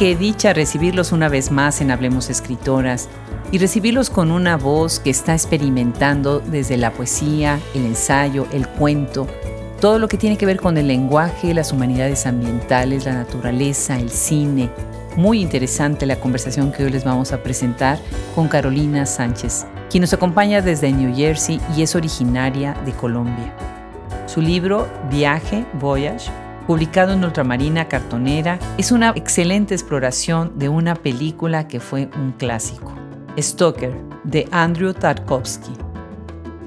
qué 0.00 0.16
dicha 0.16 0.54
recibirlos 0.54 1.12
una 1.12 1.28
vez 1.28 1.50
más 1.50 1.82
en 1.82 1.90
Hablemos 1.90 2.30
Escritoras 2.30 3.10
y 3.52 3.58
recibirlos 3.58 4.08
con 4.08 4.30
una 4.30 4.56
voz 4.56 4.98
que 4.98 5.10
está 5.10 5.34
experimentando 5.34 6.40
desde 6.40 6.78
la 6.78 6.90
poesía, 6.90 7.60
el 7.74 7.84
ensayo, 7.84 8.46
el 8.50 8.66
cuento, 8.66 9.26
todo 9.78 9.98
lo 9.98 10.08
que 10.08 10.16
tiene 10.16 10.38
que 10.38 10.46
ver 10.46 10.58
con 10.58 10.78
el 10.78 10.88
lenguaje, 10.88 11.52
las 11.52 11.70
humanidades 11.70 12.24
ambientales, 12.24 13.04
la 13.04 13.12
naturaleza, 13.12 13.98
el 13.98 14.08
cine. 14.08 14.70
Muy 15.18 15.42
interesante 15.42 16.06
la 16.06 16.18
conversación 16.18 16.72
que 16.72 16.82
hoy 16.82 16.90
les 16.90 17.04
vamos 17.04 17.34
a 17.34 17.42
presentar 17.42 17.98
con 18.34 18.48
Carolina 18.48 19.04
Sánchez, 19.04 19.66
quien 19.90 20.00
nos 20.00 20.14
acompaña 20.14 20.62
desde 20.62 20.92
New 20.92 21.14
Jersey 21.14 21.60
y 21.76 21.82
es 21.82 21.94
originaria 21.94 22.72
de 22.86 22.92
Colombia. 22.92 23.54
Su 24.24 24.40
libro 24.40 24.88
Viaje, 25.10 25.66
Voyage, 25.78 26.30
publicado 26.66 27.12
en 27.12 27.24
Ultramarina 27.24 27.88
Cartonera, 27.88 28.58
es 28.78 28.92
una 28.92 29.10
excelente 29.16 29.74
exploración 29.74 30.58
de 30.58 30.68
una 30.68 30.94
película 30.94 31.68
que 31.68 31.80
fue 31.80 32.08
un 32.16 32.32
clásico, 32.32 32.92
Stoker, 33.38 33.92
de 34.24 34.48
Andrew 34.50 34.92
Tarkovsky. 34.92 35.72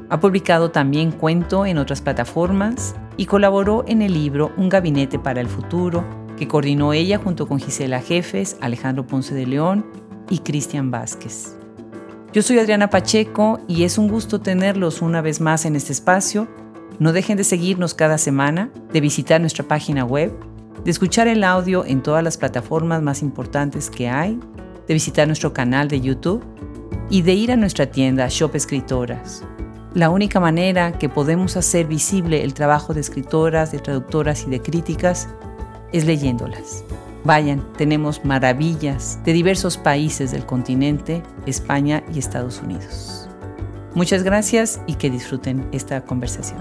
Ha 0.09 0.19
publicado 0.19 0.71
también 0.71 1.11
cuento 1.11 1.65
en 1.65 1.77
otras 1.77 2.01
plataformas 2.01 2.95
y 3.17 3.25
colaboró 3.25 3.83
en 3.87 4.01
el 4.01 4.13
libro 4.13 4.51
Un 4.57 4.69
gabinete 4.69 5.19
para 5.19 5.41
el 5.41 5.47
futuro, 5.47 6.03
que 6.37 6.47
coordinó 6.47 6.93
ella 6.93 7.17
junto 7.17 7.47
con 7.47 7.59
Gisela 7.59 8.01
Jefes, 8.01 8.57
Alejandro 8.59 9.05
Ponce 9.05 9.35
de 9.35 9.45
León 9.45 9.85
y 10.29 10.39
Cristian 10.39 10.91
Vázquez. 10.91 11.55
Yo 12.33 12.41
soy 12.41 12.57
Adriana 12.57 12.89
Pacheco 12.89 13.59
y 13.67 13.83
es 13.83 13.97
un 13.99 14.07
gusto 14.07 14.41
tenerlos 14.41 15.01
una 15.03 15.21
vez 15.21 15.39
más 15.39 15.65
en 15.65 15.75
este 15.75 15.93
espacio 15.93 16.47
no 17.03 17.11
dejen 17.11 17.35
de 17.35 17.43
seguirnos 17.43 17.93
cada 17.93 18.17
semana, 18.17 18.69
de 18.93 19.01
visitar 19.01 19.41
nuestra 19.41 19.67
página 19.67 20.05
web, 20.05 20.31
de 20.85 20.89
escuchar 20.89 21.27
el 21.27 21.43
audio 21.43 21.83
en 21.83 22.01
todas 22.01 22.23
las 22.23 22.37
plataformas 22.37 23.01
más 23.01 23.21
importantes 23.21 23.89
que 23.89 24.07
hay, 24.07 24.39
de 24.87 24.93
visitar 24.93 25.27
nuestro 25.27 25.51
canal 25.51 25.89
de 25.89 25.99
YouTube 25.99 26.41
y 27.09 27.21
de 27.21 27.33
ir 27.33 27.51
a 27.51 27.57
nuestra 27.57 27.87
tienda 27.87 28.29
Shop 28.29 28.55
Escritoras. 28.55 29.43
La 29.93 30.09
única 30.09 30.39
manera 30.39 30.97
que 30.97 31.09
podemos 31.09 31.57
hacer 31.57 31.87
visible 31.87 32.41
el 32.41 32.53
trabajo 32.53 32.93
de 32.93 33.01
escritoras, 33.01 33.73
de 33.73 33.79
traductoras 33.79 34.45
y 34.47 34.49
de 34.49 34.61
críticas 34.61 35.27
es 35.91 36.05
leyéndolas. 36.05 36.85
Vayan, 37.25 37.67
tenemos 37.73 38.23
maravillas 38.23 39.19
de 39.25 39.33
diversos 39.33 39.75
países 39.75 40.31
del 40.31 40.45
continente, 40.45 41.21
España 41.47 42.01
y 42.13 42.19
Estados 42.19 42.61
Unidos. 42.61 43.22
Muchas 43.95 44.23
gracias 44.23 44.81
y 44.87 44.95
que 44.95 45.11
disfruten 45.11 45.67
esta 45.71 46.03
conversación. 46.03 46.59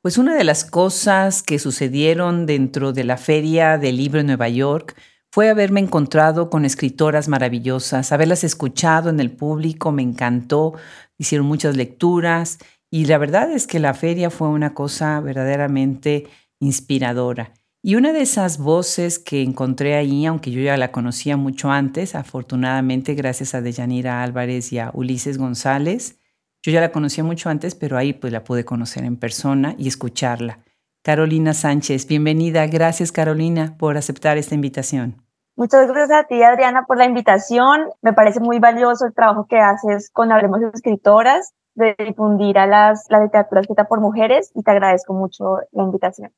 Pues 0.00 0.16
una 0.18 0.36
de 0.36 0.44
las 0.44 0.64
cosas 0.64 1.42
que 1.42 1.58
sucedieron 1.58 2.46
dentro 2.46 2.92
de 2.92 3.02
la 3.02 3.16
Feria 3.16 3.76
del 3.76 3.96
Libro 3.96 4.20
en 4.20 4.28
Nueva 4.28 4.48
York 4.48 4.94
fue 5.32 5.50
haberme 5.50 5.80
encontrado 5.80 6.48
con 6.48 6.64
escritoras 6.64 7.26
maravillosas, 7.26 8.12
haberlas 8.12 8.44
escuchado 8.44 9.10
en 9.10 9.18
el 9.18 9.32
público, 9.32 9.90
me 9.90 10.02
encantó, 10.02 10.74
hicieron 11.18 11.46
muchas 11.46 11.76
lecturas 11.76 12.58
y 12.90 13.06
la 13.06 13.18
verdad 13.18 13.50
es 13.50 13.66
que 13.66 13.80
la 13.80 13.92
feria 13.94 14.30
fue 14.30 14.48
una 14.48 14.72
cosa 14.72 15.20
verdaderamente 15.20 16.28
inspiradora. 16.60 17.52
Y 17.80 17.94
una 17.94 18.12
de 18.12 18.22
esas 18.22 18.58
voces 18.58 19.20
que 19.20 19.42
encontré 19.42 19.94
ahí, 19.94 20.26
aunque 20.26 20.50
yo 20.50 20.60
ya 20.60 20.76
la 20.76 20.90
conocía 20.90 21.36
mucho 21.36 21.70
antes, 21.70 22.16
afortunadamente 22.16 23.14
gracias 23.14 23.54
a 23.54 23.60
Deyanira 23.60 24.24
Álvarez 24.24 24.72
y 24.72 24.80
a 24.80 24.90
Ulises 24.92 25.38
González, 25.38 26.18
yo 26.60 26.72
ya 26.72 26.80
la 26.80 26.90
conocía 26.90 27.22
mucho 27.22 27.50
antes, 27.50 27.76
pero 27.76 27.96
ahí 27.96 28.12
pues 28.12 28.32
la 28.32 28.42
pude 28.42 28.64
conocer 28.64 29.04
en 29.04 29.16
persona 29.16 29.76
y 29.78 29.86
escucharla. 29.86 30.58
Carolina 31.04 31.54
Sánchez, 31.54 32.08
bienvenida. 32.08 32.66
Gracias 32.66 33.12
Carolina 33.12 33.76
por 33.78 33.96
aceptar 33.96 34.38
esta 34.38 34.56
invitación. 34.56 35.22
Muchas 35.54 35.86
gracias 35.86 36.18
a 36.18 36.24
ti, 36.24 36.42
Adriana, 36.42 36.84
por 36.84 36.98
la 36.98 37.04
invitación. 37.04 37.90
Me 38.02 38.12
parece 38.12 38.40
muy 38.40 38.58
valioso 38.58 39.06
el 39.06 39.14
trabajo 39.14 39.46
que 39.48 39.58
haces 39.58 40.10
con 40.10 40.32
Hablemos 40.32 40.60
Escritoras, 40.74 41.54
de 41.74 41.94
difundir 41.98 42.56
la 42.56 42.92
literatura 43.22 43.60
escrita 43.60 43.84
por 43.84 44.00
mujeres 44.00 44.50
y 44.56 44.64
te 44.64 44.70
agradezco 44.72 45.14
mucho 45.14 45.58
la 45.70 45.84
invitación. 45.84 46.32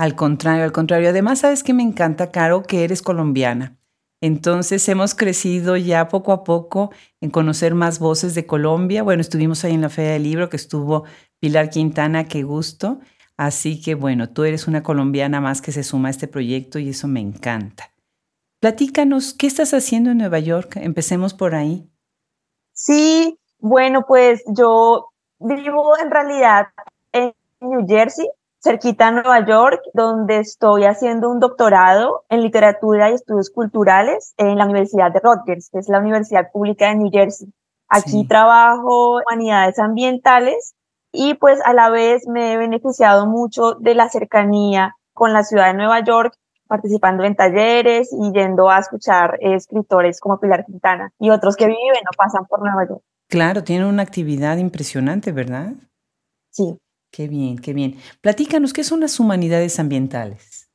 Al 0.00 0.14
contrario, 0.14 0.64
al 0.64 0.72
contrario. 0.72 1.10
Además, 1.10 1.40
sabes 1.40 1.62
que 1.62 1.74
me 1.74 1.82
encanta, 1.82 2.30
Caro, 2.30 2.62
que 2.62 2.84
eres 2.84 3.02
colombiana. 3.02 3.76
Entonces 4.22 4.88
hemos 4.88 5.14
crecido 5.14 5.76
ya 5.76 6.08
poco 6.08 6.32
a 6.32 6.42
poco 6.42 6.90
en 7.20 7.28
conocer 7.28 7.74
más 7.74 7.98
voces 7.98 8.34
de 8.34 8.46
Colombia. 8.46 9.02
Bueno, 9.02 9.20
estuvimos 9.20 9.62
ahí 9.62 9.74
en 9.74 9.82
la 9.82 9.90
Feria 9.90 10.12
del 10.12 10.22
Libro 10.22 10.48
que 10.48 10.56
estuvo 10.56 11.04
Pilar 11.38 11.68
Quintana, 11.68 12.28
qué 12.28 12.44
gusto. 12.44 13.00
Así 13.36 13.82
que 13.82 13.94
bueno, 13.94 14.30
tú 14.30 14.44
eres 14.44 14.66
una 14.66 14.82
colombiana 14.82 15.42
más 15.42 15.60
que 15.60 15.70
se 15.70 15.82
suma 15.82 16.08
a 16.08 16.12
este 16.12 16.28
proyecto 16.28 16.78
y 16.78 16.88
eso 16.88 17.06
me 17.06 17.20
encanta. 17.20 17.92
Platícanos, 18.58 19.34
¿qué 19.34 19.46
estás 19.46 19.74
haciendo 19.74 20.12
en 20.12 20.16
Nueva 20.16 20.38
York? 20.38 20.76
Empecemos 20.76 21.34
por 21.34 21.54
ahí. 21.54 21.90
Sí, 22.72 23.38
bueno, 23.58 24.06
pues 24.08 24.42
yo 24.46 25.10
vivo 25.40 25.98
en 26.02 26.10
realidad 26.10 26.68
en 27.12 27.34
New 27.60 27.86
Jersey, 27.86 28.26
cerquita 28.62 29.08
a 29.08 29.10
Nueva 29.10 29.46
York, 29.46 29.80
donde 29.94 30.38
estoy 30.38 30.84
haciendo 30.84 31.30
un 31.30 31.40
doctorado 31.40 32.24
en 32.28 32.42
literatura 32.42 33.10
y 33.10 33.14
estudios 33.14 33.50
culturales 33.50 34.34
en 34.36 34.58
la 34.58 34.66
Universidad 34.66 35.12
de 35.12 35.20
Rutgers, 35.20 35.70
que 35.70 35.78
es 35.78 35.88
la 35.88 35.98
universidad 35.98 36.50
pública 36.52 36.88
de 36.88 36.96
New 36.96 37.10
Jersey. 37.10 37.48
Aquí 37.88 38.26
trabajo 38.26 39.20
en 39.20 39.24
humanidades 39.26 39.78
ambientales 39.78 40.74
y 41.12 41.34
pues 41.34 41.58
a 41.64 41.72
la 41.72 41.90
vez 41.90 42.28
me 42.28 42.52
he 42.52 42.56
beneficiado 42.56 43.26
mucho 43.26 43.74
de 43.74 43.94
la 43.94 44.08
cercanía 44.08 44.94
con 45.12 45.32
la 45.32 45.42
ciudad 45.42 45.66
de 45.66 45.74
Nueva 45.74 46.04
York, 46.04 46.34
participando 46.68 47.24
en 47.24 47.34
talleres 47.34 48.10
y 48.12 48.30
yendo 48.32 48.70
a 48.70 48.78
escuchar 48.78 49.38
escritores 49.40 50.20
como 50.20 50.38
Pilar 50.38 50.64
Quintana 50.64 51.12
y 51.18 51.30
otros 51.30 51.56
que 51.56 51.66
viven 51.66 52.04
o 52.08 52.16
pasan 52.16 52.46
por 52.46 52.60
Nueva 52.60 52.86
York. 52.88 53.02
Claro, 53.28 53.64
tiene 53.64 53.86
una 53.86 54.02
actividad 54.02 54.56
impresionante, 54.58 55.32
¿verdad? 55.32 55.72
Sí, 56.50 56.78
Qué 57.10 57.26
bien, 57.26 57.58
qué 57.58 57.72
bien. 57.72 57.96
Platícanos, 58.20 58.72
¿qué 58.72 58.84
son 58.84 59.00
las 59.00 59.18
humanidades 59.18 59.80
ambientales? 59.80 60.70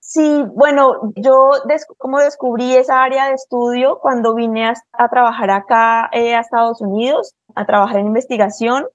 Sí, 0.00 0.44
bueno, 0.54 1.12
yo 1.16 1.52
como 1.96 2.18
descubrí 2.18 2.74
esa 2.74 3.02
área 3.02 3.28
de 3.28 3.34
estudio 3.34 3.98
cuando 4.02 4.34
vine 4.34 4.68
a, 4.92 5.08
trabajar 5.08 5.50
acá 5.50 6.10
eh, 6.12 6.34
a 6.34 6.40
Estados 6.40 6.82
Unidos, 6.82 7.34
a 7.54 7.64
trabajar 7.64 8.00
en 8.00 8.08
investigación. 8.08 8.86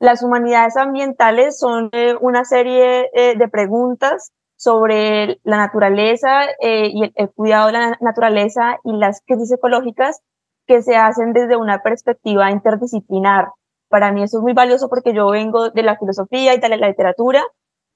Las 0.00 0.22
humanidades 0.22 0.76
ambientales 0.76 1.58
son 1.58 1.90
eh, 1.92 2.16
una 2.20 2.44
serie 2.44 3.08
eh, 3.14 3.38
de 3.38 3.48
preguntas 3.48 4.32
sobre 4.56 5.40
la 5.44 5.56
naturaleza 5.56 6.46
y 6.60 7.04
el, 7.04 7.12
el 7.14 7.30
cuidado 7.30 7.68
de 7.68 7.72
la 7.74 7.96
naturaleza 8.00 8.78
y 8.82 8.92
las 8.92 9.22
crisis 9.24 9.52
ecológicas 9.52 10.20
que 10.66 10.82
se 10.82 10.96
hacen 10.96 11.32
desde 11.32 11.56
una 11.56 11.82
perspectiva 11.82 12.50
interdisciplinar 12.50 13.52
para 13.88 14.12
mí 14.12 14.22
eso 14.22 14.38
es 14.38 14.42
muy 14.42 14.52
valioso 14.52 14.88
porque 14.88 15.14
yo 15.14 15.28
vengo 15.30 15.70
de 15.70 15.82
la 15.82 15.96
filosofía 15.98 16.54
y 16.54 16.60
de 16.60 16.68
la 16.68 16.88
literatura 16.88 17.42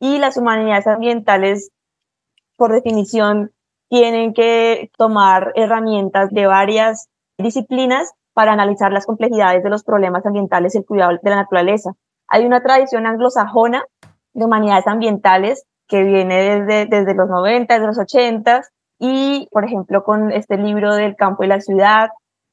y 0.01 0.19
las 0.19 0.37
humanidades 0.37 0.87
ambientales, 0.87 1.71
por 2.57 2.73
definición, 2.73 3.53
tienen 3.89 4.33
que 4.35 4.91
tomar 4.97 5.53
herramientas 5.55 6.31
de 6.31 6.47
varias 6.47 7.09
disciplinas 7.39 8.13
para 8.33 8.53
analizar 8.53 8.93
las 8.93 9.07
complejidades 9.07 9.63
de 9.63 9.71
los 9.71 9.85
problemas 9.85 10.25
ambientales 10.25 10.75
y 10.75 10.79
el 10.79 10.87
cuidado 10.87 11.13
de 11.23 11.31
la 11.31 11.37
naturaleza. 11.37 11.93
Hay 12.29 12.47
una 12.47 12.63
tradición 12.63 13.07
anglosajona 13.07 13.85
de 14.33 14.45
humanidades 14.45 14.87
ambientales 14.87 15.67
que 15.87 16.03
viene 16.03 16.37
desde, 16.37 16.87
desde 16.87 17.15
los 17.15 17.29
90, 17.29 17.75
desde 17.75 17.87
los 17.87 17.99
80 17.99 18.63
y, 18.99 19.49
por 19.51 19.65
ejemplo, 19.65 20.05
con 20.05 20.33
este 20.33 20.57
libro 20.57 20.95
del 20.95 21.15
campo 21.17 21.45
y 21.45 21.49
la 21.49 21.61
ciudad, 21.61 22.09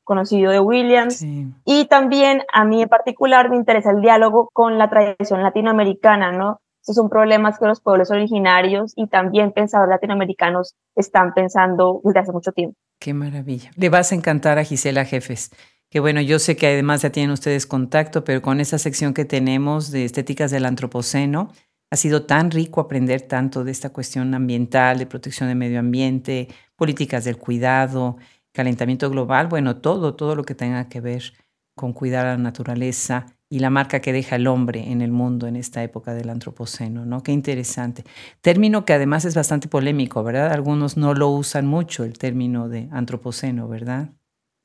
conocido 0.09 0.51
de 0.51 0.59
Williams. 0.59 1.23
Y 1.65 1.85
también 1.85 2.41
a 2.51 2.65
mí 2.65 2.81
en 2.81 2.89
particular 2.89 3.47
me 3.51 3.57
interesa 3.57 3.91
el 3.91 4.01
diálogo 4.01 4.49
con 4.51 4.79
la 4.79 4.89
tradición 4.89 5.43
latinoamericana, 5.43 6.31
¿no? 6.31 6.59
Esos 6.81 6.95
son 6.95 7.09
problemas 7.09 7.59
que 7.59 7.67
los 7.67 7.79
pueblos 7.79 8.09
originarios 8.09 8.93
y 8.95 9.05
también 9.05 9.51
pensadores 9.51 9.91
latinoamericanos 9.91 10.73
están 10.95 11.35
pensando 11.35 12.01
desde 12.03 12.21
hace 12.21 12.31
mucho 12.31 12.51
tiempo. 12.51 12.75
Qué 12.99 13.13
maravilla. 13.13 13.69
Le 13.75 13.89
vas 13.89 14.11
a 14.11 14.15
encantar 14.15 14.57
a 14.57 14.63
Gisela 14.63 15.05
Jefes. 15.05 15.51
Que 15.91 15.99
bueno, 15.99 16.21
yo 16.21 16.39
sé 16.39 16.55
que 16.55 16.65
además 16.65 17.03
ya 17.03 17.11
tienen 17.11 17.29
ustedes 17.29 17.67
contacto, 17.67 18.23
pero 18.23 18.41
con 18.41 18.59
esa 18.59 18.79
sección 18.79 19.13
que 19.13 19.25
tenemos 19.25 19.91
de 19.91 20.05
estéticas 20.05 20.49
del 20.49 20.65
antropoceno, 20.65 21.49
ha 21.91 21.95
sido 21.95 22.25
tan 22.25 22.49
rico 22.49 22.81
aprender 22.81 23.21
tanto 23.21 23.63
de 23.63 23.71
esta 23.71 23.91
cuestión 23.91 24.33
ambiental, 24.33 24.97
de 24.97 25.05
protección 25.05 25.49
del 25.49 25.57
medio 25.57 25.79
ambiente, 25.79 26.47
políticas 26.75 27.25
del 27.25 27.37
cuidado, 27.37 28.17
calentamiento 28.53 29.09
global, 29.09 29.47
bueno, 29.47 29.77
todo, 29.77 30.15
todo 30.15 30.35
lo 30.35 30.43
que 30.43 30.55
tenga 30.55 30.89
que 30.89 31.01
ver 31.01 31.33
con 31.75 31.93
cuidar 31.93 32.25
a 32.25 32.31
la 32.31 32.37
naturaleza 32.37 33.27
y 33.49 33.59
la 33.59 33.69
marca 33.69 33.99
que 33.99 34.13
deja 34.13 34.35
el 34.35 34.47
hombre 34.47 34.91
en 34.91 35.01
el 35.01 35.11
mundo 35.11 35.47
en 35.47 35.55
esta 35.55 35.81
época 35.81 36.13
del 36.13 36.29
antropoceno, 36.29 37.05
¿no? 37.05 37.23
Qué 37.23 37.31
interesante. 37.31 38.03
Término 38.41 38.85
que 38.85 38.93
además 38.93 39.25
es 39.25 39.33
bastante 39.35 39.67
polémico, 39.67 40.23
¿verdad? 40.23 40.51
Algunos 40.51 40.97
no 40.97 41.13
lo 41.13 41.29
usan 41.29 41.65
mucho, 41.65 42.03
el 42.03 42.17
término 42.19 42.69
de 42.69 42.89
antropoceno, 42.91 43.67
¿verdad? 43.67 44.09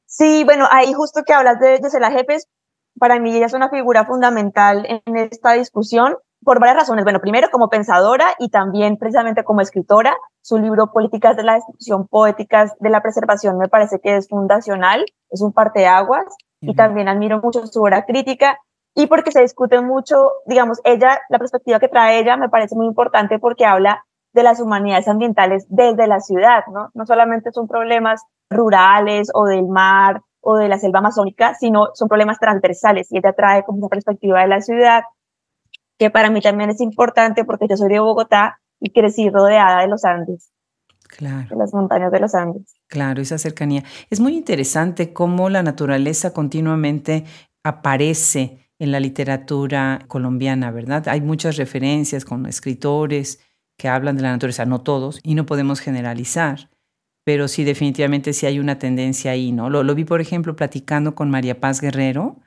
Sí, 0.06 0.44
bueno, 0.44 0.66
ahí 0.70 0.92
justo 0.92 1.22
que 1.26 1.32
hablas 1.32 1.58
de 1.60 1.78
Gisela 1.82 2.10
Jefes, 2.10 2.48
para 2.98 3.18
mí 3.18 3.34
ella 3.34 3.46
es 3.46 3.54
una 3.54 3.70
figura 3.70 4.04
fundamental 4.04 4.86
en 4.86 5.16
esta 5.16 5.52
discusión. 5.52 6.16
Por 6.44 6.60
varias 6.60 6.76
razones. 6.76 7.04
Bueno, 7.04 7.20
primero 7.20 7.48
como 7.50 7.68
pensadora 7.68 8.26
y 8.38 8.50
también 8.50 8.96
precisamente 8.96 9.44
como 9.44 9.60
escritora. 9.60 10.14
Su 10.42 10.58
libro 10.58 10.92
Políticas 10.92 11.36
de 11.36 11.42
la 11.42 11.54
Destrucción, 11.54 12.06
Poéticas 12.06 12.74
de 12.78 12.90
la 12.90 13.00
Preservación 13.00 13.58
me 13.58 13.68
parece 13.68 13.98
que 13.98 14.16
es 14.16 14.28
fundacional, 14.28 15.04
es 15.30 15.40
un 15.40 15.52
parteaguas 15.52 16.24
y 16.60 16.74
también 16.74 17.08
admiro 17.08 17.40
mucho 17.40 17.66
su 17.66 17.82
obra 17.82 18.04
crítica 18.04 18.58
y 18.94 19.06
porque 19.06 19.32
se 19.32 19.40
discute 19.40 19.80
mucho, 19.80 20.30
digamos, 20.46 20.80
ella, 20.84 21.20
la 21.28 21.38
perspectiva 21.38 21.80
que 21.80 21.88
trae 21.88 22.20
ella 22.20 22.36
me 22.36 22.48
parece 22.48 22.76
muy 22.76 22.86
importante 22.86 23.38
porque 23.38 23.66
habla 23.66 24.04
de 24.32 24.42
las 24.42 24.60
humanidades 24.60 25.08
ambientales 25.08 25.66
desde 25.68 26.06
la 26.06 26.20
ciudad, 26.20 26.64
¿no? 26.72 26.90
No 26.94 27.06
solamente 27.06 27.52
son 27.52 27.66
problemas 27.66 28.22
rurales 28.50 29.30
o 29.32 29.46
del 29.46 29.66
mar 29.66 30.20
o 30.40 30.56
de 30.56 30.68
la 30.68 30.78
selva 30.78 30.98
amazónica, 30.98 31.54
sino 31.54 31.88
son 31.94 32.08
problemas 32.08 32.38
transversales 32.38 33.10
y 33.10 33.18
ella 33.18 33.32
trae 33.32 33.64
como 33.64 33.78
una 33.78 33.88
perspectiva 33.88 34.40
de 34.40 34.48
la 34.48 34.60
ciudad 34.60 35.04
que 35.98 36.10
para 36.10 36.30
mí 36.30 36.40
también 36.40 36.70
es 36.70 36.80
importante 36.80 37.44
porque 37.44 37.66
yo 37.68 37.76
soy 37.76 37.88
de 37.88 38.00
Bogotá 38.00 38.60
y 38.80 38.90
crecí 38.90 39.30
rodeada 39.30 39.80
de 39.82 39.88
los 39.88 40.04
Andes. 40.04 40.50
Claro. 41.08 41.48
De 41.48 41.56
las 41.56 41.72
montañas 41.72 42.10
de 42.10 42.20
los 42.20 42.34
Andes. 42.34 42.74
Claro, 42.88 43.22
esa 43.22 43.38
cercanía. 43.38 43.84
Es 44.10 44.20
muy 44.20 44.36
interesante 44.36 45.12
cómo 45.12 45.48
la 45.48 45.62
naturaleza 45.62 46.32
continuamente 46.32 47.24
aparece 47.62 48.64
en 48.78 48.90
la 48.90 49.00
literatura 49.00 50.00
colombiana, 50.08 50.70
¿verdad? 50.70 51.08
Hay 51.08 51.20
muchas 51.20 51.56
referencias 51.56 52.24
con 52.24 52.46
escritores 52.46 53.40
que 53.78 53.88
hablan 53.88 54.16
de 54.16 54.22
la 54.22 54.32
naturaleza, 54.32 54.64
no 54.66 54.82
todos, 54.82 55.20
y 55.22 55.34
no 55.34 55.46
podemos 55.46 55.80
generalizar, 55.80 56.70
pero 57.24 57.48
sí 57.48 57.64
definitivamente 57.64 58.32
sí 58.32 58.46
hay 58.46 58.58
una 58.58 58.78
tendencia 58.78 59.30
ahí, 59.30 59.52
¿no? 59.52 59.70
Lo, 59.70 59.82
lo 59.82 59.94
vi, 59.94 60.04
por 60.04 60.20
ejemplo, 60.20 60.56
platicando 60.56 61.14
con 61.14 61.30
María 61.30 61.60
Paz 61.60 61.80
Guerrero, 61.80 62.40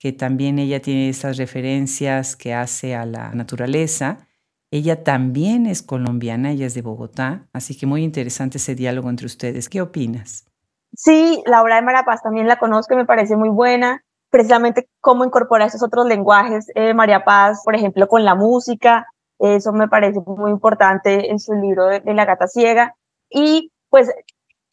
que 0.00 0.12
también 0.12 0.58
ella 0.58 0.80
tiene 0.80 1.10
estas 1.10 1.36
referencias 1.36 2.34
que 2.34 2.54
hace 2.54 2.96
a 2.96 3.04
la 3.04 3.32
naturaleza. 3.32 4.26
Ella 4.70 5.04
también 5.04 5.66
es 5.66 5.82
colombiana, 5.82 6.52
ella 6.52 6.66
es 6.66 6.74
de 6.74 6.80
Bogotá, 6.80 7.48
así 7.52 7.76
que 7.76 7.86
muy 7.86 8.02
interesante 8.02 8.56
ese 8.56 8.74
diálogo 8.74 9.10
entre 9.10 9.26
ustedes. 9.26 9.68
¿Qué 9.68 9.82
opinas? 9.82 10.46
Sí, 10.94 11.42
la 11.44 11.62
obra 11.62 11.76
de 11.76 11.82
María 11.82 12.04
Paz 12.04 12.22
también 12.22 12.48
la 12.48 12.58
conozco, 12.58 12.96
me 12.96 13.04
parece 13.04 13.36
muy 13.36 13.50
buena. 13.50 14.02
Precisamente 14.30 14.88
cómo 15.00 15.24
incorporar 15.24 15.68
esos 15.68 15.82
otros 15.82 16.06
lenguajes, 16.06 16.68
eh, 16.74 16.94
María 16.94 17.24
Paz, 17.24 17.60
por 17.62 17.74
ejemplo, 17.74 18.08
con 18.08 18.24
la 18.24 18.34
música, 18.34 19.06
eso 19.38 19.72
me 19.72 19.88
parece 19.88 20.20
muy 20.24 20.50
importante 20.50 21.30
en 21.30 21.38
su 21.38 21.52
libro 21.52 21.86
de 21.86 22.14
La 22.14 22.24
gata 22.24 22.46
ciega. 22.46 22.94
Y 23.28 23.70
pues 23.90 24.10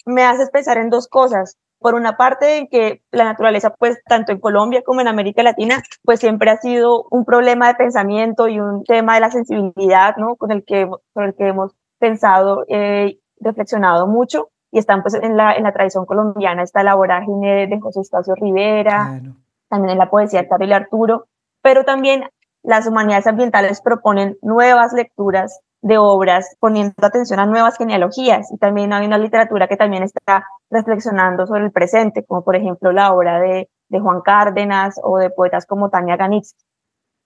me 0.05 0.23
hace 0.23 0.47
pensar 0.47 0.77
en 0.77 0.89
dos 0.89 1.09
cosas 1.09 1.57
por 1.79 1.95
una 1.95 2.17
parte 2.17 2.57
en 2.57 2.67
que 2.67 3.01
la 3.11 3.23
naturaleza, 3.23 3.73
pues 3.77 4.01
tanto 4.07 4.31
en 4.31 4.39
Colombia 4.39 4.81
como 4.85 5.01
en 5.01 5.07
América 5.07 5.43
Latina, 5.43 5.81
pues 6.03 6.19
siempre 6.19 6.49
ha 6.49 6.57
sido 6.57 7.05
un 7.11 7.25
problema 7.25 7.67
de 7.67 7.75
pensamiento 7.75 8.47
y 8.47 8.59
un 8.59 8.83
tema 8.83 9.15
de 9.15 9.21
la 9.21 9.31
sensibilidad, 9.31 10.15
¿no? 10.17 10.35
Con 10.35 10.51
el 10.51 10.63
que, 10.65 10.89
con 11.13 11.23
el 11.25 11.35
que 11.35 11.47
hemos 11.47 11.73
pensado, 11.99 12.65
eh, 12.67 13.19
reflexionado 13.39 14.07
mucho 14.07 14.49
y 14.71 14.79
están 14.79 15.01
pues 15.01 15.13
en 15.13 15.37
la, 15.37 15.55
en 15.55 15.63
la 15.63 15.73
tradición 15.73 16.05
colombiana, 16.05 16.63
está 16.63 16.83
la 16.83 16.95
vorágine 16.95 17.67
de 17.67 17.79
José 17.79 18.01
Estacio 18.01 18.35
Rivera, 18.35 19.21
también 19.69 19.91
en 19.91 19.97
la 19.97 20.09
poesía 20.09 20.41
de 20.41 20.47
Carlos 20.47 20.71
Arturo, 20.71 21.27
pero 21.61 21.83
también 21.83 22.23
las 22.63 22.87
humanidades 22.87 23.27
ambientales 23.27 23.81
proponen 23.81 24.37
nuevas 24.41 24.93
lecturas 24.93 25.61
de 25.81 25.97
obras 25.97 26.55
poniendo 26.59 26.93
atención 27.01 27.39
a 27.39 27.45
nuevas 27.45 27.77
genealogías 27.77 28.51
y 28.51 28.57
también 28.57 28.93
hay 28.93 29.05
una 29.05 29.17
literatura 29.17 29.67
que 29.67 29.77
también 29.77 30.03
está 30.03 30.45
reflexionando 30.69 31.45
sobre 31.45 31.65
el 31.65 31.71
presente, 31.71 32.23
como 32.25 32.43
por 32.43 32.55
ejemplo 32.55 32.91
la 32.91 33.13
obra 33.13 33.39
de, 33.39 33.69
de 33.89 33.99
Juan 33.99 34.21
Cárdenas 34.21 34.95
o 35.03 35.17
de 35.17 35.29
poetas 35.29 35.65
como 35.65 35.89
Tania 35.89 36.17
Ganitz. 36.17 36.55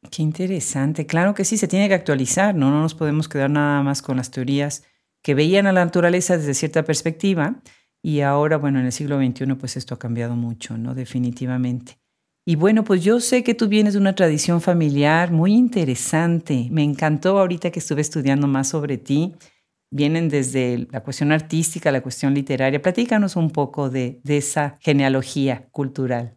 Qué 0.10 0.24
interesante, 0.24 1.06
claro 1.06 1.34
que 1.34 1.46
sí, 1.46 1.58
se 1.58 1.68
tiene 1.68 1.88
que 1.88 1.94
actualizar, 1.94 2.56
¿no? 2.56 2.72
no 2.72 2.82
nos 2.82 2.96
podemos 2.96 3.30
quedar 3.30 3.50
nada 3.50 3.84
más 3.84 4.02
con 4.02 4.18
las 4.18 4.32
teorías 4.32 4.84
que 5.24 5.36
veían 5.36 5.68
a 5.68 5.72
la 5.72 5.86
naturaleza 5.86 6.38
desde 6.38 6.56
cierta 6.56 6.84
perspectiva 6.84 7.56
y 8.02 8.22
ahora, 8.22 8.58
bueno, 8.58 8.80
en 8.80 8.86
el 8.86 8.92
siglo 8.92 9.18
XXI 9.18 9.54
pues 9.56 9.78
esto 9.78 9.94
ha 9.94 10.00
cambiado 10.00 10.36
mucho, 10.36 10.78
¿no? 10.78 10.96
Definitivamente. 10.96 12.01
Y 12.52 12.58
bueno, 12.58 12.84
pues 12.84 13.02
yo 13.02 13.22
sé 13.22 13.46
que 13.46 13.56
tú 13.56 13.70
vienes 13.70 13.94
de 13.94 14.00
una 14.02 14.14
tradición 14.14 14.60
familiar 14.60 15.32
muy 15.32 15.54
interesante. 15.54 16.68
Me 16.70 16.84
encantó 16.84 17.40
ahorita 17.40 17.72
que 17.72 17.80
estuve 17.80 18.02
estudiando 18.02 18.46
más 18.46 18.68
sobre 18.68 18.98
ti. 18.98 19.38
Vienen 19.90 20.28
desde 20.28 20.86
la 20.92 21.00
cuestión 21.02 21.32
artística, 21.32 21.94
la 21.94 22.02
cuestión 22.02 22.34
literaria. 22.34 22.82
Platícanos 22.82 23.38
un 23.38 23.52
poco 23.52 23.90
de, 23.90 24.20
esa 24.26 24.76
genealogía 24.82 25.70
cultural. 25.72 26.36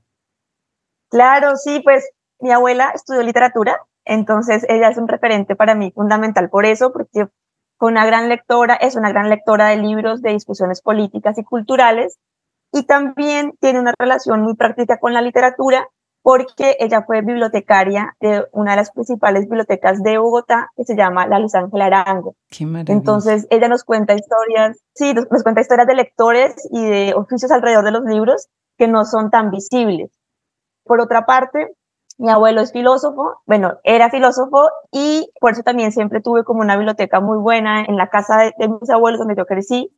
Claro, 1.11 1.56
sí, 1.56 1.81
pues 1.82 2.08
mi 2.38 2.52
abuela 2.52 2.93
estudió 2.94 3.20
literatura, 3.25 3.81
entonces 4.05 4.64
ella 4.69 4.90
es 4.90 4.99
un 4.99 5.08
referente 5.08 5.56
para 5.56 5.75
mí 5.75 5.90
fundamental 5.90 6.49
por 6.49 6.64
eso, 6.64 6.93
porque 6.93 7.26
fue 7.76 7.90
una 7.90 8.06
gran 8.06 8.28
lectora, 8.28 8.76
es 8.76 8.94
una 8.94 9.08
gran 9.11 9.31
lectora 9.31 9.66
de 9.66 9.78
libros 9.78 10.22
de 10.22 10.31
discusiones 10.31 10.81
políticas 10.81 11.38
y 11.38 11.43
culturales 11.43 12.20
y 12.70 12.84
también 12.84 13.56
tiene 13.61 13.81
una 13.81 13.94
relación 13.99 14.43
muy 14.43 14.55
práctica 14.55 15.00
con 15.00 15.12
la 15.12 15.20
literatura 15.20 15.88
porque 16.25 16.79
ella 16.81 17.03
fue 17.03 17.21
bibliotecaria 17.21 18.17
de 18.19 18.47
una 18.53 18.71
de 18.71 18.79
las 18.79 18.91
principales 18.93 19.44
bibliotecas 19.44 20.03
de 20.03 20.17
Bogotá 20.17 20.71
que 20.75 20.85
se 20.85 20.97
llama 20.97 21.26
la 21.26 21.38
Luis 21.38 21.55
Ángel 21.55 21.82
Arango. 21.82 22.35
Entonces 22.59 23.47
ella 23.50 23.69
nos 23.69 23.85
cuenta 23.85 24.15
historias, 24.15 24.79
sí, 24.94 25.12
nos, 25.12 25.43
cuenta 25.43 25.61
historias 25.61 25.87
de 25.87 25.94
lectores 25.94 26.55
y 26.73 26.82
de 26.82 27.12
oficios 27.15 27.50
alrededor 27.50 27.85
de 27.85 27.91
los 27.91 28.05
libros 28.05 28.49
que 28.79 28.88
no 28.88 29.05
son 29.05 29.31
tan 29.31 29.50
visibles. 29.50 30.19
Por 30.82 31.03
otra 31.03 31.26
parte, 31.26 31.76
mi 32.17 32.31
abuelo 32.31 32.62
es 32.62 32.73
filósofo, 32.73 33.43
bueno, 33.44 33.75
era 33.85 34.09
filósofo 34.09 34.71
y 34.91 35.31
por 35.41 35.53
eso 35.53 35.62
también 35.62 35.93
siempre 35.93 36.23
tuve 36.23 36.43
como 36.43 36.62
una 36.62 36.76
biblioteca 36.76 37.21
muy 37.21 37.37
buena 37.37 37.85
en 37.85 37.99
la 37.99 38.09
casa 38.09 38.50
de 38.56 38.69
mis 38.69 38.88
abuelos 38.88 39.19
donde 39.19 39.37
yo 39.37 39.44
crecí 39.44 39.93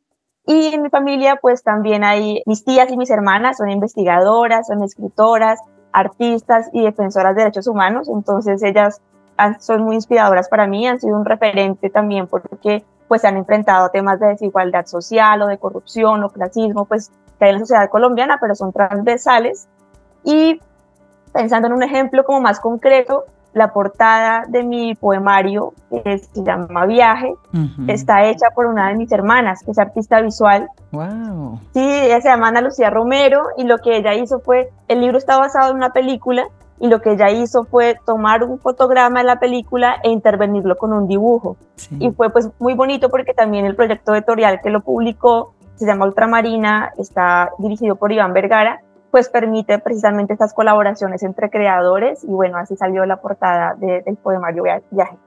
y 0.49 0.73
en 0.73 0.81
mi 0.81 0.89
familia, 0.89 1.39
pues 1.41 1.61
también 1.61 2.05
hay 2.05 2.41
mis 2.45 2.63
tías 2.63 2.89
y 2.89 2.95
mis 2.95 3.09
hermanas, 3.09 3.57
son 3.57 3.69
investigadoras, 3.69 4.67
son 4.67 4.81
escritoras, 4.81 5.59
artistas 5.97 6.69
y 6.73 6.83
defensoras 6.83 7.35
de 7.35 7.41
derechos 7.41 7.67
humanos. 7.67 8.07
Entonces 8.07 8.61
ellas 8.61 9.01
son 9.59 9.81
muy 9.81 9.95
inspiradoras 9.95 10.47
para 10.47 10.67
mí, 10.67 10.87
han 10.87 10.99
sido 10.99 11.17
un 11.17 11.25
referente 11.25 11.89
también 11.89 12.27
porque 12.27 12.83
pues 13.07 13.25
han 13.25 13.37
enfrentado 13.37 13.89
temas 13.89 14.19
de 14.19 14.27
desigualdad 14.27 14.85
social 14.85 15.41
o 15.41 15.47
de 15.47 15.57
corrupción 15.57 16.23
o 16.23 16.29
clasismo, 16.29 16.85
pues 16.85 17.11
que 17.39 17.45
hay 17.45 17.49
en 17.49 17.55
la 17.55 17.59
sociedad 17.61 17.89
colombiana, 17.89 18.37
pero 18.39 18.53
son 18.53 18.71
transversales. 18.71 19.67
Y 20.23 20.61
pensando 21.33 21.67
en 21.67 21.73
un 21.73 21.83
ejemplo 21.83 22.23
como 22.25 22.41
más 22.41 22.59
concreto, 22.59 23.25
la 23.57 23.73
portada 23.73 24.43
de 24.47 24.63
mi 24.63 24.95
poemario, 24.95 25.73
que 25.89 26.19
se 26.19 26.43
llama 26.43 26.85
Viaje, 26.85 27.33
está 27.87 28.25
hecha 28.25 28.51
por 28.53 28.67
una 28.67 28.89
de 28.89 28.95
mis 28.95 29.11
hermanas, 29.11 29.63
que 29.63 29.71
es 29.71 29.79
artista 29.79 30.21
visual. 30.21 30.69
Wow. 30.91 31.59
Sí, 31.73 31.83
ella 31.83 32.21
se 32.21 32.29
llama 32.29 32.49
Ana 32.49 32.61
Lucía 32.61 32.89
Romero 32.89 33.47
y 33.57 33.63
lo 33.63 33.79
que 33.79 33.97
ella 33.97 34.13
hizo 34.13 34.39
fue, 34.39 34.69
el 34.87 35.01
libro 35.01 35.17
está 35.17 35.37
basado 35.37 35.71
en 35.71 35.77
una 35.77 35.91
película 35.91 36.47
y 36.79 36.87
lo 36.87 37.01
que 37.01 37.13
ella 37.13 37.31
hizo 37.31 37.65
fue 37.65 37.99
tomar 38.05 38.43
un 38.43 38.59
fotograma 38.59 39.19
de 39.19 39.25
la 39.25 39.39
película 39.39 39.95
e 40.03 40.09
intervenirlo 40.09 40.77
con 40.77 40.93
un 40.93 41.07
dibujo. 41.07 41.57
Y 41.99 42.11
fue 42.11 42.29
pues 42.29 42.49
muy 42.59 42.75
bonito 42.75 43.09
porque 43.09 43.33
también 43.33 43.65
el 43.65 43.75
proyecto 43.75 44.13
editorial 44.13 44.61
que 44.61 44.69
lo 44.69 44.81
publicó 44.81 45.53
se 45.75 45.85
llama 45.85 46.05
Ultramarina, 46.05 46.91
está 46.97 47.51
dirigido 47.59 47.95
por 47.95 48.11
Iván 48.11 48.33
Vergara 48.33 48.81
pues 49.11 49.29
permite 49.29 49.79
precisamente 49.79 50.33
estas 50.33 50.53
colaboraciones 50.53 51.23
entre 51.23 51.49
creadores 51.49 52.23
y 52.23 52.27
bueno, 52.27 52.57
así 52.57 52.75
salió 52.75 53.05
la 53.05 53.21
portada 53.21 53.75
del 53.75 54.15
poemario 54.17 54.63
Viaje. 54.91 55.17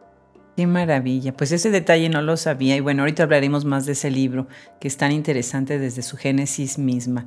Qué 0.57 0.67
maravilla, 0.67 1.33
pues 1.33 1.53
ese 1.53 1.71
detalle 1.71 2.09
no 2.09 2.21
lo 2.23 2.37
sabía 2.37 2.77
y 2.77 2.81
bueno, 2.81 3.03
ahorita 3.03 3.23
hablaremos 3.23 3.65
más 3.65 3.87
de 3.87 3.93
ese 3.93 4.11
libro 4.11 4.47
que 4.79 4.89
es 4.89 4.97
tan 4.97 5.13
interesante 5.13 5.79
desde 5.79 6.03
su 6.03 6.17
génesis 6.17 6.79
misma. 6.79 7.27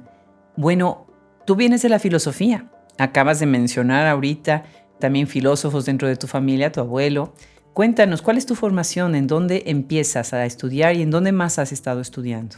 Bueno, 0.55 1.07
tú 1.45 1.55
vienes 1.55 1.81
de 1.81 1.89
la 1.89 1.99
filosofía, 1.99 2.69
acabas 2.99 3.39
de 3.39 3.47
mencionar 3.47 4.07
ahorita 4.07 4.63
también 4.99 5.27
filósofos 5.27 5.85
dentro 5.85 6.07
de 6.07 6.15
tu 6.15 6.27
familia, 6.27 6.71
tu 6.71 6.79
abuelo. 6.79 7.33
Cuéntanos, 7.73 8.21
¿cuál 8.21 8.37
es 8.37 8.45
tu 8.45 8.55
formación? 8.55 9.15
¿En 9.15 9.27
dónde 9.27 9.63
empiezas 9.65 10.33
a 10.33 10.45
estudiar 10.45 10.95
y 10.95 11.01
en 11.01 11.09
dónde 11.09 11.31
más 11.31 11.59
has 11.59 11.71
estado 11.71 12.01
estudiando? 12.01 12.57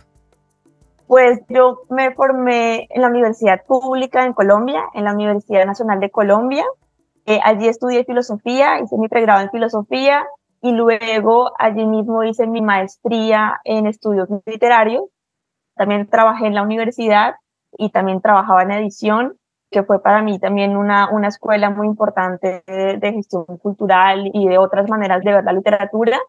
Pues 1.08 1.40
yo 1.50 1.84
me 1.90 2.14
formé 2.16 2.88
en 2.90 3.02
la 3.02 3.10
Universidad 3.10 3.64
Pública 3.66 4.26
en 4.26 4.34
Colombia, 4.34 4.86
en 4.94 5.04
la 5.04 5.14
Universidad 5.14 5.66
Nacional 5.66 6.00
de 6.00 6.10
Colombia. 6.10 6.66
Eh, 7.28 7.40
allí 7.44 7.68
estudié 7.68 8.06
filosofía, 8.06 8.80
hice 8.80 8.98
mi 8.98 9.08
pregrado 9.08 9.42
en 9.42 9.52
filosofía 9.52 10.26
y 10.62 10.72
luego 10.72 11.52
allí 11.60 11.86
mismo 11.86 12.24
hice 12.24 12.48
mi 12.48 12.62
maestría 12.62 13.60
en 13.66 13.86
estudios 13.86 14.30
literarios. 14.46 15.04
También 15.76 16.08
trabajé 16.10 16.48
en 16.48 16.56
la 16.56 16.64
universidad 16.64 17.36
y 17.78 17.92
también 17.92 18.22
trabajaba 18.22 18.64
en 18.64 18.72
edición, 18.72 19.38
que 19.70 19.84
fue 19.84 20.02
para 20.02 20.24
mí 20.24 20.40
también 20.40 20.76
una, 20.76 21.10
una 21.12 21.28
escuela 21.28 21.70
muy 21.70 21.86
importante 21.86 22.64
de, 22.66 22.98
de 22.98 23.14
gestión 23.14 23.46
cultural 23.62 24.32
y 24.34 24.48
de 24.48 24.58
otras 24.58 24.90
maneras 24.90 25.24
de 25.24 25.34
ver 25.34 25.44
la 25.44 25.54
literatura. 25.54 26.20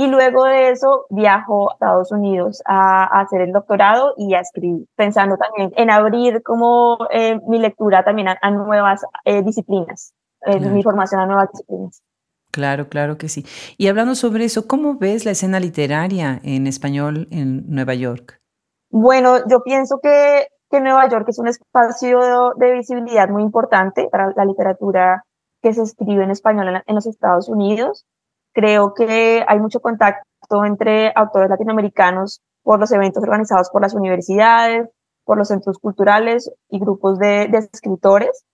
Y 0.00 0.06
luego 0.06 0.44
de 0.44 0.70
eso 0.70 1.04
viajo 1.10 1.70
a 1.70 1.74
Estados 1.74 2.10
Unidos 2.10 2.62
a, 2.64 3.20
hacer 3.20 3.42
el 3.42 3.52
doctorado 3.52 4.14
y 4.16 4.32
a 4.32 4.40
escribir, 4.40 4.86
pensando 4.96 5.36
también 5.36 5.74
en 5.76 5.90
abrir 5.90 6.42
como 6.42 6.96
eh, 7.10 7.38
mi 7.46 7.58
lectura 7.58 8.02
también 8.02 8.28
a, 8.28 8.50
nuevas 8.50 9.04
eh, 9.26 9.42
disciplinas, 9.42 10.14
mi 10.58 10.82
formación 10.82 11.20
a 11.20 11.26
nuevas 11.26 11.50
disciplinas. 11.52 12.02
Claro, 12.50 12.88
claro 12.88 13.18
que 13.18 13.28
sí. 13.28 13.44
Y 13.76 13.88
hablando 13.88 14.14
sobre 14.14 14.46
eso, 14.46 14.66
¿cómo 14.66 14.94
ves 14.94 15.26
la 15.26 15.32
escena 15.32 15.60
literaria 15.60 16.40
en 16.44 16.66
español 16.66 17.28
en 17.30 17.68
Nueva 17.68 17.92
York? 17.92 18.40
Bueno, 18.88 19.46
yo 19.50 19.62
pienso 19.62 20.00
que, 20.02 20.46
que 20.70 20.80
Nueva 20.80 21.10
York 21.10 21.26
es 21.28 21.38
un 21.38 21.48
espacio 21.48 22.54
de 22.56 22.72
visibilidad 22.72 23.28
muy 23.28 23.42
importante 23.42 24.08
para 24.10 24.32
la 24.34 24.46
literatura 24.46 25.26
que 25.62 25.74
se 25.74 25.82
escribe 25.82 26.24
en 26.24 26.30
español 26.30 26.82
en, 26.86 26.94
los 26.94 27.06
Estados 27.06 27.50
Unidos. 27.50 28.06
Creo 28.52 28.94
que 28.94 29.44
hay 29.46 29.60
mucho 29.60 29.80
contacto 29.80 30.64
entre 30.64 31.12
autores 31.14 31.50
latinoamericanos 31.50 32.40
por 32.62 32.80
los 32.80 32.92
eventos 32.92 33.22
organizados 33.22 33.70
por 33.70 33.82
las 33.82 33.94
universidades, 33.94 34.88
por 35.24 35.38
los 35.38 35.48
centros 35.48 35.78
culturales 35.78 36.50
y 36.68 36.78
grupos 36.78 37.18
de, 37.18 37.48
de 37.48 37.58
escritores. 37.72 38.44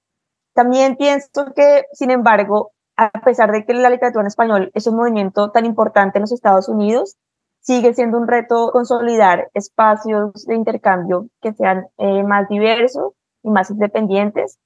También 0.55 0.97
pienso 0.97 1.53
que, 1.55 1.85
sin 1.93 2.11
embargo, 2.11 2.73
a 2.97 3.11
pesar 3.11 3.53
de 3.53 3.65
que 3.65 3.75
la 3.75 3.91
literatura 3.91 4.23
en 4.23 4.29
español 4.29 4.71
es 4.75 4.87
un 4.87 4.97
movimiento 4.97 5.51
tan 5.51 5.67
importante 5.67 6.19
en 6.19 6.23
los 6.23 6.33
Estados 6.33 6.69
Unidos, 6.69 7.17
sigue 7.61 7.95
siendo 7.95 8.17
un 8.19 8.29
reto 8.29 8.71
consolidar 8.73 9.51
espacios 9.53 10.47
de 10.47 10.55
intercambio 10.55 11.29
que 11.43 11.53
sean 11.53 11.87
eh, 11.99 12.23
más 12.23 12.49
diversos 12.49 13.13
y 13.43 13.51
más 13.51 13.71
independientes. 13.71 14.59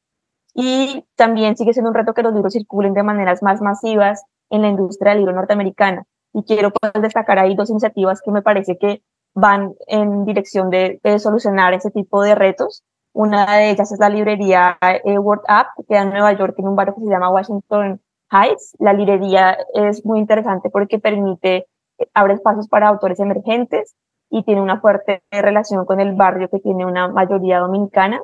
Y 0.55 1.07
también 1.17 1.57
sigue 1.57 1.73
siendo 1.73 1.91
un 1.91 1.95
reto 1.95 2.13
que 2.13 2.23
los 2.23 2.35
libros 2.35 2.53
circulen 2.53 2.93
de 2.93 3.03
maneras 3.03 3.43
más 3.43 3.61
masivas 3.61 4.23
en 4.51 4.63
la 4.63 4.69
industria 4.69 5.13
del 5.13 5.21
libro 5.21 5.35
norteamericana. 5.35 6.05
Y 6.33 6.45
quiero 6.45 6.71
pues, 6.71 6.93
destacar 7.01 7.39
ahí 7.39 7.55
dos 7.55 7.71
iniciativas 7.71 8.21
que 8.23 8.31
me 8.31 8.43
parece 8.43 8.77
que 8.79 9.03
van 9.35 9.75
en 9.87 10.25
dirección 10.25 10.71
de, 10.71 11.01
solucionar 11.19 11.73
ese 11.75 11.91
tipo 11.91 12.23
de 12.23 12.35
retos. 12.35 12.85
Una 13.13 13.57
de 13.57 13.71
ellas 13.71 13.91
es 13.91 13.99
la 13.99 14.09
librería 14.09 14.79
eh, 14.81 15.19
Word 15.19 15.43
Up, 15.49 15.67
que 15.77 15.85
queda 15.85 16.03
en 16.03 16.11
Nueva 16.11 16.33
York, 16.33 16.55
en 16.59 16.69
un 16.69 16.77
barrio 16.77 16.95
que 16.95 17.03
se 17.03 17.11
llama 17.11 17.31
Washington 17.31 18.01
Heights. 18.31 18.77
La 18.79 18.93
librería 18.93 19.57
es 19.75 20.05
muy 20.05 20.21
interesante 20.21 20.71
porque 20.71 20.99
permite, 20.99 21.67
eh, 21.99 22.09
abre 22.15 22.35
espacios 22.35 22.69
para 22.69 22.89
autores 22.89 23.19
emergentes 23.19 23.97
y 24.31 24.45
tiene 24.45 24.61
una 24.61 24.81
fuerte 24.81 25.23
relación 25.31 25.85
con 25.87 25.99
el 25.99 26.15
barrio 26.15 26.49
que 26.49 26.61
tiene 26.61 26.87
una 26.87 27.09
mayoría 27.09 27.59
dominicana. 27.59 28.23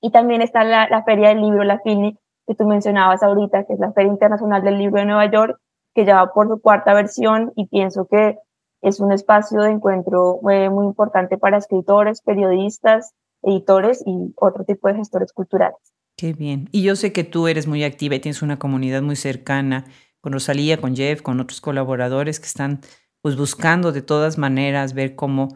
Y 0.00 0.10
también 0.10 0.42
está 0.42 0.62
la, 0.62 0.88
la 0.88 1.02
Feria 1.04 1.30
del 1.30 1.40
Libro, 1.40 1.64
la 1.64 1.80
FINI, 1.80 2.18
que 2.48 2.54
tú 2.54 2.66
mencionabas 2.66 3.22
ahorita, 3.22 3.64
que 3.64 3.74
es 3.74 3.78
la 3.78 3.92
Feria 3.92 4.10
Internacional 4.10 4.64
del 4.64 4.78
Libro 4.78 4.98
de 4.98 5.04
Nueva 5.04 5.30
York, 5.30 5.60
que 5.94 6.06
ya 6.06 6.16
va 6.16 6.32
por 6.32 6.48
su 6.48 6.60
cuarta 6.60 6.94
versión 6.94 7.52
y 7.54 7.66
pienso 7.66 8.06
que 8.10 8.38
es 8.80 9.00
un 9.00 9.12
espacio 9.12 9.60
de 9.60 9.72
encuentro 9.72 10.40
eh, 10.50 10.70
muy 10.70 10.86
importante 10.86 11.36
para 11.36 11.58
escritores, 11.58 12.22
periodistas, 12.22 13.12
editores 13.42 14.02
y 14.06 14.32
otro 14.36 14.64
tipo 14.64 14.88
de 14.88 14.94
gestores 14.94 15.32
culturales. 15.32 15.76
Qué 16.16 16.32
bien. 16.32 16.68
Y 16.72 16.82
yo 16.82 16.96
sé 16.96 17.12
que 17.12 17.22
tú 17.22 17.48
eres 17.48 17.66
muy 17.66 17.84
activa 17.84 18.14
y 18.14 18.20
tienes 18.20 18.40
una 18.40 18.58
comunidad 18.58 19.02
muy 19.02 19.16
cercana 19.16 19.84
con 20.20 20.32
Rosalía, 20.32 20.80
con 20.80 20.96
Jeff, 20.96 21.20
con 21.20 21.40
otros 21.40 21.60
colaboradores 21.60 22.40
que 22.40 22.46
están 22.46 22.80
pues 23.20 23.36
buscando 23.36 23.92
de 23.92 24.00
todas 24.02 24.38
maneras 24.38 24.94
ver 24.94 25.14
cómo 25.16 25.48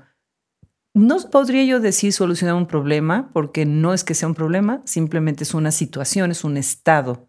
no 0.95 1.17
podría 1.31 1.65
yo 1.65 1.81
decir 1.81 2.13
solucionar 2.13 2.55
un 2.55 2.67
problema, 2.67 3.31
porque 3.33 3.65
no 3.65 3.95
es 3.95 4.05
que 4.05 4.15
sea 4.15 4.29
un 4.29 4.35
problema, 4.35 4.83
simplemente 4.85 5.45
es 5.45 5.55
una 5.55 5.71
situación, 5.71 6.31
es 6.31 6.45
un 6.45 6.57
estado, 6.57 7.29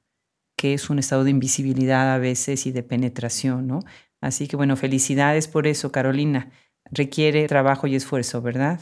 que 0.57 0.73
es 0.73 0.89
un 0.89 0.99
estado 0.99 1.23
de 1.23 1.31
invisibilidad 1.31 2.13
a 2.13 2.17
veces 2.17 2.65
y 2.65 2.71
de 2.71 2.83
penetración, 2.83 3.67
¿no? 3.67 3.79
Así 4.21 4.47
que 4.47 4.55
bueno, 4.55 4.75
felicidades 4.75 5.47
por 5.47 5.67
eso, 5.67 5.91
Carolina. 5.91 6.51
Requiere 6.91 7.47
trabajo 7.47 7.87
y 7.87 7.95
esfuerzo, 7.95 8.41
¿verdad? 8.41 8.79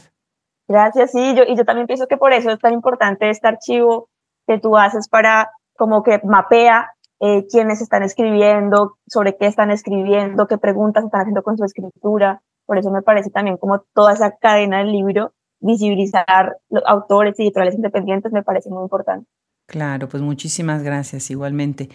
Gracias, 0.68 1.12
sí, 1.12 1.34
yo, 1.36 1.44
y 1.44 1.56
yo 1.56 1.64
también 1.64 1.86
pienso 1.86 2.06
que 2.06 2.16
por 2.16 2.32
eso 2.32 2.50
es 2.50 2.58
tan 2.58 2.72
importante 2.72 3.30
este 3.30 3.48
archivo 3.48 4.08
que 4.46 4.58
tú 4.58 4.76
haces 4.76 5.08
para 5.08 5.50
como 5.76 6.02
que 6.02 6.20
mapea 6.24 6.90
eh, 7.20 7.46
quiénes 7.48 7.80
están 7.80 8.02
escribiendo, 8.02 8.96
sobre 9.06 9.36
qué 9.36 9.46
están 9.46 9.70
escribiendo, 9.70 10.46
qué 10.46 10.58
preguntas 10.58 11.04
están 11.04 11.22
haciendo 11.22 11.42
con 11.42 11.56
su 11.56 11.64
escritura. 11.64 12.42
Por 12.66 12.78
eso 12.78 12.90
me 12.90 13.02
parece 13.02 13.30
también 13.30 13.56
como 13.56 13.80
toda 13.94 14.12
esa 14.12 14.36
cadena 14.36 14.78
del 14.78 14.92
libro, 14.92 15.32
visibilizar 15.60 16.58
los 16.68 16.82
autores 16.86 17.38
y 17.38 17.44
editoriales 17.44 17.76
independientes 17.76 18.32
me 18.32 18.42
parece 18.42 18.70
muy 18.70 18.82
importante. 18.82 19.26
Claro, 19.66 20.08
pues 20.08 20.22
muchísimas 20.22 20.82
gracias 20.82 21.30
igualmente. 21.30 21.88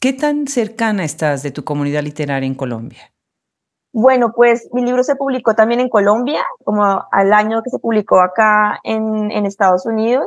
¿Qué 0.00 0.12
tan 0.12 0.46
cercana 0.46 1.04
estás 1.04 1.42
de 1.42 1.50
tu 1.50 1.64
comunidad 1.64 2.02
literaria 2.02 2.46
en 2.46 2.54
Colombia? 2.54 3.12
Bueno, 3.92 4.32
pues 4.34 4.68
mi 4.72 4.84
libro 4.84 5.02
se 5.02 5.16
publicó 5.16 5.54
también 5.54 5.80
en 5.80 5.88
Colombia, 5.88 6.44
como 6.64 7.04
al 7.10 7.32
año 7.32 7.62
que 7.62 7.70
se 7.70 7.78
publicó 7.78 8.20
acá 8.20 8.78
en, 8.84 9.30
en 9.30 9.46
Estados 9.46 9.86
Unidos. 9.86 10.26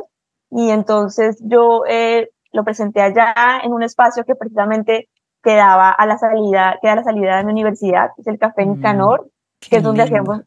Y 0.50 0.70
entonces 0.70 1.38
yo 1.40 1.84
eh, 1.88 2.30
lo 2.52 2.64
presenté 2.64 3.00
allá 3.00 3.34
en 3.62 3.72
un 3.72 3.82
espacio 3.82 4.24
que 4.24 4.34
precisamente 4.34 5.08
quedaba 5.42 5.90
a 5.90 6.06
la 6.06 6.18
salida, 6.18 6.78
queda 6.82 6.92
a 6.92 6.96
la 6.96 7.04
salida 7.04 7.38
de 7.38 7.44
mi 7.44 7.52
universidad, 7.52 8.10
que 8.14 8.22
es 8.22 8.26
el 8.26 8.38
Café 8.38 8.64
mm, 8.66 8.76
Nicanor, 8.76 9.30
que 9.68 9.76
es 9.76 9.82
donde 9.82 10.02
hacíamos... 10.02 10.42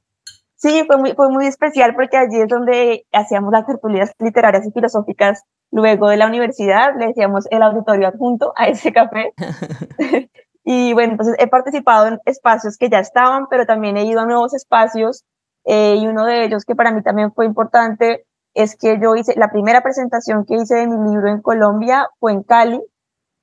Sí, 0.57 0.83
fue 0.87 0.97
muy, 0.97 1.13
fue 1.13 1.29
muy 1.29 1.47
especial 1.47 1.93
porque 1.95 2.17
allí 2.17 2.39
es 2.39 2.47
donde 2.47 3.05
hacíamos 3.11 3.51
las 3.51 3.65
tertulias 3.65 4.13
literarias 4.19 4.65
y 4.65 4.71
filosóficas 4.71 5.43
luego 5.71 6.07
de 6.07 6.17
la 6.17 6.27
universidad, 6.27 6.95
le 6.97 7.07
decíamos 7.07 7.45
el 7.51 7.61
auditorio 7.61 8.07
adjunto 8.07 8.53
a 8.55 8.67
ese 8.67 8.93
café. 8.93 9.33
y 10.63 10.93
bueno, 10.93 11.11
entonces 11.11 11.35
he 11.39 11.47
participado 11.47 12.07
en 12.07 12.19
espacios 12.25 12.77
que 12.77 12.89
ya 12.89 12.99
estaban, 12.99 13.47
pero 13.49 13.65
también 13.65 13.97
he 13.97 14.05
ido 14.05 14.21
a 14.21 14.25
nuevos 14.25 14.53
espacios 14.53 15.25
eh, 15.65 15.95
y 15.97 16.07
uno 16.07 16.25
de 16.25 16.45
ellos 16.45 16.63
que 16.63 16.75
para 16.75 16.91
mí 16.91 17.01
también 17.03 17.33
fue 17.33 17.45
importante 17.45 18.25
es 18.53 18.77
que 18.77 18.99
yo 19.01 19.15
hice, 19.15 19.33
la 19.35 19.51
primera 19.51 19.81
presentación 19.81 20.45
que 20.45 20.55
hice 20.55 20.75
de 20.75 20.87
mi 20.87 21.11
libro 21.11 21.27
en 21.27 21.41
Colombia 21.41 22.09
fue 22.19 22.31
en 22.31 22.43
Cali, 22.43 22.81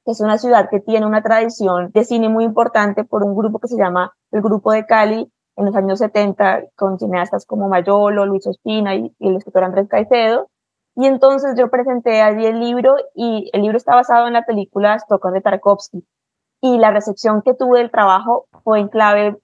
que 0.04 0.12
es 0.12 0.20
una 0.20 0.38
ciudad 0.38 0.68
que 0.70 0.80
tiene 0.80 1.04
una 1.04 1.22
tradición 1.22 1.90
de 1.92 2.04
cine 2.04 2.28
muy 2.28 2.44
importante 2.44 3.04
por 3.04 3.22
un 3.22 3.36
grupo 3.36 3.58
que 3.58 3.68
se 3.68 3.76
llama 3.76 4.12
el 4.30 4.40
Grupo 4.40 4.72
de 4.72 4.86
Cali 4.86 5.30
en 5.56 5.66
los 5.66 5.76
años 5.76 5.98
70, 5.98 6.64
con 6.76 6.98
cineastas 6.98 7.46
como 7.46 7.68
Mayolo, 7.68 8.26
Luis 8.26 8.46
Ospina 8.46 8.94
y, 8.94 9.14
el 9.20 9.36
escritor 9.36 9.64
Andrés 9.64 9.88
Caicedo. 9.88 10.48
Y 10.94 11.06
entonces 11.06 11.54
yo 11.58 11.70
presenté 11.70 12.20
allí 12.20 12.46
el 12.46 12.60
libro 12.60 12.96
y 13.14 13.50
el 13.52 13.62
libro 13.62 13.76
está 13.76 13.94
basado 13.94 14.26
en 14.26 14.34
la 14.34 14.44
película 14.44 14.96
Stockholm 14.96 15.34
de 15.34 15.40
Tarkovsky. 15.40 16.04
Y 16.60 16.78
la 16.78 16.90
recepción 16.90 17.42
que 17.42 17.54
tuve 17.54 17.78
del 17.78 17.90
trabajo 17.90 18.46
fue 18.62 18.80
en 18.80 18.88
clave 18.88 19.38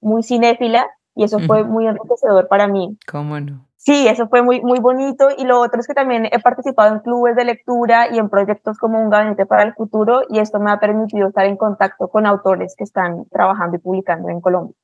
muy 0.00 0.22
cinéfila 0.22 0.88
y 1.14 1.24
eso 1.24 1.38
fue 1.40 1.64
muy 1.64 1.86
enriquecedor 1.86 2.48
para 2.48 2.68
mí. 2.68 2.96
¿Cómo 3.10 3.40
no? 3.40 3.66
Sí, 3.82 4.06
eso 4.06 4.28
fue 4.28 4.42
muy, 4.42 4.60
muy 4.60 4.78
bonito. 4.78 5.28
Y 5.36 5.44
lo 5.44 5.58
otro 5.58 5.80
es 5.80 5.86
que 5.86 5.94
también 5.94 6.26
he 6.26 6.38
participado 6.38 6.94
en 6.94 7.00
clubes 7.00 7.34
de 7.34 7.46
lectura 7.46 8.12
y 8.12 8.18
en 8.18 8.28
proyectos 8.28 8.78
como 8.78 9.02
Un 9.02 9.08
Gabinete 9.08 9.46
para 9.46 9.62
el 9.62 9.72
Futuro, 9.72 10.20
y 10.28 10.38
esto 10.38 10.60
me 10.60 10.70
ha 10.70 10.78
permitido 10.78 11.28
estar 11.28 11.46
en 11.46 11.56
contacto 11.56 12.08
con 12.08 12.26
autores 12.26 12.74
que 12.76 12.84
están 12.84 13.24
trabajando 13.30 13.76
y 13.76 13.80
publicando 13.80 14.28
en 14.28 14.42
Colombia. 14.42 14.76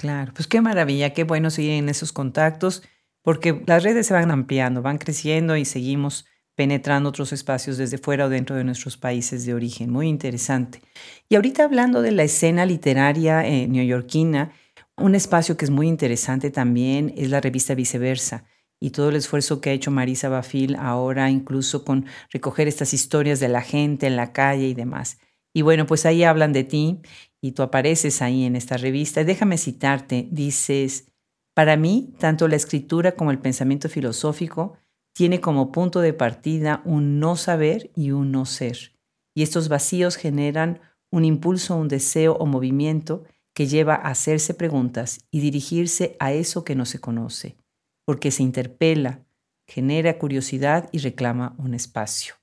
Claro, 0.00 0.32
pues 0.34 0.48
qué 0.48 0.62
maravilla, 0.62 1.12
qué 1.12 1.24
bueno 1.24 1.50
seguir 1.50 1.72
en 1.72 1.90
esos 1.90 2.10
contactos, 2.10 2.82
porque 3.20 3.62
las 3.66 3.82
redes 3.82 4.06
se 4.06 4.14
van 4.14 4.30
ampliando, 4.30 4.80
van 4.80 4.96
creciendo 4.96 5.58
y 5.58 5.66
seguimos 5.66 6.24
penetrando 6.54 7.10
otros 7.10 7.34
espacios 7.34 7.76
desde 7.76 7.98
fuera 7.98 8.24
o 8.24 8.28
dentro 8.30 8.56
de 8.56 8.64
nuestros 8.64 8.96
países 8.96 9.44
de 9.44 9.52
origen. 9.52 9.90
Muy 9.90 10.08
interesante. 10.08 10.80
Y 11.28 11.34
ahorita 11.34 11.64
hablando 11.64 12.00
de 12.00 12.12
la 12.12 12.22
escena 12.22 12.64
literaria 12.64 13.46
eh, 13.46 13.68
neoyorquina, 13.68 14.52
un 14.96 15.14
espacio 15.14 15.58
que 15.58 15.66
es 15.66 15.70
muy 15.70 15.86
interesante 15.86 16.50
también 16.50 17.12
es 17.18 17.28
la 17.28 17.42
revista 17.42 17.74
Viceversa 17.74 18.44
y 18.80 18.92
todo 18.92 19.10
el 19.10 19.16
esfuerzo 19.16 19.60
que 19.60 19.68
ha 19.68 19.74
hecho 19.74 19.90
Marisa 19.90 20.30
Bafil 20.30 20.76
ahora, 20.76 21.28
incluso 21.28 21.84
con 21.84 22.06
recoger 22.30 22.68
estas 22.68 22.94
historias 22.94 23.38
de 23.38 23.48
la 23.48 23.60
gente 23.60 24.06
en 24.06 24.16
la 24.16 24.32
calle 24.32 24.66
y 24.66 24.72
demás. 24.72 25.18
Y 25.52 25.60
bueno, 25.60 25.84
pues 25.86 26.06
ahí 26.06 26.24
hablan 26.24 26.54
de 26.54 26.64
ti 26.64 27.02
y 27.40 27.52
tú 27.52 27.62
apareces 27.62 28.22
ahí 28.22 28.44
en 28.44 28.56
esta 28.56 28.76
revista. 28.76 29.24
Déjame 29.24 29.58
citarte, 29.58 30.28
dices, 30.30 31.06
para 31.54 31.76
mí, 31.76 32.14
tanto 32.18 32.48
la 32.48 32.56
escritura 32.56 33.12
como 33.12 33.30
el 33.30 33.38
pensamiento 33.38 33.88
filosófico 33.88 34.76
tiene 35.12 35.40
como 35.40 35.72
punto 35.72 36.00
de 36.00 36.12
partida 36.12 36.82
un 36.84 37.18
no 37.18 37.36
saber 37.36 37.90
y 37.94 38.12
un 38.12 38.30
no 38.32 38.46
ser. 38.46 38.92
Y 39.34 39.42
estos 39.42 39.68
vacíos 39.68 40.16
generan 40.16 40.80
un 41.10 41.24
impulso, 41.24 41.76
un 41.76 41.88
deseo 41.88 42.34
o 42.36 42.46
movimiento 42.46 43.24
que 43.54 43.66
lleva 43.66 43.94
a 43.94 44.10
hacerse 44.10 44.54
preguntas 44.54 45.20
y 45.30 45.40
dirigirse 45.40 46.16
a 46.20 46.32
eso 46.32 46.64
que 46.64 46.76
no 46.76 46.86
se 46.86 47.00
conoce, 47.00 47.56
porque 48.04 48.30
se 48.30 48.42
interpela, 48.42 49.26
genera 49.66 50.18
curiosidad 50.18 50.88
y 50.92 50.98
reclama 50.98 51.54
un 51.58 51.74
espacio. 51.74 52.39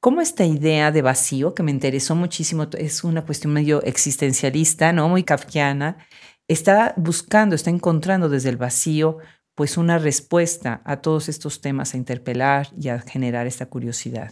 ¿Cómo 0.00 0.22
esta 0.22 0.44
idea 0.44 0.90
de 0.92 1.02
vacío, 1.02 1.54
que 1.54 1.62
me 1.62 1.70
interesó 1.70 2.14
muchísimo, 2.14 2.66
es 2.78 3.04
una 3.04 3.26
cuestión 3.26 3.52
medio 3.52 3.82
existencialista, 3.82 4.94
¿no? 4.94 5.08
Muy 5.10 5.24
kafkiana, 5.24 5.98
está 6.48 6.94
buscando, 6.96 7.54
está 7.54 7.68
encontrando 7.68 8.30
desde 8.30 8.48
el 8.48 8.56
vacío 8.56 9.18
pues 9.54 9.76
una 9.76 9.98
respuesta 9.98 10.80
a 10.86 11.02
todos 11.02 11.28
estos 11.28 11.60
temas 11.60 11.92
a 11.92 11.98
interpelar 11.98 12.68
y 12.78 12.88
a 12.88 12.98
generar 13.00 13.46
esta 13.46 13.66
curiosidad? 13.66 14.30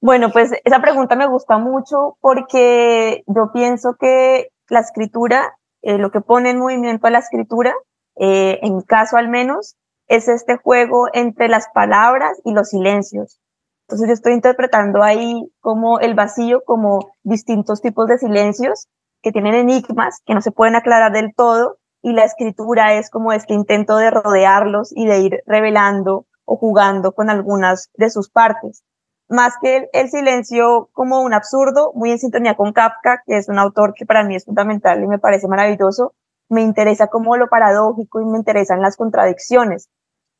Bueno, 0.00 0.30
pues 0.30 0.52
esa 0.64 0.80
pregunta 0.80 1.16
me 1.16 1.26
gusta 1.26 1.58
mucho 1.58 2.16
porque 2.20 3.24
yo 3.26 3.50
pienso 3.52 3.96
que 3.98 4.50
la 4.68 4.78
escritura, 4.78 5.58
eh, 5.82 5.98
lo 5.98 6.12
que 6.12 6.20
pone 6.20 6.50
en 6.50 6.60
movimiento 6.60 7.08
a 7.08 7.10
la 7.10 7.18
escritura, 7.18 7.74
eh, 8.14 8.60
en 8.62 8.76
mi 8.76 8.84
caso 8.84 9.16
al 9.16 9.28
menos, 9.28 9.74
es 10.06 10.28
este 10.28 10.56
juego 10.56 11.08
entre 11.12 11.48
las 11.48 11.66
palabras 11.74 12.40
y 12.44 12.52
los 12.52 12.68
silencios. 12.68 13.40
Entonces 13.86 14.08
yo 14.08 14.14
estoy 14.14 14.32
interpretando 14.32 15.02
ahí 15.02 15.42
como 15.60 16.00
el 16.00 16.14
vacío, 16.14 16.62
como 16.64 17.10
distintos 17.22 17.82
tipos 17.82 18.06
de 18.06 18.18
silencios 18.18 18.88
que 19.22 19.32
tienen 19.32 19.54
enigmas 19.54 20.20
que 20.24 20.34
no 20.34 20.40
se 20.40 20.52
pueden 20.52 20.74
aclarar 20.74 21.12
del 21.12 21.34
todo 21.34 21.78
y 22.02 22.12
la 22.12 22.24
escritura 22.24 22.94
es 22.94 23.10
como 23.10 23.32
este 23.32 23.54
intento 23.54 23.96
de 23.96 24.10
rodearlos 24.10 24.92
y 24.94 25.06
de 25.06 25.20
ir 25.20 25.42
revelando 25.46 26.26
o 26.44 26.56
jugando 26.56 27.12
con 27.12 27.30
algunas 27.30 27.90
de 27.94 28.10
sus 28.10 28.30
partes. 28.30 28.84
Más 29.28 29.54
que 29.60 29.88
el, 29.92 30.10
silencio 30.10 30.90
como 30.92 31.22
un 31.22 31.32
absurdo, 31.32 31.92
muy 31.94 32.10
en 32.10 32.18
sintonía 32.18 32.56
con 32.56 32.72
Kafka, 32.74 33.22
que 33.26 33.38
es 33.38 33.48
un 33.48 33.58
autor 33.58 33.94
que 33.94 34.04
para 34.04 34.22
mí 34.22 34.36
es 34.36 34.44
fundamental 34.44 35.02
y 35.02 35.06
me 35.06 35.18
parece 35.18 35.48
maravilloso, 35.48 36.12
me 36.50 36.60
interesa 36.60 37.06
como 37.06 37.36
lo 37.36 37.48
paradójico 37.48 38.20
y 38.20 38.26
me 38.26 38.36
interesan 38.36 38.82
las 38.82 38.96
contradicciones. 38.96 39.88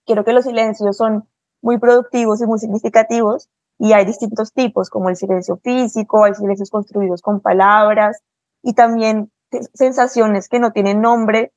Quiero 0.04 0.24
que 0.24 0.34
los 0.34 0.44
silencios 0.44 0.98
son 0.98 1.26
muy 1.64 1.78
productivos 1.78 2.42
y 2.42 2.46
muy 2.46 2.58
significativos 2.58 3.48
y 3.78 3.94
hay 3.94 4.04
distintos 4.04 4.52
tipos, 4.52 4.90
como 4.90 5.08
el 5.08 5.16
silencio 5.16 5.56
físico, 5.56 6.24
hay 6.24 6.34
silencios 6.34 6.70
construidos 6.70 7.22
con 7.22 7.40
palabras 7.40 8.20
y 8.62 8.74
también 8.74 9.32
sensaciones 9.72 10.48
que 10.48 10.60
no 10.60 10.72
tienen 10.72 11.00
nombre 11.00 11.52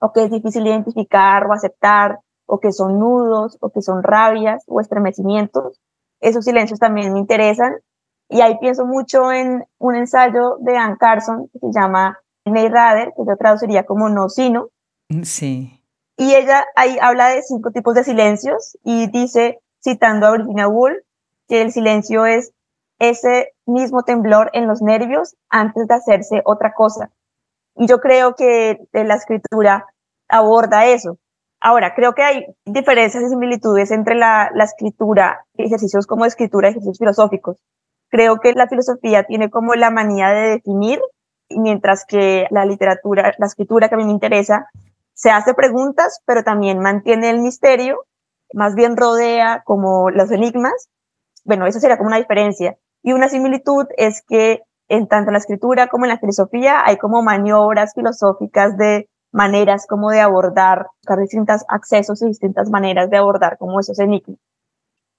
o 0.00 0.12
que 0.12 0.24
es 0.24 0.30
difícil 0.30 0.66
identificar 0.66 1.46
o 1.46 1.52
aceptar 1.54 2.20
o 2.46 2.60
que 2.60 2.72
son 2.72 3.00
nudos 3.00 3.56
o 3.60 3.70
que 3.70 3.80
son 3.80 4.02
rabias 4.02 4.64
o 4.66 4.80
estremecimientos. 4.80 5.80
Esos 6.20 6.44
silencios 6.44 6.78
también 6.78 7.14
me 7.14 7.18
interesan 7.18 7.72
y 8.28 8.42
ahí 8.42 8.58
pienso 8.60 8.84
mucho 8.84 9.32
en 9.32 9.64
un 9.78 9.96
ensayo 9.96 10.58
de 10.60 10.76
Anne 10.76 10.98
Carson 11.00 11.48
que 11.52 11.58
se 11.58 11.72
llama 11.72 12.18
Ney 12.44 12.68
Rader, 12.68 13.12
que 13.16 13.24
yo 13.26 13.36
traduciría 13.38 13.84
como 13.84 14.10
no 14.10 14.28
sino. 14.28 14.68
Sí. 15.22 15.77
Y 16.20 16.34
ella 16.34 16.66
ahí 16.74 16.98
habla 17.00 17.28
de 17.28 17.42
cinco 17.42 17.70
tipos 17.70 17.94
de 17.94 18.02
silencios 18.02 18.76
y 18.82 19.08
dice, 19.08 19.60
citando 19.82 20.26
a 20.26 20.32
Virginia 20.32 20.66
Woolf, 20.66 20.98
que 21.46 21.62
el 21.62 21.70
silencio 21.70 22.26
es 22.26 22.52
ese 22.98 23.52
mismo 23.66 24.02
temblor 24.02 24.50
en 24.52 24.66
los 24.66 24.82
nervios 24.82 25.36
antes 25.48 25.86
de 25.86 25.94
hacerse 25.94 26.42
otra 26.44 26.74
cosa. 26.74 27.12
Y 27.76 27.86
yo 27.86 28.00
creo 28.00 28.34
que 28.34 28.80
la 28.92 29.14
escritura 29.14 29.86
aborda 30.28 30.86
eso. 30.86 31.18
Ahora, 31.60 31.94
creo 31.94 32.14
que 32.14 32.24
hay 32.24 32.46
diferencias 32.64 33.22
y 33.22 33.28
similitudes 33.28 33.92
entre 33.92 34.16
la, 34.16 34.50
la 34.54 34.64
escritura, 34.64 35.46
ejercicios 35.54 36.08
como 36.08 36.24
escritura, 36.24 36.68
ejercicios 36.68 36.98
filosóficos. 36.98 37.58
Creo 38.08 38.40
que 38.40 38.54
la 38.54 38.66
filosofía 38.66 39.22
tiene 39.22 39.50
como 39.50 39.76
la 39.76 39.90
manía 39.90 40.30
de 40.30 40.50
definir, 40.50 41.00
mientras 41.48 42.04
que 42.04 42.48
la 42.50 42.64
literatura, 42.64 43.32
la 43.38 43.46
escritura 43.46 43.88
que 43.88 43.94
a 43.94 43.98
mí 43.98 44.04
me 44.04 44.12
interesa, 44.12 44.68
se 45.18 45.30
hace 45.30 45.52
preguntas, 45.52 46.22
pero 46.26 46.44
también 46.44 46.78
mantiene 46.78 47.28
el 47.28 47.40
misterio, 47.40 48.04
más 48.54 48.76
bien 48.76 48.96
rodea 48.96 49.62
como 49.64 50.10
los 50.10 50.30
enigmas. 50.30 50.88
Bueno, 51.44 51.66
eso 51.66 51.80
sería 51.80 51.98
como 51.98 52.06
una 52.06 52.18
diferencia. 52.18 52.78
Y 53.02 53.12
una 53.12 53.28
similitud 53.28 53.86
es 53.96 54.22
que 54.22 54.62
en 54.86 55.08
tanto 55.08 55.30
en 55.30 55.32
la 55.32 55.40
escritura 55.40 55.88
como 55.88 56.04
en 56.04 56.10
la 56.10 56.20
filosofía 56.20 56.84
hay 56.84 56.98
como 56.98 57.20
maniobras 57.22 57.94
filosóficas 57.94 58.78
de 58.78 59.10
maneras 59.32 59.86
como 59.88 60.10
de 60.10 60.20
abordar, 60.20 60.86
buscar 61.02 61.18
distintos 61.18 61.64
accesos 61.68 62.22
y 62.22 62.26
distintas 62.26 62.70
maneras 62.70 63.10
de 63.10 63.16
abordar 63.16 63.58
como 63.58 63.80
esos 63.80 63.98
enigmas. 63.98 64.38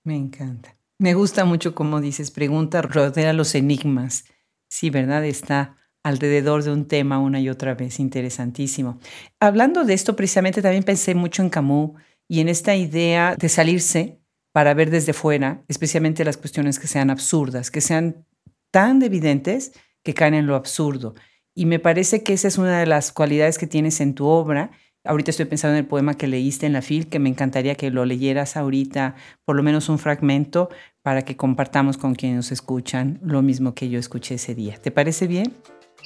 Me 0.06 0.16
encanta. 0.16 0.78
Me 0.98 1.14
gusta 1.14 1.44
mucho 1.44 1.76
como 1.76 2.00
dices, 2.00 2.32
pregunta, 2.32 2.82
rodea 2.82 3.34
los 3.34 3.54
enigmas. 3.54 4.24
Sí, 4.70 4.90
¿verdad? 4.92 5.26
Está 5.26 5.76
alrededor 6.04 6.64
de 6.64 6.72
un 6.72 6.86
tema 6.86 7.20
una 7.20 7.40
y 7.40 7.50
otra 7.50 7.76
vez. 7.76 8.00
Interesantísimo. 8.00 9.00
Hablando 9.40 9.84
de 9.84 9.94
esto, 9.94 10.16
precisamente 10.16 10.62
también 10.62 10.84
pensé 10.84 11.16
mucho 11.16 11.42
en 11.42 11.50
Camus 11.50 11.92
y 12.28 12.42
en 12.42 12.50
esta 12.50 12.76
idea 12.76 13.36
de 13.36 13.50
salirse 13.50 14.20
para 14.52 14.74
ver 14.74 14.90
desde 14.90 15.14
fuera, 15.14 15.64
especialmente 15.68 16.26
las 16.26 16.38
cuestiones 16.38 16.80
que 16.80 16.88
sean 16.88 17.10
absurdas, 17.10 17.72
que 17.72 17.82
sean 17.82 18.26
tan 18.72 19.02
evidentes 19.02 19.74
que 20.04 20.14
caen 20.14 20.34
en 20.34 20.48
lo 20.48 20.56
absurdo. 20.56 21.16
Y 21.56 21.66
me 21.66 21.80
parece 21.80 22.24
que 22.24 22.34
esa 22.34 22.48
es 22.48 22.58
una 22.58 22.80
de 22.80 22.86
las 22.86 23.12
cualidades 23.12 23.58
que 23.58 23.68
tienes 23.68 24.00
en 24.00 24.16
tu 24.16 24.26
obra. 24.26 24.72
Ahorita 25.04 25.32
estoy 25.32 25.46
pensando 25.46 25.76
en 25.76 25.84
el 25.84 25.88
poema 25.88 26.14
que 26.14 26.28
leíste 26.28 26.66
en 26.66 26.74
la 26.74 26.82
FIL, 26.82 27.08
que 27.08 27.20
me 27.20 27.30
encantaría 27.30 27.76
que 27.76 27.90
lo 27.90 28.06
leyeras 28.06 28.58
ahorita, 28.58 29.16
por 29.46 29.56
lo 29.56 29.64
menos 29.64 29.90
un 29.90 30.00
fragmento, 30.00 30.70
para 31.02 31.24
que 31.24 31.36
compartamos 31.36 31.98
con 31.98 32.16
quienes 32.16 32.38
nos 32.38 32.52
escuchan 32.52 33.20
lo 33.22 33.42
mismo 33.42 33.74
que 33.74 33.90
yo 33.90 34.00
escuché 34.00 34.36
ese 34.36 34.56
día. 34.56 34.78
¿Te 34.82 34.92
parece 34.92 35.28
bien? 35.28 35.54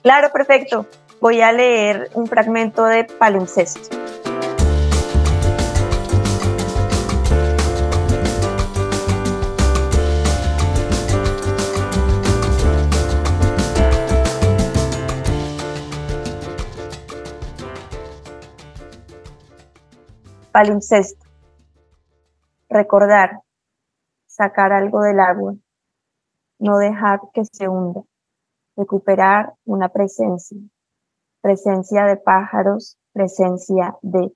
Claro, 0.03 0.33
perfecto. 0.33 0.85
Voy 1.21 1.39
a 1.39 1.53
leer 1.53 2.09
un 2.13 2.27
fragmento 2.27 2.83
de 2.83 3.05
palimpsesto. 3.05 3.95
Palimpsesto. 20.51 21.25
Recordar. 22.67 23.39
Sacar 24.27 24.73
algo 24.73 25.01
del 25.01 25.21
agua. 25.21 25.53
No 26.59 26.77
dejar 26.77 27.21
que 27.33 27.45
se 27.45 27.69
hunda 27.69 28.03
recuperar 28.75 29.53
una 29.65 29.89
presencia, 29.89 30.57
presencia 31.41 32.05
de 32.05 32.17
pájaros, 32.17 32.97
presencia 33.11 33.97
de 34.01 34.33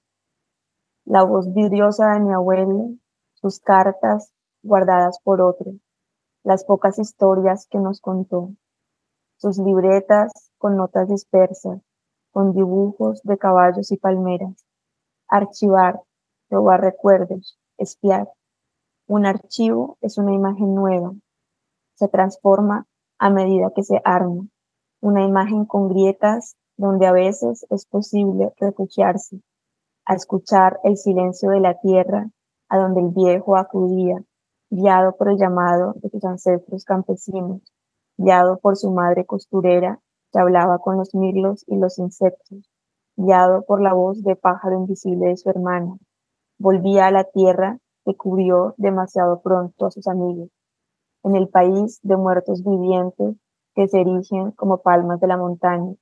la 1.05 1.23
voz 1.23 1.53
vidriosa 1.53 2.13
de 2.13 2.19
mi 2.19 2.33
abuelo, 2.33 2.91
sus 3.33 3.59
cartas 3.59 4.33
guardadas 4.61 5.19
por 5.23 5.41
otro, 5.41 5.71
las 6.43 6.65
pocas 6.65 6.99
historias 6.99 7.67
que 7.69 7.79
nos 7.79 8.01
contó, 8.01 8.51
sus 9.37 9.57
libretas 9.57 10.51
con 10.57 10.75
notas 10.75 11.07
dispersas, 11.07 11.79
con 12.31 12.53
dibujos 12.53 13.21
de 13.23 13.37
caballos 13.37 13.91
y 13.91 13.97
palmeras, 13.97 14.65
archivar, 15.27 16.01
robar 16.49 16.81
recuerdos, 16.81 17.57
espiar. 17.77 18.29
Un 19.07 19.25
archivo 19.25 19.97
es 20.01 20.17
una 20.17 20.33
imagen 20.33 20.75
nueva, 20.75 21.13
se 21.95 22.07
transforma 22.09 22.85
a 23.19 23.29
medida 23.29 23.71
que 23.75 23.83
se 23.83 24.01
arma, 24.03 24.47
una 25.01 25.23
imagen 25.23 25.65
con 25.65 25.89
grietas 25.89 26.55
donde 26.77 27.07
a 27.07 27.11
veces 27.11 27.65
es 27.69 27.85
posible 27.85 28.53
refugiarse, 28.57 29.41
a 30.05 30.13
escuchar 30.15 30.79
el 30.83 30.97
silencio 30.97 31.49
de 31.49 31.59
la 31.59 31.79
tierra 31.79 32.29
a 32.69 32.77
donde 32.77 33.01
el 33.01 33.09
viejo 33.09 33.57
acudía, 33.57 34.23
guiado 34.69 35.15
por 35.15 35.29
el 35.29 35.37
llamado 35.37 35.93
de 35.97 36.09
sus 36.09 36.23
ancestros 36.23 36.85
campesinos, 36.85 37.61
guiado 38.17 38.57
por 38.59 38.77
su 38.77 38.91
madre 38.91 39.25
costurera 39.25 39.99
que 40.31 40.39
hablaba 40.39 40.79
con 40.79 40.97
los 40.97 41.15
mirlos 41.15 41.63
y 41.67 41.77
los 41.77 41.97
insectos, 41.99 42.69
guiado 43.15 43.63
por 43.63 43.81
la 43.81 43.93
voz 43.93 44.23
de 44.23 44.35
pájaro 44.35 44.75
invisible 44.75 45.29
de 45.29 45.37
su 45.37 45.49
hermana. 45.49 45.97
Volvía 46.59 47.07
a 47.07 47.11
la 47.11 47.23
tierra 47.23 47.79
que 48.05 48.15
cubrió 48.15 48.75
demasiado 48.77 49.41
pronto 49.41 49.85
a 49.85 49.91
sus 49.91 50.07
amigos 50.07 50.49
en 51.27 51.35
el 51.35 51.49
país 51.49 51.99
de 52.03 52.17
muertos 52.17 52.63
vivientes 52.63 53.35
que 53.75 53.87
se 53.87 54.01
erigen 54.01 54.51
como 54.51 54.81
palmas 54.81 55.19
de 55.19 55.27
la 55.27 55.37
montaña. 55.37 55.93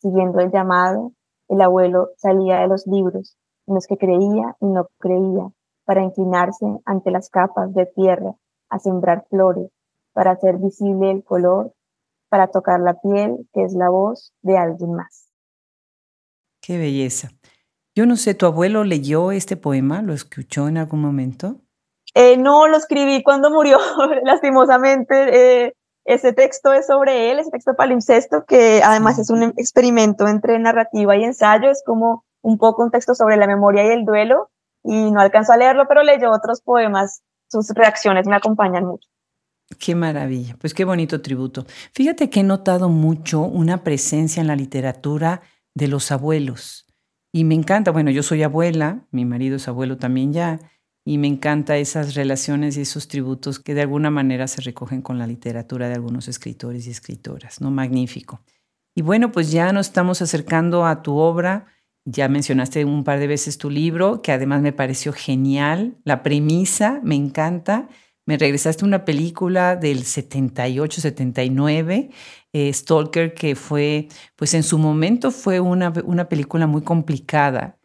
Siguiendo 0.00 0.40
el 0.40 0.50
llamado, 0.50 1.12
el 1.48 1.60
abuelo 1.60 2.10
salía 2.16 2.60
de 2.60 2.68
los 2.68 2.86
libros 2.86 3.36
en 3.66 3.74
los 3.74 3.86
que 3.86 3.96
creía 3.96 4.56
y 4.60 4.66
no 4.66 4.88
creía 4.98 5.50
para 5.84 6.02
inclinarse 6.02 6.66
ante 6.84 7.10
las 7.10 7.28
capas 7.28 7.74
de 7.74 7.86
tierra, 7.86 8.34
a 8.70 8.78
sembrar 8.78 9.26
flores, 9.28 9.70
para 10.12 10.32
hacer 10.32 10.56
visible 10.58 11.10
el 11.10 11.24
color, 11.24 11.74
para 12.28 12.48
tocar 12.48 12.80
la 12.80 13.00
piel, 13.00 13.48
que 13.52 13.64
es 13.64 13.74
la 13.74 13.90
voz 13.90 14.32
de 14.42 14.56
alguien 14.56 14.94
más. 14.94 15.28
Qué 16.60 16.78
belleza. 16.78 17.30
Yo 17.94 18.06
no 18.06 18.16
sé, 18.16 18.34
¿tu 18.34 18.46
abuelo 18.46 18.82
leyó 18.82 19.30
este 19.30 19.56
poema? 19.56 20.02
¿Lo 20.02 20.14
escuchó 20.14 20.68
en 20.68 20.78
algún 20.78 21.00
momento? 21.00 21.60
Eh, 22.14 22.36
no 22.36 22.68
lo 22.68 22.76
escribí 22.76 23.22
cuando 23.22 23.50
murió, 23.50 23.78
lastimosamente. 24.24 25.66
Eh, 25.66 25.74
ese 26.04 26.32
texto 26.32 26.72
es 26.72 26.86
sobre 26.86 27.30
él, 27.30 27.38
ese 27.38 27.50
texto 27.50 27.74
palimpsesto, 27.76 28.44
que 28.44 28.82
además 28.84 29.18
es 29.18 29.30
un 29.30 29.42
experimento 29.56 30.28
entre 30.28 30.58
narrativa 30.58 31.16
y 31.16 31.24
ensayo, 31.24 31.70
es 31.70 31.82
como 31.84 32.24
un 32.42 32.58
poco 32.58 32.84
un 32.84 32.90
texto 32.90 33.14
sobre 33.14 33.38
la 33.38 33.46
memoria 33.46 33.84
y 33.84 33.88
el 33.88 34.04
duelo, 34.04 34.50
y 34.82 35.10
no 35.10 35.20
alcanzó 35.20 35.54
a 35.54 35.56
leerlo, 35.56 35.86
pero 35.88 36.02
leyó 36.02 36.30
otros 36.30 36.60
poemas. 36.60 37.22
Sus 37.48 37.70
reacciones 37.70 38.26
me 38.26 38.36
acompañan 38.36 38.84
mucho. 38.84 39.08
Qué 39.78 39.94
maravilla, 39.94 40.56
pues 40.60 40.74
qué 40.74 40.84
bonito 40.84 41.22
tributo. 41.22 41.64
Fíjate 41.94 42.28
que 42.28 42.40
he 42.40 42.44
notado 42.44 42.90
mucho 42.90 43.40
una 43.40 43.82
presencia 43.82 44.42
en 44.42 44.46
la 44.46 44.56
literatura 44.56 45.40
de 45.74 45.88
los 45.88 46.12
abuelos. 46.12 46.86
Y 47.32 47.44
me 47.44 47.54
encanta, 47.54 47.90
bueno, 47.90 48.10
yo 48.10 48.22
soy 48.22 48.42
abuela, 48.42 49.06
mi 49.10 49.24
marido 49.24 49.56
es 49.56 49.66
abuelo 49.68 49.96
también 49.96 50.32
ya, 50.32 50.60
y 51.04 51.18
me 51.18 51.28
encanta 51.28 51.76
esas 51.76 52.14
relaciones 52.14 52.76
y 52.76 52.80
esos 52.80 53.08
tributos 53.08 53.60
que 53.60 53.74
de 53.74 53.82
alguna 53.82 54.10
manera 54.10 54.48
se 54.48 54.62
recogen 54.62 55.02
con 55.02 55.18
la 55.18 55.26
literatura 55.26 55.88
de 55.88 55.94
algunos 55.94 56.28
escritores 56.28 56.86
y 56.86 56.90
escritoras, 56.90 57.60
¿no? 57.60 57.70
Magnífico. 57.70 58.40
Y 58.94 59.02
bueno, 59.02 59.30
pues 59.30 59.50
ya 59.50 59.72
nos 59.72 59.88
estamos 59.88 60.22
acercando 60.22 60.86
a 60.86 61.02
tu 61.02 61.16
obra. 61.16 61.66
Ya 62.06 62.28
mencionaste 62.28 62.84
un 62.84 63.04
par 63.04 63.18
de 63.18 63.26
veces 63.26 63.58
tu 63.58 63.68
libro, 63.68 64.22
que 64.22 64.32
además 64.32 64.62
me 64.62 64.72
pareció 64.72 65.12
genial. 65.12 65.96
La 66.04 66.22
premisa 66.22 67.00
me 67.02 67.16
encanta, 67.16 67.88
me 68.24 68.38
regresaste 68.38 68.84
una 68.84 69.04
película 69.04 69.76
del 69.76 70.04
78, 70.04 71.00
79, 71.02 72.10
eh, 72.52 72.72
Stalker, 72.72 73.34
que 73.34 73.56
fue, 73.56 74.08
pues 74.36 74.54
en 74.54 74.62
su 74.62 74.78
momento 74.78 75.30
fue 75.30 75.60
una, 75.60 75.92
una 76.04 76.28
película 76.28 76.66
muy 76.66 76.82
complicada 76.82 77.78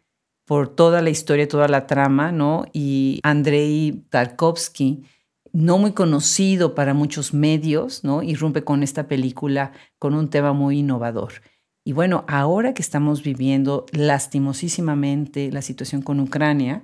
por 0.50 0.66
toda 0.66 1.00
la 1.00 1.10
historia, 1.10 1.46
toda 1.46 1.68
la 1.68 1.86
trama, 1.86 2.32
¿no? 2.32 2.64
Y 2.72 3.20
Andrei 3.22 4.04
Tarkovsky, 4.10 5.04
no 5.52 5.78
muy 5.78 5.92
conocido 5.92 6.74
para 6.74 6.92
muchos 6.92 7.32
medios, 7.32 8.02
¿no? 8.02 8.24
Irrumpe 8.24 8.64
con 8.64 8.82
esta 8.82 9.06
película 9.06 9.70
con 10.00 10.12
un 10.12 10.28
tema 10.28 10.52
muy 10.52 10.80
innovador. 10.80 11.34
Y 11.84 11.92
bueno, 11.92 12.24
ahora 12.26 12.74
que 12.74 12.82
estamos 12.82 13.22
viviendo 13.22 13.86
lastimosísimamente 13.92 15.52
la 15.52 15.62
situación 15.62 16.02
con 16.02 16.18
Ucrania 16.18 16.82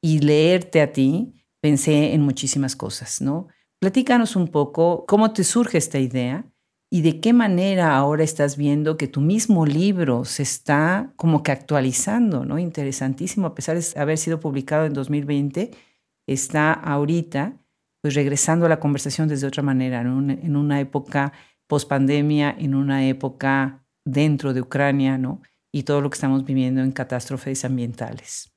y 0.00 0.20
leerte 0.20 0.80
a 0.80 0.92
ti, 0.92 1.34
pensé 1.60 2.14
en 2.14 2.22
muchísimas 2.22 2.76
cosas, 2.76 3.20
¿no? 3.20 3.48
Platícanos 3.80 4.36
un 4.36 4.46
poco 4.46 5.04
cómo 5.08 5.32
te 5.32 5.42
surge 5.42 5.78
esta 5.78 5.98
idea 5.98 6.44
y 6.92 7.02
de 7.02 7.20
qué 7.20 7.32
manera 7.32 7.96
ahora 7.96 8.24
estás 8.24 8.56
viendo 8.56 8.96
que 8.96 9.06
tu 9.06 9.20
mismo 9.20 9.64
libro 9.64 10.24
se 10.24 10.42
está 10.42 11.12
como 11.14 11.44
que 11.44 11.52
actualizando, 11.52 12.44
¿no? 12.44 12.58
Interesantísimo, 12.58 13.46
a 13.46 13.54
pesar 13.54 13.78
de 13.78 14.00
haber 14.00 14.18
sido 14.18 14.40
publicado 14.40 14.86
en 14.86 14.92
2020, 14.92 15.70
está 16.26 16.72
ahorita 16.72 17.54
pues 18.02 18.14
regresando 18.14 18.66
a 18.66 18.68
la 18.68 18.80
conversación 18.80 19.28
desde 19.28 19.46
otra 19.46 19.62
manera, 19.62 20.00
en 20.00 20.56
una 20.56 20.80
época 20.80 21.32
post-pandemia, 21.68 22.56
en 22.58 22.74
una 22.74 23.06
época 23.06 23.84
dentro 24.04 24.52
de 24.52 24.62
Ucrania, 24.62 25.18
¿no? 25.18 25.42
Y 25.72 25.84
todo 25.84 26.00
lo 26.00 26.10
que 26.10 26.14
estamos 26.14 26.44
viviendo 26.44 26.80
en 26.80 26.92
catástrofes 26.92 27.64
ambientales. 27.64 28.50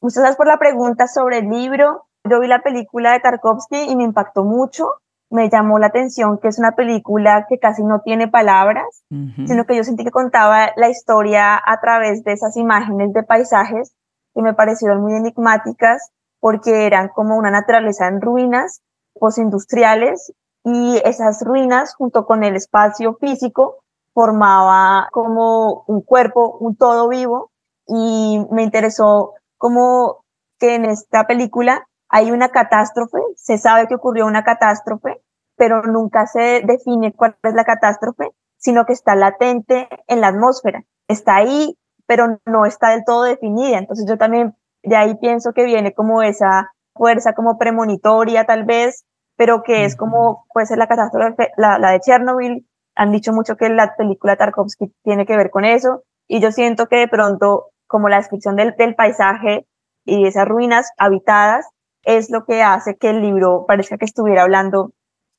Muchas 0.00 0.22
gracias 0.22 0.36
por 0.36 0.48
la 0.48 0.58
pregunta 0.58 1.06
sobre 1.06 1.38
el 1.38 1.48
libro. 1.50 2.06
Yo 2.28 2.40
vi 2.40 2.48
la 2.48 2.62
película 2.62 3.12
de 3.12 3.20
Tarkovsky 3.20 3.90
y 3.90 3.96
me 3.96 4.04
impactó 4.04 4.44
mucho. 4.44 4.86
Me 5.30 5.48
llamó 5.48 5.78
la 5.78 5.86
atención 5.86 6.38
que 6.38 6.48
es 6.48 6.58
una 6.58 6.72
película 6.72 7.46
que 7.48 7.58
casi 7.58 7.84
no 7.84 8.00
tiene 8.00 8.26
palabras, 8.28 9.04
sino 9.08 9.64
que 9.64 9.76
yo 9.76 9.84
sentí 9.84 10.04
que 10.04 10.10
contaba 10.10 10.70
la 10.76 10.88
historia 10.88 11.60
a 11.64 11.80
través 11.80 12.24
de 12.24 12.32
esas 12.32 12.56
imágenes 12.56 13.12
de 13.12 13.22
paisajes 13.22 13.94
que 14.34 14.42
me 14.42 14.54
parecieron 14.54 15.00
muy 15.00 15.14
enigmáticas 15.14 16.10
porque 16.40 16.86
eran 16.86 17.08
como 17.08 17.36
una 17.36 17.50
naturaleza 17.50 18.08
en 18.08 18.20
ruinas 18.20 18.82
postindustriales 19.14 20.32
y 20.64 21.00
esas 21.04 21.42
ruinas 21.44 21.94
junto 21.94 22.26
con 22.26 22.42
el 22.42 22.56
espacio 22.56 23.14
físico 23.14 23.76
formaba 24.12 25.08
como 25.12 25.84
un 25.86 26.02
cuerpo, 26.02 26.58
un 26.58 26.76
todo 26.76 27.08
vivo. 27.08 27.50
Y 27.86 28.44
me 28.50 28.62
interesó 28.62 29.34
como 29.56 30.24
que 30.58 30.74
en 30.74 30.84
esta 30.84 31.26
película 31.26 31.86
hay 32.10 32.32
una 32.32 32.48
catástrofe, 32.48 33.18
se 33.36 33.56
sabe 33.56 33.86
que 33.86 33.94
ocurrió 33.94 34.26
una 34.26 34.42
catástrofe, 34.42 35.22
pero 35.56 35.82
nunca 35.82 36.26
se 36.26 36.62
define 36.64 37.12
cuál 37.12 37.36
es 37.42 37.54
la 37.54 37.64
catástrofe, 37.64 38.30
sino 38.56 38.84
que 38.84 38.92
está 38.92 39.14
latente 39.14 39.88
en 40.08 40.20
la 40.20 40.28
atmósfera. 40.28 40.82
Está 41.06 41.36
ahí, 41.36 41.78
pero 42.06 42.40
no 42.46 42.66
está 42.66 42.90
del 42.90 43.04
todo 43.04 43.22
definida. 43.22 43.78
Entonces 43.78 44.06
yo 44.08 44.18
también 44.18 44.56
de 44.82 44.96
ahí 44.96 45.16
pienso 45.18 45.52
que 45.52 45.64
viene 45.64 45.94
como 45.94 46.22
esa 46.22 46.72
fuerza 46.94 47.32
como 47.34 47.58
premonitoria 47.58 48.44
tal 48.44 48.64
vez, 48.64 49.04
pero 49.36 49.62
que 49.62 49.84
es 49.84 49.96
como 49.96 50.46
puede 50.52 50.66
ser 50.66 50.78
la 50.78 50.88
catástrofe, 50.88 51.52
la, 51.56 51.78
la 51.78 51.92
de 51.92 52.00
Chernobyl. 52.00 52.66
Han 52.96 53.12
dicho 53.12 53.32
mucho 53.32 53.56
que 53.56 53.68
la 53.68 53.94
película 53.96 54.36
Tarkovsky 54.36 54.92
tiene 55.04 55.26
que 55.26 55.36
ver 55.36 55.50
con 55.50 55.64
eso. 55.64 56.02
Y 56.26 56.40
yo 56.40 56.50
siento 56.50 56.86
que 56.86 56.96
de 56.96 57.08
pronto 57.08 57.70
como 57.86 58.08
la 58.08 58.16
descripción 58.16 58.56
del, 58.56 58.74
del 58.76 58.96
paisaje 58.96 59.66
y 60.04 60.26
esas 60.26 60.48
ruinas 60.48 60.90
habitadas 60.98 61.68
es 62.04 62.30
lo 62.30 62.44
que 62.44 62.62
hace 62.62 62.96
que 62.96 63.10
el 63.10 63.20
libro 63.20 63.64
parezca 63.66 63.98
que 63.98 64.04
estuviera 64.04 64.42
hablando 64.42 64.92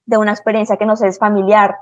de 0.05 0.17
una 0.17 0.31
experiencia 0.31 0.77
que 0.77 0.85
nos 0.85 1.01
es 1.01 1.19
familiar. 1.19 1.77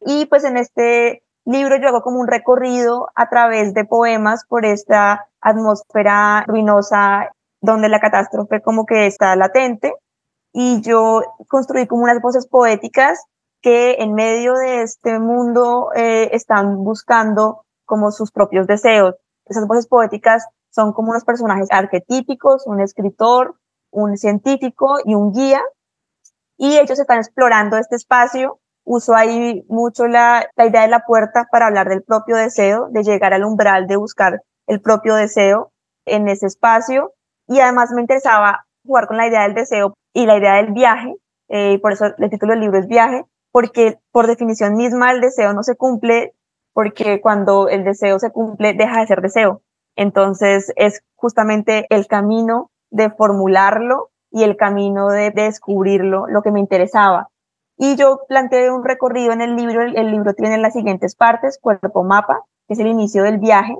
Y 0.00 0.26
pues 0.26 0.44
en 0.44 0.56
este 0.56 1.22
libro 1.44 1.76
yo 1.80 1.88
hago 1.88 2.02
como 2.02 2.20
un 2.20 2.28
recorrido 2.28 3.08
a 3.14 3.28
través 3.28 3.74
de 3.74 3.84
poemas 3.84 4.44
por 4.48 4.64
esta 4.64 5.26
atmósfera 5.40 6.44
ruinosa 6.46 7.30
donde 7.60 7.88
la 7.88 8.00
catástrofe 8.00 8.60
como 8.60 8.86
que 8.86 9.06
está 9.06 9.34
latente 9.36 9.94
y 10.52 10.80
yo 10.82 11.22
construí 11.48 11.86
como 11.86 12.02
unas 12.02 12.20
voces 12.20 12.46
poéticas 12.46 13.24
que 13.60 13.96
en 14.00 14.14
medio 14.14 14.54
de 14.54 14.82
este 14.82 15.18
mundo 15.18 15.90
eh, 15.94 16.30
están 16.32 16.82
buscando 16.84 17.64
como 17.84 18.10
sus 18.10 18.32
propios 18.32 18.66
deseos. 18.66 19.14
Esas 19.46 19.66
voces 19.66 19.86
poéticas 19.86 20.46
son 20.70 20.92
como 20.92 21.10
unos 21.10 21.24
personajes 21.24 21.68
arquetípicos, 21.70 22.66
un 22.66 22.80
escritor, 22.80 23.56
un 23.92 24.16
científico 24.16 24.96
y 25.04 25.14
un 25.14 25.32
guía, 25.32 25.60
y 26.56 26.78
ellos 26.78 26.98
están 26.98 27.18
explorando 27.18 27.76
este 27.76 27.96
espacio. 27.96 28.58
Uso 28.84 29.14
ahí 29.14 29.64
mucho 29.68 30.06
la, 30.06 30.48
la 30.56 30.66
idea 30.66 30.82
de 30.82 30.88
la 30.88 31.04
puerta 31.06 31.46
para 31.50 31.66
hablar 31.66 31.88
del 31.88 32.02
propio 32.02 32.36
deseo, 32.36 32.88
de 32.90 33.04
llegar 33.04 33.32
al 33.32 33.44
umbral, 33.44 33.86
de 33.86 33.96
buscar 33.96 34.42
el 34.66 34.80
propio 34.80 35.14
deseo 35.14 35.72
en 36.04 36.28
ese 36.28 36.46
espacio. 36.46 37.12
Y 37.46 37.60
además 37.60 37.90
me 37.92 38.00
interesaba 38.00 38.66
jugar 38.84 39.06
con 39.06 39.16
la 39.16 39.28
idea 39.28 39.42
del 39.42 39.54
deseo 39.54 39.94
y 40.12 40.26
la 40.26 40.36
idea 40.36 40.56
del 40.56 40.72
viaje. 40.72 41.14
Eh, 41.48 41.78
por 41.80 41.92
eso 41.92 42.06
el 42.16 42.30
título 42.30 42.52
del 42.52 42.60
libro 42.60 42.78
es 42.78 42.86
Viaje, 42.86 43.24
porque 43.50 43.98
por 44.10 44.26
definición 44.26 44.74
misma 44.74 45.12
el 45.12 45.20
deseo 45.20 45.52
no 45.52 45.62
se 45.62 45.76
cumple, 45.76 46.34
porque 46.72 47.20
cuando 47.20 47.68
el 47.68 47.84
deseo 47.84 48.18
se 48.18 48.30
cumple 48.30 48.72
deja 48.72 49.00
de 49.00 49.06
ser 49.06 49.20
deseo. 49.20 49.62
Entonces 49.94 50.72
es 50.76 51.02
justamente 51.14 51.86
el 51.90 52.06
camino 52.06 52.70
de 52.92 53.10
formularlo 53.10 54.10
y 54.30 54.44
el 54.44 54.56
camino 54.56 55.08
de, 55.08 55.30
descubrirlo 55.30 56.26
lo 56.28 56.42
que 56.42 56.52
me 56.52 56.60
interesaba. 56.60 57.28
Y 57.76 57.96
yo 57.96 58.20
planteé 58.28 58.70
un 58.70 58.84
recorrido 58.84 59.32
en 59.32 59.40
el 59.40 59.56
libro. 59.56 59.82
El, 59.82 60.10
libro 60.10 60.34
tiene 60.34 60.58
las 60.58 60.74
siguientes 60.74 61.16
partes, 61.16 61.58
cuerpo 61.60 62.04
mapa, 62.04 62.44
que 62.68 62.74
es 62.74 62.78
el 62.78 62.86
inicio 62.86 63.24
del 63.24 63.38
viaje, 63.38 63.76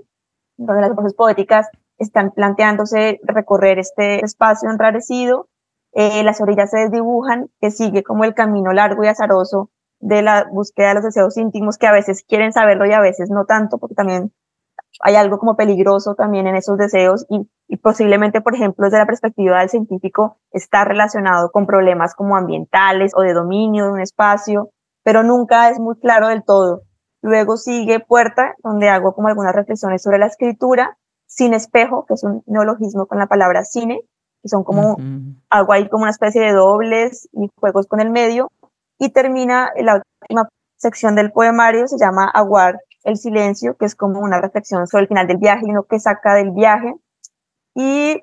donde 0.57 0.83
las 0.83 0.95
voces 0.95 1.15
poéticas 1.15 1.69
están 1.99 2.33
planteándose 2.33 3.21
recorrer 3.23 3.79
este 3.79 4.25
espacio 4.25 4.71
enrarecido. 4.71 5.49
Eh, 5.93 6.25
las 6.25 6.41
orillas 6.41 6.71
se 6.71 6.79
desdibujan, 6.79 7.51
que 7.61 7.71
sigue 7.71 8.03
como 8.03 8.25
el 8.25 8.35
camino 8.35 8.73
largo 8.73 9.05
y 9.05 9.09
azaroso 9.09 9.71
de 10.01 10.23
la 10.23 10.49
búsqueda 10.51 10.89
de 10.89 10.95
los 10.95 11.05
deseos 11.05 11.37
íntimos, 11.37 11.79
que 11.79 11.87
a 11.87 11.93
veces 11.93 12.25
quieren 12.27 12.53
saberlo 12.53 12.87
y 12.87 12.93
a 12.93 13.01
veces 13.01 13.31
no 13.31 13.45
tanto, 13.45 13.79
porque 13.79 13.95
también 13.95 14.33
hay 15.01 15.17
algo 15.17 15.39
como 15.39 15.57
peligroso 15.57 16.15
también 16.15 16.47
en 16.47 16.57
esos 16.57 16.77
deseos 16.77 17.27
y, 17.29 17.77
posiblemente, 17.79 18.41
por 18.41 18.55
ejemplo, 18.55 18.85
desde 18.85 18.99
la 18.99 19.07
perspectiva 19.07 19.61
del 19.61 19.69
científico, 19.69 20.37
está 20.51 20.85
relacionado 20.85 21.51
con 21.51 21.67
problemas 21.67 22.15
como 22.15 22.37
ambientales 22.37 23.13
o 23.17 23.23
de 23.23 23.33
dominio 23.33 23.87
de 23.87 23.93
un 23.93 24.01
espacio, 24.01 24.71
pero 25.03 25.23
nunca 25.23 25.71
es 25.71 25.81
muy 25.81 25.99
claro 25.99 26.29
del 26.29 26.45
todo. 26.45 26.83
Luego 27.23 27.57
sigue 27.57 28.01
Puerta, 28.01 28.55
donde 28.63 28.89
hago 28.89 29.15
como 29.15 29.29
algunas 29.29 29.55
reflexiones 29.55 30.03
sobre 30.03 30.19
la 30.19 30.27
escritura, 30.27 30.99
Sin 31.27 31.55
Espejo, 31.55 32.05
que 32.07 32.15
es 32.15 32.25
un 32.25 32.43
neologismo 32.47 33.07
con 33.07 33.19
la 33.19 33.27
palabra 33.27 33.65
cine, 33.65 34.01
que 34.43 34.49
son 34.49 34.65
como 34.65 34.97
algo 35.51 35.73
ahí 35.73 35.89
como 35.89 36.03
una 36.03 36.11
especie 36.11 36.43
de 36.43 36.53
dobles 36.53 37.29
y 37.33 37.49
juegos 37.57 37.87
con 37.87 38.01
el 38.01 38.11
medio, 38.11 38.49
y 38.99 39.11
termina 39.11 39.71
la 39.77 40.03
última 40.21 40.49
sección 40.77 41.15
del 41.15 41.33
poemario, 41.33 41.87
se 41.87 41.97
llama 41.97 42.29
Aguar 42.29 42.81
el 43.05 43.17
silencio, 43.17 43.77
que 43.77 43.87
es 43.87 43.95
como 43.95 44.21
una 44.21 44.41
reflexión 44.41 44.87
sobre 44.87 45.03
el 45.03 45.09
final 45.09 45.27
del 45.27 45.39
viaje 45.39 45.67
y 45.67 45.73
lo 45.73 45.85
que 45.85 45.99
saca 45.99 46.35
del 46.35 46.51
viaje. 46.53 46.95
Y 47.75 48.23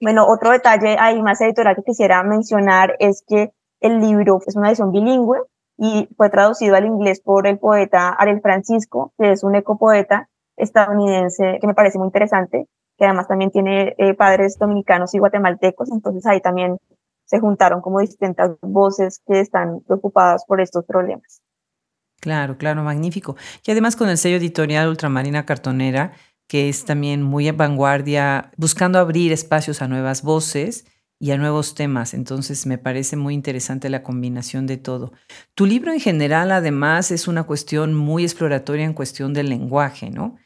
bueno, 0.00 0.26
otro 0.28 0.50
detalle 0.50 0.96
ahí 0.98 1.22
más 1.22 1.40
editorial 1.40 1.76
que 1.76 1.82
quisiera 1.82 2.22
mencionar 2.22 2.96
es 2.98 3.24
que 3.26 3.52
el 3.80 4.00
libro 4.00 4.40
es 4.46 4.56
una 4.56 4.68
edición 4.68 4.92
bilingüe 4.92 5.40
y 5.76 6.08
fue 6.16 6.30
traducido 6.30 6.76
al 6.76 6.86
inglés 6.86 7.20
por 7.20 7.46
el 7.46 7.58
poeta 7.58 8.10
Ariel 8.10 8.40
Francisco, 8.40 9.12
que 9.18 9.32
es 9.32 9.44
un 9.44 9.54
ecopoeta 9.54 10.28
estadounidense 10.56 11.58
que 11.60 11.66
me 11.66 11.74
parece 11.74 11.98
muy 11.98 12.06
interesante, 12.06 12.66
que 12.96 13.04
además 13.04 13.28
también 13.28 13.50
tiene 13.52 13.94
eh, 13.98 14.14
padres 14.14 14.58
dominicanos 14.58 15.14
y 15.14 15.18
guatemaltecos, 15.18 15.90
entonces 15.92 16.26
ahí 16.26 16.40
también 16.40 16.78
se 17.24 17.38
juntaron 17.38 17.80
como 17.80 18.00
distintas 18.00 18.56
voces 18.60 19.20
que 19.26 19.40
están 19.40 19.80
preocupadas 19.80 20.44
por 20.46 20.60
estos 20.60 20.84
problemas. 20.84 21.42
Claro, 22.20 22.58
claro, 22.58 22.82
magnífico. 22.82 23.36
Y 23.64 23.70
además 23.70 23.94
con 23.94 24.08
el 24.08 24.18
sello 24.18 24.36
editorial 24.36 24.88
Ultramarina 24.88 25.46
Cartonera, 25.46 26.12
que 26.48 26.68
es 26.68 26.84
también 26.84 27.22
muy 27.22 27.46
en 27.46 27.56
vanguardia, 27.56 28.50
buscando 28.56 28.98
abrir 28.98 29.32
espacios 29.32 29.82
a 29.82 29.88
nuevas 29.88 30.22
voces 30.22 30.84
y 31.20 31.30
a 31.30 31.36
nuevos 31.38 31.74
temas. 31.74 32.14
Entonces 32.14 32.66
me 32.66 32.78
parece 32.78 33.16
muy 33.16 33.34
interesante 33.34 33.88
la 33.88 34.02
combinación 34.02 34.66
de 34.66 34.78
todo. 34.78 35.12
Tu 35.54 35.66
libro 35.66 35.92
en 35.92 36.00
general 36.00 36.50
además 36.50 37.10
es 37.12 37.28
una 37.28 37.44
cuestión 37.44 37.94
muy 37.94 38.24
exploratoria 38.24 38.84
en 38.84 38.94
cuestión 38.94 39.32
del 39.32 39.48
lenguaje, 39.48 40.10
¿no? 40.10 40.36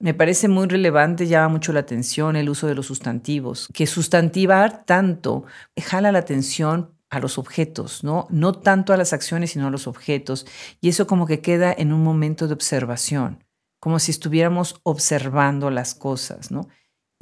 Me 0.00 0.14
parece 0.14 0.48
muy 0.48 0.66
relevante, 0.66 1.26
llama 1.26 1.48
mucho 1.50 1.72
la 1.74 1.80
atención 1.80 2.34
el 2.34 2.48
uso 2.48 2.66
de 2.66 2.74
los 2.74 2.86
sustantivos, 2.86 3.68
que 3.74 3.86
sustantivar 3.86 4.84
tanto 4.86 5.44
jala 5.76 6.10
la 6.10 6.20
atención 6.20 6.94
a 7.10 7.18
los 7.18 7.38
objetos, 7.38 8.04
¿no? 8.04 8.26
No 8.30 8.52
tanto 8.52 8.92
a 8.92 8.96
las 8.96 9.12
acciones, 9.12 9.50
sino 9.50 9.66
a 9.66 9.70
los 9.70 9.86
objetos. 9.86 10.46
Y 10.80 10.88
eso 10.88 11.06
como 11.06 11.26
que 11.26 11.40
queda 11.40 11.74
en 11.76 11.92
un 11.92 12.02
momento 12.02 12.46
de 12.46 12.54
observación, 12.54 13.44
como 13.80 13.98
si 13.98 14.12
estuviéramos 14.12 14.80
observando 14.84 15.70
las 15.70 15.94
cosas, 15.94 16.50
¿no? 16.50 16.68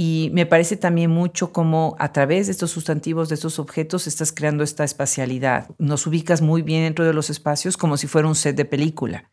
Y 0.00 0.30
me 0.32 0.46
parece 0.46 0.76
también 0.76 1.10
mucho 1.10 1.52
como 1.52 1.96
a 1.98 2.12
través 2.12 2.46
de 2.46 2.52
estos 2.52 2.70
sustantivos, 2.70 3.28
de 3.28 3.34
estos 3.34 3.58
objetos, 3.58 4.06
estás 4.06 4.30
creando 4.30 4.62
esta 4.62 4.84
espacialidad. 4.84 5.70
Nos 5.78 6.06
ubicas 6.06 6.40
muy 6.40 6.62
bien 6.62 6.84
dentro 6.84 7.04
de 7.04 7.12
los 7.12 7.30
espacios 7.30 7.76
como 7.76 7.96
si 7.96 8.06
fuera 8.06 8.28
un 8.28 8.36
set 8.36 8.54
de 8.54 8.64
película, 8.64 9.28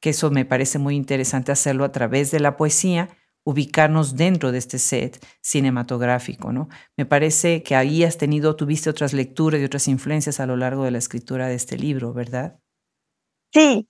que 0.00 0.10
eso 0.10 0.30
me 0.30 0.46
parece 0.46 0.78
muy 0.78 0.96
interesante 0.96 1.52
hacerlo 1.52 1.84
a 1.84 1.92
través 1.92 2.30
de 2.30 2.40
la 2.40 2.56
poesía, 2.56 3.10
ubicarnos 3.46 4.16
dentro 4.16 4.50
de 4.50 4.58
este 4.58 4.78
set 4.78 5.24
cinematográfico, 5.40 6.52
¿no? 6.52 6.68
Me 6.96 7.06
parece 7.06 7.62
que 7.62 7.76
ahí 7.76 8.02
has 8.02 8.18
tenido, 8.18 8.56
tuviste 8.56 8.90
otras 8.90 9.12
lecturas 9.12 9.60
y 9.60 9.64
otras 9.64 9.86
influencias 9.86 10.40
a 10.40 10.46
lo 10.46 10.56
largo 10.56 10.84
de 10.84 10.90
la 10.90 10.98
escritura 10.98 11.46
de 11.46 11.54
este 11.54 11.78
libro, 11.78 12.12
¿verdad? 12.12 12.58
Sí, 13.52 13.88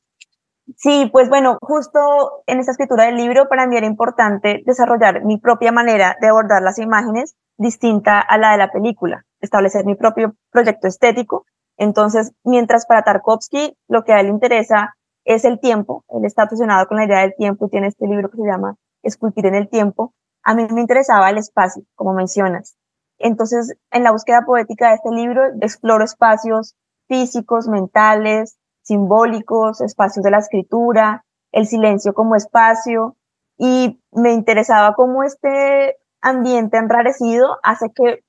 Sí, 0.75 1.09
pues 1.12 1.29
bueno, 1.29 1.59
justo 1.61 2.42
en 2.47 2.59
esta 2.59 2.73
escritura 2.73 3.05
del 3.05 3.14
libro 3.16 3.49
para 3.49 3.69
mí 3.69 3.77
era 3.77 3.87
importante 3.87 4.64
desarrollar 4.66 5.25
mi 5.25 5.38
propia 5.38 5.71
manera 5.71 6.16
de 6.21 6.27
abordar 6.27 6.61
las 6.61 6.81
imágenes 6.81 7.37
distinta 7.57 8.21
a 8.21 8.37
la 8.37 8.51
de 8.51 8.59
la 8.59 8.73
película, 8.73 9.25
establecer 9.40 9.85
mi 9.85 9.95
propio 9.95 10.35
proyecto 10.51 10.88
estético. 10.88 11.45
Entonces, 11.77 12.33
mientras 12.42 12.85
para 12.85 13.05
Tarkovsky 13.05 13.77
lo 13.87 14.03
que 14.03 14.12
a 14.12 14.19
él 14.19 14.27
interesa 14.27 14.97
es 15.25 15.45
el 15.45 15.61
tiempo, 15.61 16.05
él 16.09 16.25
está 16.25 16.45
obsesionado 16.45 16.88
con 16.88 16.97
la 16.97 17.05
idea 17.05 17.21
del 17.21 17.35
tiempo 17.37 17.66
y 17.66 17.71
tiene 17.71 17.87
este 17.87 18.09
libro 18.09 18.29
que 18.29 18.38
se 18.38 18.49
llama 18.49 18.75
Esculpir 19.07 19.47
en 19.47 19.55
el 19.55 19.69
tiempo, 19.69 20.12
a 20.42 20.55
mí 20.55 20.66
me 20.71 20.81
interesaba 20.81 21.31
el 21.31 21.38
espacio, 21.38 21.83
como 21.95 22.12
mencionas. 22.12 22.77
Entonces, 23.19 23.77
en 23.90 24.05
la 24.05 24.12
búsqueda 24.12 24.42
poética 24.45 24.88
de 24.88 24.97
este 24.97 25.11
libro, 25.11 25.42
exploro 25.61 26.05
espacios 26.05 26.75
físicos, 27.09 27.69
mentales, 27.69 28.59
simbólicos, 28.83 29.81
espacios 29.81 30.23
de 30.23 30.31
la 30.31 30.38
escritura, 30.38 31.25
el 31.53 31.66
silencio 31.66 32.14
como 32.14 32.37
espacio, 32.37 33.16
y 33.59 34.01
me 34.12 34.33
interesaba 34.33 34.95
cómo 34.95 35.23
este 35.23 35.97
ambiente 36.21 36.77
enrarecido 36.77 37.59
hace 37.62 37.90
que 37.95 38.23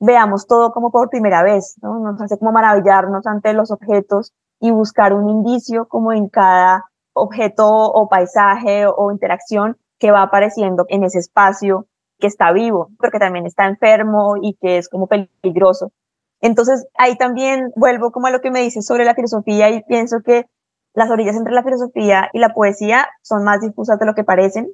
veamos 0.00 0.46
todo 0.46 0.72
como 0.72 0.90
por 0.90 1.10
primera 1.10 1.42
vez, 1.42 1.76
¿no? 1.82 1.98
Nos 2.00 2.20
hace 2.20 2.38
como 2.38 2.52
maravillarnos 2.52 3.26
ante 3.26 3.52
los 3.52 3.70
objetos 3.70 4.32
y 4.58 4.70
buscar 4.70 5.12
un 5.12 5.28
indicio 5.28 5.86
como 5.86 6.12
en 6.12 6.28
cada 6.28 6.86
objeto 7.12 7.66
o 7.68 8.08
paisaje 8.08 8.86
o, 8.86 9.12
interacción 9.12 9.76
que 10.00 10.10
va 10.10 10.22
apareciendo 10.22 10.86
en 10.88 11.04
ese 11.04 11.20
espacio 11.20 11.86
que 12.18 12.26
está 12.26 12.52
vivo, 12.52 12.90
pero 12.98 13.12
que 13.12 13.18
también 13.18 13.46
está 13.46 13.66
enfermo 13.66 14.34
y 14.40 14.54
que 14.60 14.78
es 14.78 14.88
como 14.88 15.06
peligroso. 15.06 15.92
Entonces, 16.40 16.86
ahí 16.96 17.16
también 17.16 17.70
vuelvo 17.76 18.10
como 18.10 18.26
a 18.26 18.30
lo 18.30 18.40
que 18.40 18.50
me 18.50 18.62
dices 18.62 18.86
sobre 18.86 19.04
la 19.04 19.14
filosofía 19.14 19.70
y 19.70 19.82
pienso 19.84 20.20
que 20.24 20.46
las 20.94 21.10
orillas 21.10 21.36
entre 21.36 21.52
la 21.52 21.62
filosofía 21.62 22.30
y 22.32 22.40
la 22.40 22.54
poesía 22.54 23.08
son 23.22 23.44
más 23.44 23.60
difusas 23.60 23.98
de 23.98 24.06
lo 24.06 24.14
que 24.14 24.24
parecen. 24.24 24.72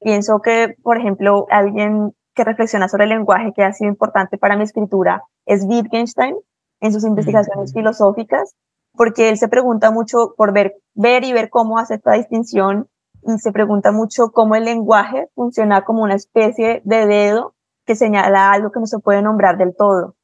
Pienso 0.00 0.40
que, 0.40 0.76
por 0.82 0.98
ejemplo, 0.98 1.46
alguien 1.50 2.12
que 2.34 2.44
reflexiona 2.44 2.88
sobre 2.88 3.04
el 3.04 3.10
lenguaje 3.10 3.52
que 3.54 3.64
ha 3.64 3.72
sido 3.72 3.90
importante 3.90 4.36
para 4.36 4.56
mi 4.56 4.64
escritura 4.64 5.22
es 5.46 5.64
Wittgenstein 5.66 6.36
en 6.80 6.92
sus 6.92 7.04
investigaciones 7.04 7.72
filosóficas, 7.72 8.54
porque 8.92 9.30
él 9.30 9.38
se 9.38 9.48
pregunta 9.48 9.90
mucho 9.90 10.34
por 10.36 10.52
ver, 10.52 10.74
ver 10.94 11.24
y 11.24 11.32
ver 11.32 11.48
cómo 11.48 11.78
hace 11.78 11.94
esta 11.94 12.12
distinción 12.12 12.88
y 13.26 13.38
se 13.38 13.52
pregunta 13.52 13.92
mucho 13.92 14.30
cómo 14.32 14.54
el 14.54 14.64
lenguaje 14.64 15.28
funciona 15.34 15.84
como 15.84 16.02
una 16.02 16.14
especie 16.14 16.80
de 16.84 17.06
dedo 17.06 17.54
que 17.84 17.96
señala 17.96 18.52
algo 18.52 18.70
que 18.70 18.80
no 18.80 18.86
se 18.86 18.98
puede 18.98 19.22
nombrar 19.22 19.58
del 19.58 19.74
todo. 19.76 20.14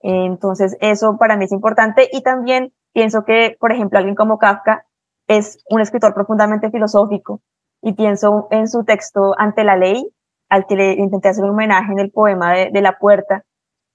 Entonces, 0.00 0.76
eso 0.80 1.16
para 1.18 1.36
mí 1.36 1.44
es 1.44 1.52
importante 1.52 2.08
y 2.12 2.22
también 2.22 2.72
pienso 2.92 3.24
que, 3.24 3.56
por 3.60 3.72
ejemplo, 3.72 3.98
alguien 3.98 4.16
como 4.16 4.38
Kafka 4.38 4.86
es 5.28 5.62
un 5.70 5.80
escritor 5.80 6.14
profundamente 6.14 6.70
filosófico 6.70 7.40
y 7.80 7.94
pienso 7.94 8.48
en 8.50 8.68
su 8.68 8.84
texto 8.84 9.34
Ante 9.38 9.64
la 9.64 9.76
ley, 9.76 10.12
al 10.48 10.66
que 10.66 10.76
le 10.76 10.92
intenté 10.94 11.28
hacer 11.28 11.44
un 11.44 11.50
homenaje 11.50 11.92
en 11.92 11.98
el 11.98 12.10
poema 12.10 12.52
de, 12.52 12.80
La 12.80 12.98
Puerta. 12.98 13.44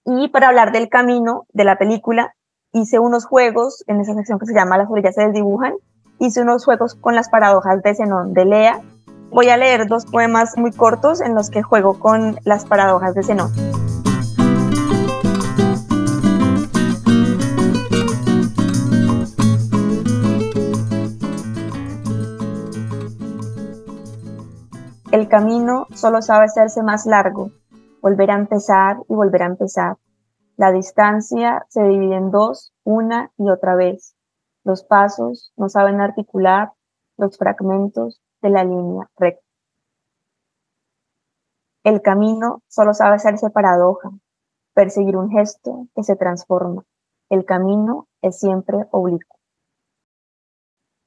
Y 0.06 0.30
para 0.30 0.47
hablar 0.47 0.71
del 0.71 0.89
camino 0.89 1.45
de 1.49 1.65
la 1.65 1.77
película, 1.77 2.34
hice 2.71 2.99
unos 2.99 3.25
juegos 3.25 3.84
en 3.88 3.99
esa 3.99 4.13
sección 4.13 4.39
que 4.39 4.45
se 4.45 4.53
llama 4.53 4.77
Las 4.77 4.89
orillas 4.89 5.15
se 5.15 5.27
desdibujan, 5.27 5.73
hice 6.19 6.41
unos 6.41 6.65
juegos 6.65 6.95
con 6.95 7.15
las 7.15 7.30
paradojas 7.30 7.82
de 7.84 7.95
Zenón 7.95 8.34
de 8.34 8.45
Lea. 8.45 8.82
Voy 9.30 9.49
a 9.49 9.58
leer 9.58 9.88
dos 9.88 10.06
poemas 10.06 10.58
muy 10.58 10.71
cortos 10.71 11.21
en 11.21 11.36
los 11.36 11.49
que 11.49 11.62
juego 11.62 11.99
con 11.99 12.39
las 12.43 12.65
paradojas 12.65 13.13
de 13.13 13.23
Zenón. 13.23 13.51
El 25.12 25.30
camino 25.30 25.88
solo 25.93 26.21
sabe 26.21 26.45
hacerse 26.45 26.84
más 26.84 27.06
largo, 27.06 27.51
volver 28.01 28.32
a 28.32 28.36
empezar 28.36 28.97
y 29.10 29.15
volver 29.15 29.43
a 29.43 29.47
empezar. 29.47 29.97
La 30.58 30.71
distancia 30.71 31.65
se 31.69 31.84
divide 31.84 32.15
en 32.17 32.32
dos, 32.32 32.73
una 32.84 33.32
y 33.38 33.49
otra 33.49 33.75
vez. 33.75 34.16
Los 34.67 34.84
pasos 34.84 35.53
no 35.56 35.69
saben 35.69 36.01
articular 36.01 36.73
los 37.15 37.38
fragmentos 37.38 38.21
de 38.41 38.49
la 38.49 38.65
línea 38.65 39.10
recta. 39.15 39.41
El 41.86 42.01
camino 42.01 42.63
solo 42.67 42.93
sabe 42.93 43.15
hacerse 43.15 43.49
paradoja, 43.49 44.10
perseguir 44.73 45.15
un 45.15 45.30
gesto 45.30 45.88
que 45.95 46.03
se 46.03 46.17
transforma. 46.17 46.84
El 47.30 47.45
camino 47.45 48.10
es 48.21 48.39
siempre 48.39 48.80
oblicuo. 48.91 49.39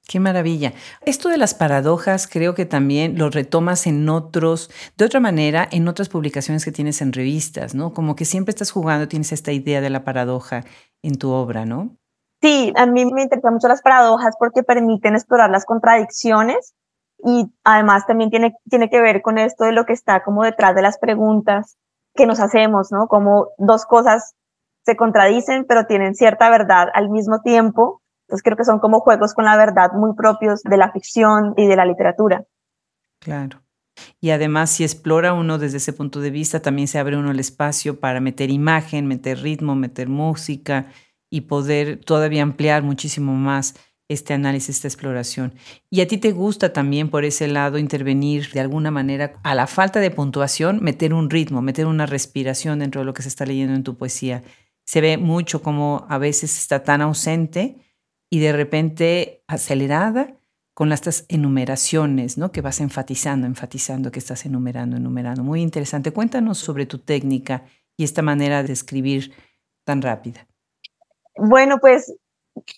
Qué 0.08 0.20
maravilla. 0.20 0.72
Esto 1.02 1.28
de 1.28 1.36
las 1.36 1.52
paradojas 1.52 2.26
creo 2.26 2.54
que 2.54 2.64
también 2.64 3.18
lo 3.18 3.28
retomas 3.28 3.86
en 3.86 4.08
otros, 4.08 4.70
de 4.96 5.04
otra 5.04 5.20
manera, 5.20 5.68
en 5.70 5.86
otras 5.86 6.08
publicaciones 6.08 6.64
que 6.64 6.72
tienes 6.72 7.02
en 7.02 7.12
revistas, 7.12 7.74
¿no? 7.74 7.92
Como 7.92 8.16
que 8.16 8.24
siempre 8.24 8.52
estás 8.52 8.70
jugando, 8.70 9.06
tienes 9.06 9.32
esta 9.32 9.52
idea 9.52 9.82
de 9.82 9.90
la 9.90 10.02
paradoja 10.02 10.64
en 11.02 11.18
tu 11.18 11.30
obra, 11.30 11.66
¿no? 11.66 12.00
Sí, 12.40 12.72
a 12.76 12.86
mí 12.86 13.04
me 13.04 13.22
interesan 13.22 13.54
mucho 13.54 13.68
las 13.68 13.82
paradojas 13.82 14.34
porque 14.38 14.62
permiten 14.62 15.14
explorar 15.14 15.50
las 15.50 15.64
contradicciones 15.64 16.74
y 17.22 17.52
además 17.64 18.06
también 18.06 18.30
tiene, 18.30 18.54
tiene 18.68 18.88
que 18.88 19.00
ver 19.00 19.20
con 19.20 19.36
esto 19.38 19.64
de 19.64 19.72
lo 19.72 19.84
que 19.84 19.92
está 19.92 20.22
como 20.22 20.42
detrás 20.42 20.74
de 20.74 20.82
las 20.82 20.98
preguntas 20.98 21.76
que 22.14 22.26
nos 22.26 22.40
hacemos, 22.40 22.88
¿no? 22.90 23.08
Como 23.08 23.48
dos 23.58 23.84
cosas 23.84 24.34
se 24.84 24.96
contradicen 24.96 25.66
pero 25.68 25.84
tienen 25.84 26.14
cierta 26.14 26.48
verdad 26.48 26.88
al 26.94 27.10
mismo 27.10 27.42
tiempo 27.42 28.00
entonces 28.30 28.44
creo 28.44 28.56
que 28.56 28.64
son 28.64 28.78
como 28.78 29.00
juegos 29.00 29.34
con 29.34 29.44
la 29.44 29.56
verdad 29.56 29.90
muy 29.92 30.14
propios 30.14 30.62
de 30.62 30.76
la 30.76 30.92
ficción 30.92 31.52
y 31.56 31.66
de 31.66 31.74
la 31.74 31.84
literatura. 31.84 32.44
Claro. 33.18 33.60
Y 34.20 34.30
además, 34.30 34.70
si 34.70 34.84
explora 34.84 35.32
uno 35.32 35.58
desde 35.58 35.78
ese 35.78 35.92
punto 35.92 36.20
de 36.20 36.30
vista, 36.30 36.62
también 36.62 36.86
se 36.86 37.00
abre 37.00 37.16
uno 37.16 37.32
el 37.32 37.40
espacio 37.40 37.98
para 37.98 38.20
meter 38.20 38.50
imagen, 38.50 39.08
meter 39.08 39.40
ritmo, 39.40 39.74
meter 39.74 40.08
música 40.08 40.86
y 41.30 41.42
poder 41.42 42.00
todavía 42.04 42.42
ampliar 42.42 42.82
muchísimo 42.82 43.34
más 43.34 43.74
este 44.10 44.34
análisis, 44.34 44.76
esta 44.76 44.88
exploración. 44.88 45.54
Y 45.88 46.00
a 46.00 46.08
ti 46.08 46.18
te 46.18 46.32
gusta 46.32 46.72
también 46.72 47.10
por 47.10 47.24
ese 47.24 47.46
lado 47.46 47.78
intervenir 47.78 48.50
de 48.50 48.58
alguna 48.58 48.90
manera 48.90 49.34
a 49.44 49.54
la 49.54 49.68
falta 49.68 50.00
de 50.00 50.10
puntuación, 50.10 50.82
meter 50.82 51.14
un 51.14 51.30
ritmo, 51.30 51.62
meter 51.62 51.86
una 51.86 52.06
respiración 52.06 52.80
dentro 52.80 53.02
de 53.02 53.04
lo 53.04 53.14
que 53.14 53.22
se 53.22 53.28
está 53.28 53.46
leyendo 53.46 53.74
en 53.74 53.84
tu 53.84 53.96
poesía. 53.96 54.42
Se 54.84 55.00
ve 55.00 55.16
mucho 55.16 55.62
como 55.62 56.06
a 56.08 56.18
veces 56.18 56.58
está 56.58 56.82
tan 56.82 57.02
ausente 57.02 57.76
y 58.28 58.40
de 58.40 58.52
repente 58.52 59.44
acelerada 59.46 60.36
con 60.74 60.92
estas 60.92 61.24
enumeraciones, 61.28 62.36
¿no? 62.36 62.50
Que 62.50 62.62
vas 62.62 62.80
enfatizando, 62.80 63.46
enfatizando, 63.46 64.10
que 64.10 64.18
estás 64.18 64.44
enumerando, 64.44 64.96
enumerando. 64.96 65.44
Muy 65.44 65.60
interesante. 65.60 66.10
Cuéntanos 66.10 66.58
sobre 66.58 66.86
tu 66.86 66.98
técnica 66.98 67.64
y 67.96 68.02
esta 68.02 68.22
manera 68.22 68.64
de 68.64 68.72
escribir 68.72 69.32
tan 69.84 70.02
rápida. 70.02 70.49
Bueno, 71.36 71.78
pues 71.80 72.14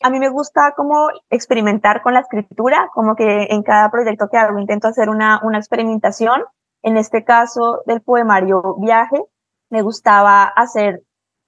a 0.03 0.11
mí 0.11 0.19
me 0.19 0.29
gusta 0.29 0.75
como 0.77 1.09
experimentar 1.31 2.03
con 2.03 2.15
la 2.15 2.21
escritura, 2.21 2.91
como 2.95 3.17
que 3.17 3.49
en 3.51 3.63
cada 3.63 3.91
proyecto 3.91 4.29
que 4.31 4.37
hago 4.37 4.59
intento 4.59 4.89
hacer 4.89 5.09
una, 5.09 5.41
una 5.43 5.59
experimentación. 5.59 6.43
En 6.83 6.97
este 6.97 7.25
caso 7.25 7.83
del 7.87 8.03
poemario 8.03 8.77
Viaje, 8.81 9.23
me 9.71 9.83
gustaba 9.83 10.45
hacer 10.45 11.03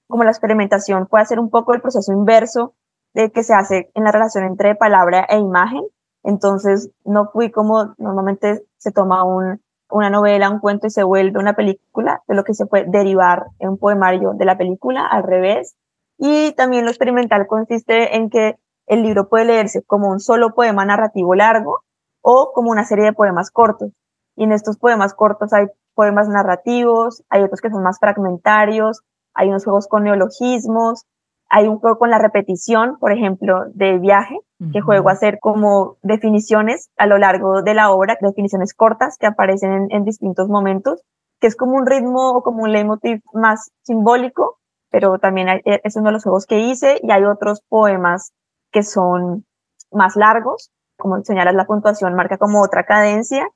como 0.08 0.24
la 0.24 0.30
experimentación, 0.30 1.08
fue 1.08 1.20
hacer 1.20 1.40
un 1.40 1.50
poco 1.50 1.74
el 1.74 1.80
proceso 1.80 2.12
inverso 2.12 2.74
de 3.14 3.30
que 3.30 3.42
se 3.42 3.54
hace 3.54 3.90
en 3.94 4.04
la 4.04 4.12
relación 4.12 4.44
entre 4.44 4.74
palabra 4.74 5.26
e 5.28 5.38
imagen. 5.38 5.82
Entonces 6.22 6.90
no 7.04 7.30
fui 7.32 7.50
como 7.50 7.94
normalmente 7.98 8.64
se 8.76 8.92
toma 8.92 9.24
un, 9.24 9.60
una 9.90 10.10
novela, 10.10 10.50
un 10.50 10.60
cuento 10.60 10.86
y 10.86 10.90
se 10.90 11.02
vuelve 11.02 11.38
una 11.38 11.54
película, 11.54 12.22
de 12.26 12.34
lo 12.34 12.44
que 12.44 12.54
se 12.54 12.66
puede 12.66 12.86
derivar 12.88 13.44
en 13.58 13.70
un 13.70 13.78
poemario 13.78 14.32
de 14.34 14.44
la 14.44 14.56
película, 14.56 15.06
al 15.06 15.22
revés. 15.22 15.76
Y 16.18 16.52
también 16.52 16.84
lo 16.84 16.90
experimental 16.90 17.46
consiste 17.46 18.16
en 18.16 18.30
que 18.30 18.56
el 18.86 19.02
libro 19.02 19.28
puede 19.28 19.46
leerse 19.46 19.82
como 19.82 20.08
un 20.08 20.20
solo 20.20 20.54
poema 20.54 20.84
narrativo 20.84 21.34
largo 21.34 21.80
o 22.20 22.52
como 22.54 22.70
una 22.70 22.84
serie 22.84 23.04
de 23.04 23.12
poemas 23.12 23.50
cortos. 23.50 23.90
Y 24.36 24.44
en 24.44 24.52
estos 24.52 24.78
poemas 24.78 25.14
cortos 25.14 25.52
hay 25.52 25.66
poemas 25.94 26.28
narrativos, 26.28 27.22
hay 27.28 27.42
otros 27.42 27.60
que 27.60 27.70
son 27.70 27.82
más 27.82 27.98
fragmentarios, 27.98 29.02
hay 29.34 29.48
unos 29.48 29.64
juegos 29.64 29.88
con 29.88 30.04
neologismos, 30.04 31.04
hay 31.48 31.68
un 31.68 31.78
juego 31.78 31.98
con 31.98 32.10
la 32.10 32.18
repetición, 32.18 32.98
por 32.98 33.12
ejemplo, 33.12 33.64
de 33.74 33.98
viaje, 33.98 34.38
que 34.72 34.80
juego 34.80 35.08
a 35.08 35.12
hacer 35.12 35.38
como 35.40 35.98
definiciones 36.02 36.90
a 36.96 37.06
lo 37.06 37.18
largo 37.18 37.62
de 37.62 37.74
la 37.74 37.92
obra, 37.92 38.16
definiciones 38.20 38.72
cortas 38.72 39.18
que 39.18 39.26
aparecen 39.26 39.88
en, 39.90 40.04
distintos 40.04 40.48
momentos, 40.48 41.02
que 41.40 41.46
es 41.46 41.54
como 41.54 41.76
un 41.76 41.86
ritmo 41.86 42.30
o 42.30 42.42
como 42.42 42.62
un 42.62 42.72
leitmotiv 42.72 43.20
más 43.34 43.70
simbólico, 43.82 44.58
pero 44.94 45.18
también 45.18 45.48
e, 45.48 45.80
es 45.82 45.96
uno 45.96 46.06
de 46.06 46.12
los 46.12 46.22
juegos 46.22 46.46
que 46.46 46.60
hice 46.60 47.00
y 47.02 47.10
hay 47.10 47.24
otros 47.24 47.62
poemas 47.68 48.32
que 48.70 48.84
son 48.84 49.44
más 49.90 50.14
largos, 50.14 50.70
como 50.96 51.20
señalas 51.24 51.56
la 51.56 51.66
puntuación 51.66 52.14
marca 52.14 52.38
como 52.38 52.62
otra 52.62 52.84
cadencia. 52.84 53.48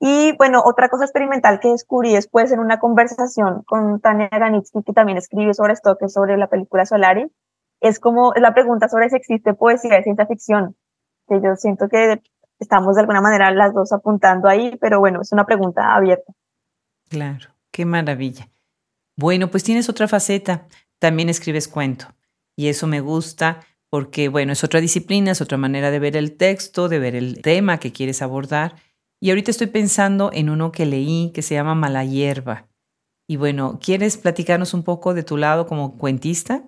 Y 0.00 0.36
bueno, 0.36 0.62
otra 0.64 0.88
cosa 0.88 1.04
experimental 1.04 1.60
que 1.60 1.68
descubrí 1.68 2.12
después 2.12 2.50
en 2.50 2.58
una 2.58 2.80
conversación 2.80 3.62
con 3.62 4.00
Tania 4.00 4.28
Ganitsky, 4.32 4.82
que 4.82 4.92
también 4.92 5.16
escribe 5.16 5.54
sobre 5.54 5.74
esto, 5.74 5.96
que 5.96 6.06
es 6.06 6.12
sobre 6.12 6.36
la 6.36 6.48
película 6.48 6.84
Solaris, 6.84 7.30
es 7.80 8.00
como 8.00 8.32
la 8.34 8.52
pregunta 8.52 8.88
sobre 8.88 9.10
si 9.10 9.16
existe 9.16 9.54
poesía 9.54 9.94
de 9.94 10.02
ciencia 10.02 10.26
ficción, 10.26 10.74
que 11.28 11.40
yo 11.40 11.54
siento 11.54 11.88
que 11.88 12.20
estamos 12.58 12.96
de 12.96 13.02
alguna 13.02 13.20
manera 13.20 13.52
las 13.52 13.72
dos 13.74 13.92
apuntando 13.92 14.48
ahí, 14.48 14.76
pero 14.80 14.98
bueno, 14.98 15.20
es 15.20 15.30
una 15.30 15.46
pregunta 15.46 15.94
abierta. 15.94 16.32
Claro, 17.08 17.50
qué 17.70 17.84
maravilla. 17.84 18.48
Bueno, 19.16 19.50
pues 19.50 19.62
tienes 19.64 19.88
otra 19.88 20.08
faceta, 20.08 20.66
también 20.98 21.28
escribes 21.28 21.68
cuento. 21.68 22.06
Y 22.56 22.68
eso 22.68 22.86
me 22.86 23.00
gusta 23.00 23.60
porque, 23.90 24.28
bueno, 24.28 24.52
es 24.52 24.64
otra 24.64 24.80
disciplina, 24.80 25.32
es 25.32 25.40
otra 25.40 25.58
manera 25.58 25.90
de 25.90 25.98
ver 25.98 26.16
el 26.16 26.36
texto, 26.36 26.88
de 26.88 26.98
ver 26.98 27.14
el 27.14 27.42
tema 27.42 27.78
que 27.78 27.92
quieres 27.92 28.22
abordar. 28.22 28.76
Y 29.20 29.30
ahorita 29.30 29.50
estoy 29.50 29.68
pensando 29.68 30.30
en 30.32 30.50
uno 30.50 30.72
que 30.72 30.86
leí 30.86 31.30
que 31.32 31.42
se 31.42 31.54
llama 31.54 31.74
Mala 31.74 32.04
Hierba. 32.04 32.66
Y 33.28 33.36
bueno, 33.36 33.78
¿quieres 33.82 34.16
platicarnos 34.18 34.74
un 34.74 34.82
poco 34.82 35.14
de 35.14 35.22
tu 35.22 35.36
lado 35.36 35.66
como 35.66 35.96
cuentista? 35.96 36.64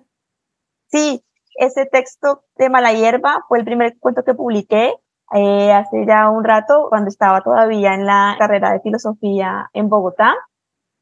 Sí, 0.87 1.23
ese 1.55 1.85
texto 1.85 2.45
de 2.55 2.69
Mala 2.69 2.93
Hierba 2.93 3.43
fue 3.47 3.59
el 3.59 3.65
primer 3.65 3.97
cuento 3.99 4.23
que 4.23 4.33
publiqué 4.33 4.93
eh, 5.33 5.71
hace 5.73 6.05
ya 6.07 6.29
un 6.29 6.43
rato, 6.43 6.87
cuando 6.89 7.09
estaba 7.09 7.41
todavía 7.41 7.93
en 7.93 8.05
la 8.05 8.35
carrera 8.39 8.71
de 8.71 8.79
filosofía 8.79 9.69
en 9.73 9.89
Bogotá. 9.89 10.33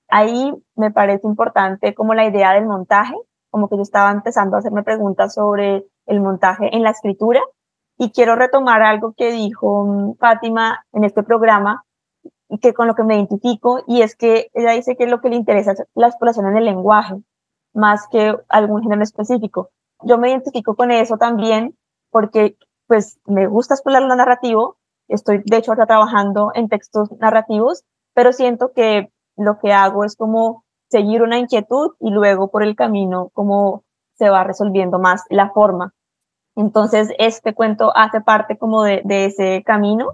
Ahí 0.10 0.54
me 0.76 0.92
parece 0.92 1.28
importante 1.28 1.94
como 1.94 2.14
la 2.14 2.26
idea 2.26 2.54
del 2.54 2.66
montaje, 2.66 3.16
como 3.50 3.70
que 3.70 3.76
yo 3.76 3.82
estaba 3.82 4.12
empezando 4.12 4.56
a 4.56 4.60
hacerme 4.60 4.84
preguntas 4.84 5.34
sobre 5.34 5.86
el 6.06 6.22
montaje 6.22 6.76
en 6.76 6.84
la 6.84 6.92
escritura 6.92 7.42
y 7.98 8.12
quiero 8.12 8.36
retomar 8.36 8.82
algo 8.82 9.14
que 9.16 9.32
dijo 9.32 9.86
mm, 9.86 10.16
Fátima 10.18 10.86
en 10.94 11.04
este 11.04 11.24
programa 11.24 11.86
y 12.50 12.60
que 12.60 12.74
con 12.74 12.88
lo 12.88 12.96
que 12.96 13.04
me 13.04 13.16
identifico 13.16 13.84
y 13.88 14.02
es 14.02 14.16
que 14.16 14.50
ella 14.54 14.72
dice 14.72 14.96
que 14.96 15.08
lo 15.08 15.22
que 15.22 15.30
le 15.30 15.36
interesa 15.36 15.72
es 15.72 15.84
la 15.96 16.08
exploración 16.08 16.48
en 16.48 16.58
el 16.58 16.66
lenguaje 16.66 17.16
más 17.74 18.08
que 18.10 18.36
algún 18.50 18.82
género 18.84 19.04
específico. 19.04 19.70
Yo 20.04 20.18
me 20.18 20.30
identifico 20.30 20.76
con 20.76 20.92
eso 20.92 21.18
también 21.18 21.78
porque 22.12 22.58
pues 22.88 23.20
me 23.26 23.48
gusta 23.48 23.74
explorar 23.74 24.04
lo 24.04 24.16
narrativo, 24.16 24.78
estoy 25.08 25.42
de 25.46 25.58
hecho 25.58 25.72
ahora 25.72 25.88
trabajando 25.88 26.52
en 26.54 26.70
textos 26.70 27.12
narrativos, 27.20 27.84
pero 28.14 28.32
siento 28.32 28.72
que 28.74 29.12
lo 29.38 29.60
que 29.60 29.74
hago 29.74 30.04
es 30.04 30.16
como 30.16 30.64
seguir 30.90 31.22
una 31.22 31.38
inquietud 31.38 31.92
y 32.00 32.10
luego 32.12 32.50
por 32.50 32.64
el 32.64 32.76
camino 32.76 33.30
como 33.34 33.84
se 34.14 34.30
va 34.30 34.44
resolviendo 34.44 35.00
más 35.00 35.24
la 35.30 35.50
forma. 35.50 35.94
Entonces, 36.56 37.10
este 37.20 37.54
cuento 37.54 37.92
hace 37.96 38.22
parte 38.22 38.58
como 38.58 38.84
de, 38.84 39.04
ese 39.06 39.62
camino 39.66 40.14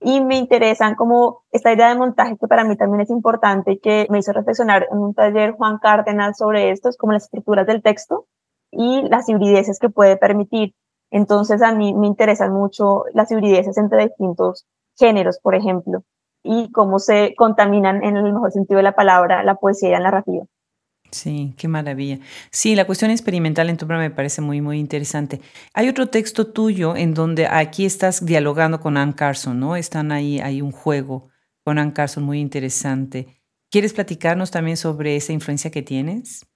y 0.00 0.22
me 0.22 0.36
interesan 0.36 0.94
como 0.94 1.42
esta 1.50 1.72
idea 1.72 1.88
de 1.88 1.94
montaje 1.94 2.36
que 2.38 2.46
para 2.46 2.64
mí 2.64 2.76
también 2.76 3.00
es 3.02 3.10
importante 3.10 3.78
que 3.78 4.06
me 4.10 4.18
hizo 4.18 4.32
reflexionar 4.32 4.86
en 4.90 4.98
un 4.98 5.14
taller 5.14 5.52
Juan 5.52 5.78
Cárdenas 5.78 6.36
sobre 6.38 6.70
esto, 6.70 6.88
es 6.88 6.96
como 6.96 7.12
las 7.12 7.24
estructuras 7.24 7.66
del 7.66 7.82
texto 7.82 8.26
y 8.70 9.02
las 9.08 9.28
hibrideces 9.28 9.78
que 9.78 9.88
puede 9.88 10.16
permitir. 10.16 10.74
Entonces 11.10 11.62
a 11.62 11.74
mí 11.74 11.94
me 11.94 12.06
interesan 12.06 12.52
mucho 12.52 13.04
las 13.14 13.30
hibrideces 13.30 13.76
entre 13.78 14.04
distintos 14.04 14.66
géneros, 14.98 15.38
por 15.42 15.54
ejemplo, 15.54 16.02
y 16.42 16.70
cómo 16.72 16.98
se 16.98 17.34
contaminan 17.36 18.02
en 18.02 18.16
el 18.16 18.32
mejor 18.32 18.52
sentido 18.52 18.78
de 18.78 18.84
la 18.84 18.94
palabra 18.94 19.42
la 19.44 19.56
poesía 19.56 19.88
y 19.88 19.92
la 19.92 20.00
narrativa. 20.00 20.44
Sí, 21.10 21.54
qué 21.58 21.66
maravilla. 21.66 22.18
Sí, 22.52 22.76
la 22.76 22.86
cuestión 22.86 23.10
experimental 23.10 23.68
en 23.68 23.76
tu 23.76 23.84
obra 23.84 23.98
me 23.98 24.10
parece 24.10 24.40
muy, 24.42 24.60
muy 24.60 24.78
interesante. 24.78 25.40
Hay 25.74 25.88
otro 25.88 26.08
texto 26.08 26.46
tuyo 26.52 26.94
en 26.94 27.14
donde 27.14 27.46
aquí 27.46 27.84
estás 27.84 28.24
dialogando 28.24 28.80
con 28.80 28.96
Anne 28.96 29.14
Carson, 29.14 29.58
¿no? 29.58 29.74
Están 29.74 30.12
ahí, 30.12 30.40
hay 30.40 30.62
un 30.62 30.70
juego 30.70 31.28
con 31.64 31.78
Anne 31.78 31.92
Carson 31.92 32.22
muy 32.22 32.40
interesante. 32.40 33.40
¿Quieres 33.70 33.92
platicarnos 33.92 34.50
también 34.50 34.76
sobre 34.76 35.16
esa 35.16 35.32
influencia 35.32 35.70
que 35.70 35.82
tienes? 35.82 36.46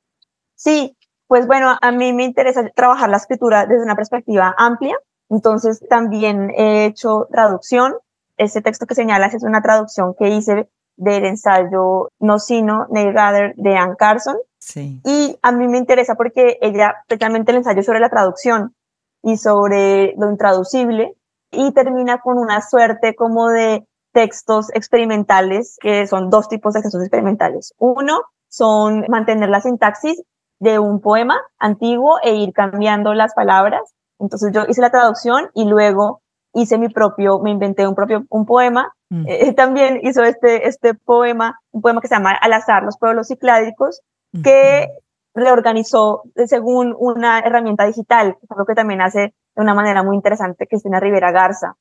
Sí, 0.55 0.97
pues 1.27 1.47
bueno, 1.47 1.77
a 1.81 1.93
mí 1.93 2.13
me 2.13 2.25
interesa 2.25 2.69
trabajar 2.75 3.11
la 3.11 3.17
escritura 3.17 3.67
desde 3.67 3.83
una 3.83 3.97
perspectiva 3.97 4.55
amplia, 4.57 4.97
entonces 5.29 5.81
también 5.89 6.51
he 6.57 6.87
hecho 6.87 7.29
traducción. 7.31 7.95
Ese 8.37 8.63
texto 8.63 8.87
que 8.87 8.95
señalas 8.95 9.35
es 9.35 9.43
una 9.43 9.63
traducción 9.63 10.15
que 10.19 10.29
hice 10.29 10.69
del 10.97 11.25
ensayo 11.25 12.11
No 12.19 12.39
Sino, 12.39 12.87
Gather 12.91 13.55
de 13.57 13.77
Anne 13.77 13.97
Carson. 13.97 14.37
Sí. 14.59 15.01
Y 15.05 15.39
a 15.43 15.53
mí 15.53 15.69
me 15.69 15.79
interesa 15.79 16.15
porque 16.15 16.59
ella, 16.61 16.95
especialmente 17.03 17.51
el 17.53 17.59
ensayo 17.59 17.83
sobre 17.83 18.01
la 18.01 18.11
traducción 18.11 18.75
y 19.23 19.37
sobre 19.37 20.15
lo 20.17 20.31
intraducible, 20.31 21.15
y 21.51 21.73
termina 21.73 22.19
con 22.19 22.39
una 22.39 22.61
suerte 22.61 23.15
como 23.15 23.49
de 23.49 23.87
textos 24.13 24.71
experimentales, 24.75 25.77
que 25.81 26.07
son 26.07 26.31
dos 26.31 26.49
tipos 26.49 26.75
de 26.75 26.83
textos 26.83 27.03
experimentales. 27.03 27.75
Uno 27.79 28.23
son 28.49 29.05
mantener 29.09 29.49
la 29.49 29.61
sintaxis 29.61 30.23
de 30.61 30.79
un 30.79 31.01
poema 31.01 31.41
antiguo 31.59 32.19
e 32.23 32.35
ir 32.35 32.53
cambiando 32.53 33.13
las 33.15 33.35
palabras. 33.35 33.95
Entonces 34.19 34.53
yo 34.53 34.63
hice 34.69 34.81
la 34.81 34.91
traducción 34.91 35.51
y 35.55 35.65
luego 35.65 36.23
hice 36.55 36.79
mi 36.79 36.89
propio, 36.89 37.41
me 37.41 37.51
inventé 37.51 37.87
un 37.87 37.95
propio, 37.95 38.25
un 38.29 38.47
poema. 38.47 38.93
Mm. 39.11 39.25
Eh, 39.29 39.53
también 39.55 40.01
hizo 40.03 40.23
este, 40.23 40.69
este 40.69 40.95
poema, 40.95 41.61
un 41.73 41.83
poema 41.83 42.01
que 42.01 42.09
se 42.09 42.15
llama 42.15 42.33
Al 42.33 42.53
azar, 42.53 42.83
los 42.85 42.99
pueblos 42.99 43.29
cicládicos, 43.29 44.01
que 44.43 44.89
reorganizó 45.33 46.23
según 46.47 46.95
una 46.99 47.39
herramienta 47.39 47.87
digital, 47.87 48.33
que 48.33 48.47
es 48.47 48.51
algo 48.51 48.67
que 48.67 48.75
también 48.75 49.01
hace 49.01 49.33
de 49.55 49.63
una 49.63 49.75
manera 49.75 50.03
muy 50.03 50.17
interesante 50.17 50.67
Cristina 50.67 50.99
Rivera 50.99 51.31
Garza. 51.31 51.77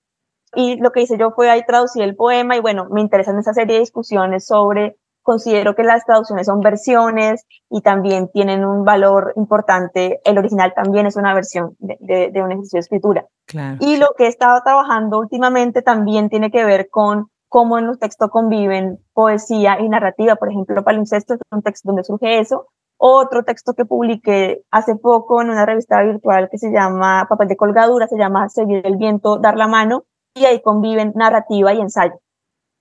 Y 0.56 0.76
lo 0.78 0.92
que 0.92 1.02
hice 1.02 1.18
yo 1.18 1.32
fue 1.32 1.50
ahí 1.50 1.64
traducir 1.66 2.04
el 2.04 2.16
poema 2.16 2.56
y 2.56 2.60
bueno, 2.60 2.88
me 2.92 3.02
interesan 3.02 3.40
esa 3.40 3.54
serie 3.54 3.76
de 3.76 3.80
discusiones 3.80 4.46
sobre 4.46 4.98
considero 5.24 5.74
que 5.74 5.84
las 5.84 6.06
traducciones 6.06 6.46
son 6.46 6.60
versiones 6.60 7.46
y 7.70 7.82
también 7.82 8.30
tienen 8.32 8.64
un 8.66 8.84
valor 8.84 9.34
importante. 9.36 10.20
El 10.24 10.38
original 10.38 10.74
también 10.76 11.08
es 11.08 11.16
una 11.16 11.34
versión 11.34 11.76
de, 11.80 12.30
de, 12.32 12.42
un 12.44 12.52
ejercicio 12.52 12.78
de 12.78 12.82
escritura. 12.82 13.26
Y 13.80 13.98
lo 13.98 14.14
que 14.18 14.26
he 14.26 14.28
estado 14.28 14.62
trabajando 14.64 15.20
últimamente 15.20 15.82
también 15.82 16.30
tiene 16.30 16.52
que 16.52 16.66
ver 16.66 16.90
con 16.90 17.30
cómo 17.50 17.78
en 17.78 17.88
los 17.88 18.00
textos 18.00 18.30
conviven 18.30 19.00
poesía 19.14 19.80
y 19.80 19.90
narrativa. 19.90 20.36
Por 20.36 20.50
ejemplo, 20.50 20.84
Palincesto 20.84 21.36
es 21.36 21.40
un 21.52 21.62
texto 21.62 21.88
donde 21.88 22.04
surge 22.04 22.40
eso. 22.40 22.68
Otro 22.98 23.44
texto 23.44 23.74
que 23.74 23.86
publiqué 23.86 24.62
hace 24.72 24.96
poco 24.96 25.42
en 25.42 25.50
una 25.50 25.66
revista 25.66 26.02
virtual 26.04 26.50
que 26.52 26.58
se 26.58 26.72
llama 26.72 27.26
Papel 27.30 27.48
de 27.48 27.58
colgadura, 27.58 28.08
se 28.08 28.18
llama 28.18 28.50
Seguir 28.50 28.86
el 28.86 28.98
viento, 28.98 29.38
dar 29.38 29.58
la 29.58 29.68
mano, 29.68 30.06
y 30.36 30.46
ahí 30.46 30.62
conviven 30.62 31.12
narrativa 31.16 31.74
y 31.74 31.82
ensayo. 31.82 32.14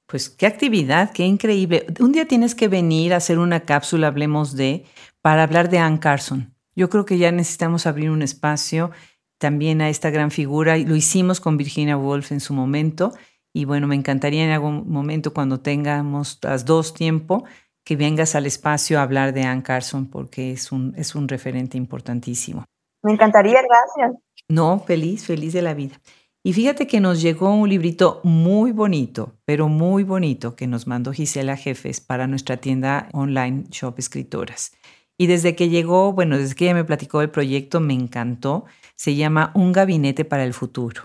Pues 0.06 0.28
qué 0.28 0.46
actividad, 0.46 1.12
qué 1.12 1.24
increíble. 1.24 1.86
Un 2.00 2.12
día 2.12 2.26
tienes 2.26 2.54
que 2.54 2.68
venir 2.68 3.14
a 3.14 3.18
hacer 3.18 3.38
una 3.38 3.60
cápsula, 3.60 4.08
hablemos 4.08 4.56
de, 4.56 4.84
para 5.20 5.42
hablar 5.42 5.70
de 5.70 5.78
Ann 5.78 5.98
Carson. 5.98 6.54
Yo 6.74 6.88
creo 6.90 7.04
que 7.04 7.18
ya 7.18 7.32
necesitamos 7.32 7.86
abrir 7.86 8.10
un 8.10 8.22
espacio 8.22 8.90
también 9.38 9.80
a 9.80 9.88
esta 9.88 10.10
gran 10.10 10.30
figura. 10.30 10.76
Lo 10.78 10.96
hicimos 10.96 11.40
con 11.40 11.56
Virginia 11.56 11.96
Woolf 11.96 12.32
en 12.32 12.40
su 12.40 12.54
momento. 12.54 13.12
Y 13.52 13.64
bueno, 13.64 13.86
me 13.86 13.94
encantaría 13.94 14.44
en 14.44 14.50
algún 14.50 14.88
momento 14.88 15.34
cuando 15.34 15.60
tengamos 15.60 16.38
las 16.42 16.64
dos 16.64 16.94
tiempo 16.94 17.44
que 17.84 17.96
vengas 17.96 18.34
al 18.34 18.46
espacio 18.46 18.98
a 18.98 19.02
hablar 19.02 19.34
de 19.34 19.42
Ann 19.42 19.60
Carson 19.60 20.06
porque 20.06 20.52
es 20.52 20.72
un, 20.72 20.94
es 20.96 21.14
un 21.14 21.28
referente 21.28 21.76
importantísimo. 21.76 22.64
Me 23.02 23.12
encantaría, 23.12 23.60
gracias. 23.60 24.22
No, 24.48 24.78
feliz, 24.80 25.26
feliz 25.26 25.52
de 25.52 25.62
la 25.62 25.74
vida. 25.74 26.00
Y 26.44 26.54
fíjate 26.54 26.88
que 26.88 26.98
nos 26.98 27.22
llegó 27.22 27.54
un 27.54 27.68
librito 27.68 28.20
muy 28.24 28.72
bonito, 28.72 29.38
pero 29.44 29.68
muy 29.68 30.02
bonito, 30.02 30.56
que 30.56 30.66
nos 30.66 30.88
mandó 30.88 31.12
Gisela 31.12 31.56
Jefes 31.56 32.00
para 32.00 32.26
nuestra 32.26 32.56
tienda 32.56 33.08
online 33.12 33.64
Shop 33.70 33.94
Escritoras. 33.96 34.72
Y 35.16 35.28
desde 35.28 35.54
que 35.54 35.68
llegó, 35.68 36.12
bueno, 36.12 36.36
desde 36.36 36.56
que 36.56 36.64
ella 36.64 36.74
me 36.74 36.84
platicó 36.84 37.20
del 37.20 37.30
proyecto, 37.30 37.78
me 37.78 37.94
encantó. 37.94 38.64
Se 38.96 39.14
llama 39.14 39.52
Un 39.54 39.70
Gabinete 39.70 40.24
para 40.24 40.42
el 40.42 40.52
Futuro. 40.52 41.02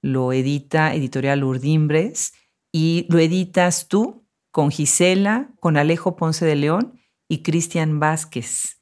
Lo 0.00 0.32
edita 0.32 0.94
Editorial 0.94 1.42
Urdimbres 1.42 2.34
y 2.70 3.06
lo 3.08 3.18
editas 3.18 3.88
tú 3.88 4.28
con 4.52 4.70
Gisela, 4.70 5.50
con 5.58 5.76
Alejo 5.76 6.14
Ponce 6.14 6.46
de 6.46 6.54
León 6.54 7.00
y 7.28 7.42
Cristian 7.42 7.98
Vázquez. 7.98 8.80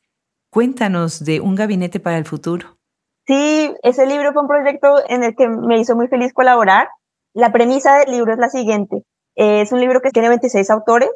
Cuéntanos 0.51 1.25
de 1.25 1.41
Un 1.41 1.55
Gabinete 1.55 2.01
para 2.01 2.19
el 2.19 2.27
Futuro. 2.27 2.76
Sí, 3.27 3.75
ese 3.83 4.07
libro 4.07 4.33
fue 4.33 4.43
un 4.43 4.49
proyecto 4.49 4.97
en 5.09 5.25
el 5.25 5.35
que 5.35 5.49
me 5.49 5.79
hizo 5.79 5.97
muy 5.97 6.07
feliz 6.09 6.33
colaborar. 6.33 6.89
La 7.35 7.51
premisa 7.53 7.99
del 7.99 8.13
libro 8.13 8.33
es 8.33 8.39
la 8.39 8.49
siguiente. 8.49 9.03
Es 9.35 9.73
un 9.73 9.81
libro 9.81 10.01
que 10.01 10.11
tiene 10.11 10.29
26 10.29 10.71
autores 10.71 11.11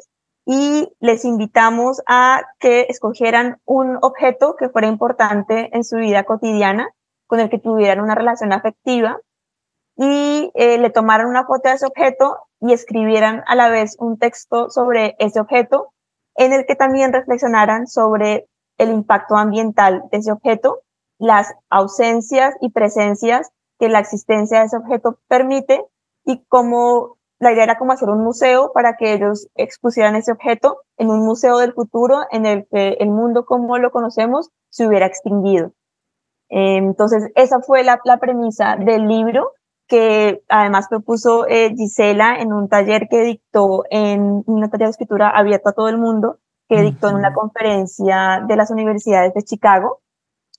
y 0.45 0.91
les 0.99 1.23
invitamos 1.23 2.01
a 2.07 2.41
que 2.59 2.87
escogieran 2.89 3.61
un 3.65 3.97
objeto 4.01 4.55
que 4.57 4.69
fuera 4.69 4.87
importante 4.87 5.69
en 5.73 5.83
su 5.83 5.97
vida 5.97 6.23
cotidiana, 6.23 6.89
con 7.27 7.39
el 7.39 7.49
que 7.49 7.59
tuvieran 7.59 8.03
una 8.03 8.15
relación 8.15 8.51
afectiva 8.51 9.19
y 9.95 10.51
eh, 10.55 10.77
le 10.79 10.89
tomaran 10.89 11.27
una 11.27 11.45
foto 11.45 11.69
de 11.69 11.75
ese 11.75 11.85
objeto 11.85 12.39
y 12.59 12.73
escribieran 12.73 13.43
a 13.47 13.55
la 13.55 13.69
vez 13.69 13.95
un 13.99 14.17
texto 14.17 14.69
sobre 14.69 15.15
ese 15.19 15.39
objeto 15.39 15.93
en 16.35 16.53
el 16.53 16.65
que 16.65 16.75
también 16.75 17.13
reflexionaran 17.13 17.87
sobre 17.87 18.47
el 18.77 18.89
impacto 18.89 19.35
ambiental 19.35 20.03
de 20.11 20.17
ese 20.17 20.31
objeto, 20.31 20.81
las 21.21 21.53
ausencias 21.69 22.55
y 22.61 22.71
presencias 22.71 23.51
que 23.79 23.89
la 23.89 23.99
existencia 23.99 24.59
de 24.59 24.65
ese 24.65 24.77
objeto 24.77 25.19
permite 25.27 25.85
y 26.25 26.43
cómo 26.49 27.17
la 27.39 27.51
idea 27.51 27.63
era 27.63 27.77
como 27.77 27.91
hacer 27.91 28.09
un 28.09 28.23
museo 28.23 28.71
para 28.73 28.97
que 28.97 29.13
ellos 29.13 29.47
expusieran 29.55 30.15
ese 30.15 30.31
objeto 30.31 30.79
en 30.97 31.11
un 31.11 31.23
museo 31.23 31.59
del 31.59 31.73
futuro 31.73 32.21
en 32.31 32.47
el 32.47 32.67
que 32.71 32.97
el 32.99 33.09
mundo 33.09 33.45
como 33.45 33.77
lo 33.77 33.91
conocemos 33.91 34.49
se 34.69 34.87
hubiera 34.87 35.05
extinguido. 35.05 35.73
Entonces, 36.49 37.31
esa 37.35 37.61
fue 37.61 37.83
la, 37.83 37.99
la 38.03 38.17
premisa 38.17 38.75
del 38.75 39.07
libro 39.07 39.51
que 39.87 40.41
además 40.49 40.87
propuso 40.89 41.45
eh, 41.47 41.73
Gisela 41.75 42.35
en 42.39 42.51
un 42.51 42.67
taller 42.67 43.07
que 43.09 43.21
dictó 43.21 43.83
en 43.91 44.43
una 44.47 44.69
taller 44.69 44.87
de 44.87 44.91
escritura 44.91 45.29
abierta 45.29 45.69
a 45.69 45.73
todo 45.73 45.87
el 45.87 45.97
mundo, 45.99 46.39
que 46.67 46.81
dictó 46.81 47.09
en 47.09 47.15
una 47.15 47.33
conferencia 47.33 48.43
de 48.47 48.55
las 48.55 48.71
universidades 48.71 49.33
de 49.33 49.43
Chicago, 49.43 50.01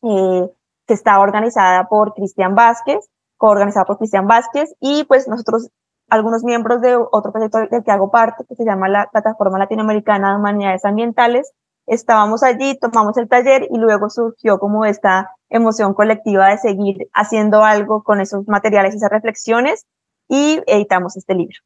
eh, 0.02 0.50
que 0.86 0.94
está 0.94 1.20
organizada 1.20 1.88
por 1.88 2.14
Cristian 2.14 2.54
Vázquez, 2.54 3.08
coorganizada 3.36 3.84
por 3.84 3.98
Cristian 3.98 4.26
Vázquez, 4.26 4.74
y 4.80 5.04
pues 5.04 5.28
nosotros 5.28 5.70
algunos 6.08 6.44
miembros 6.44 6.80
de 6.80 6.96
otro 6.96 7.32
proyecto 7.32 7.58
del 7.58 7.82
que 7.82 7.90
hago 7.90 8.10
parte, 8.10 8.44
que 8.46 8.54
se 8.54 8.64
llama 8.64 8.88
la 8.88 9.08
Plataforma 9.10 9.58
Latinoamericana 9.58 10.30
de 10.32 10.36
Humanidades 10.36 10.84
Ambientales. 10.84 11.52
Estábamos 11.86 12.42
allí, 12.42 12.78
tomamos 12.78 13.16
el 13.16 13.28
taller 13.28 13.66
y 13.70 13.78
luego 13.78 14.10
surgió 14.10 14.58
como 14.58 14.84
esta 14.84 15.30
emoción 15.48 15.94
colectiva 15.94 16.48
de 16.48 16.58
seguir 16.58 17.08
haciendo 17.14 17.64
algo 17.64 18.02
con 18.02 18.20
esos 18.20 18.46
materiales, 18.46 18.94
esas 18.94 19.10
reflexiones 19.10 19.86
y 20.28 20.60
editamos 20.66 21.16
este 21.16 21.34
libro. 21.34 21.56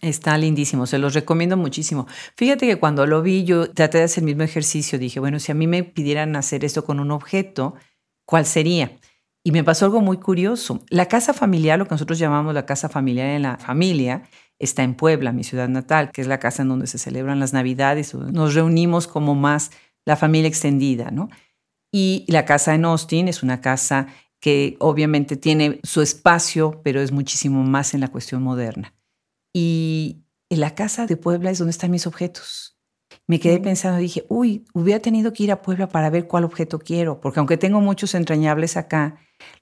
Está 0.00 0.38
lindísimo, 0.38 0.86
se 0.86 0.98
los 0.98 1.12
recomiendo 1.12 1.58
muchísimo. 1.58 2.06
Fíjate 2.34 2.66
que 2.66 2.76
cuando 2.76 3.06
lo 3.06 3.20
vi, 3.20 3.44
yo 3.44 3.70
traté 3.70 3.98
de 3.98 4.04
hacer 4.04 4.22
el 4.22 4.26
mismo 4.26 4.42
ejercicio. 4.42 4.98
Dije, 4.98 5.20
bueno, 5.20 5.38
si 5.38 5.52
a 5.52 5.54
mí 5.54 5.66
me 5.66 5.84
pidieran 5.84 6.36
hacer 6.36 6.64
esto 6.64 6.84
con 6.84 7.00
un 7.00 7.10
objeto, 7.10 7.74
¿cuál 8.24 8.46
sería? 8.46 8.92
Y 9.44 9.52
me 9.52 9.62
pasó 9.62 9.84
algo 9.84 10.00
muy 10.00 10.18
curioso. 10.18 10.80
La 10.88 11.06
casa 11.06 11.34
familiar, 11.34 11.78
lo 11.78 11.84
que 11.84 11.94
nosotros 11.94 12.18
llamamos 12.18 12.54
la 12.54 12.64
casa 12.64 12.88
familiar 12.88 13.28
en 13.28 13.42
la 13.42 13.58
familia, 13.58 14.22
está 14.58 14.82
en 14.82 14.94
Puebla, 14.94 15.32
mi 15.32 15.44
ciudad 15.44 15.68
natal, 15.68 16.10
que 16.12 16.22
es 16.22 16.26
la 16.26 16.38
casa 16.38 16.62
en 16.62 16.68
donde 16.68 16.86
se 16.86 16.98
celebran 16.98 17.40
las 17.40 17.52
Navidades, 17.52 18.14
nos 18.14 18.54
reunimos 18.54 19.06
como 19.06 19.34
más 19.34 19.70
la 20.06 20.16
familia 20.16 20.48
extendida, 20.48 21.10
¿no? 21.10 21.28
Y 21.92 22.24
la 22.28 22.44
casa 22.44 22.74
en 22.74 22.84
Austin 22.84 23.28
es 23.28 23.42
una 23.42 23.60
casa 23.60 24.06
que 24.38 24.76
obviamente 24.78 25.36
tiene 25.36 25.80
su 25.82 26.00
espacio, 26.00 26.80
pero 26.82 27.00
es 27.00 27.12
muchísimo 27.12 27.62
más 27.62 27.94
en 27.94 28.00
la 28.00 28.08
cuestión 28.08 28.42
moderna. 28.42 28.94
Y 29.52 30.24
en 30.48 30.60
la 30.60 30.74
casa 30.74 31.06
de 31.06 31.16
Puebla 31.16 31.50
es 31.50 31.58
donde 31.58 31.70
están 31.70 31.90
mis 31.90 32.06
objetos. 32.06 32.78
Me 33.26 33.40
quedé 33.40 33.60
pensando, 33.60 33.98
dije, 33.98 34.24
uy, 34.28 34.64
hubiera 34.74 35.00
tenido 35.00 35.32
que 35.32 35.44
ir 35.44 35.52
a 35.52 35.62
Puebla 35.62 35.88
para 35.88 36.10
ver 36.10 36.26
cuál 36.26 36.44
objeto 36.44 36.78
quiero, 36.78 37.20
porque 37.20 37.38
aunque 37.38 37.56
tengo 37.56 37.80
muchos 37.80 38.14
entrañables 38.14 38.76
acá, 38.76 39.16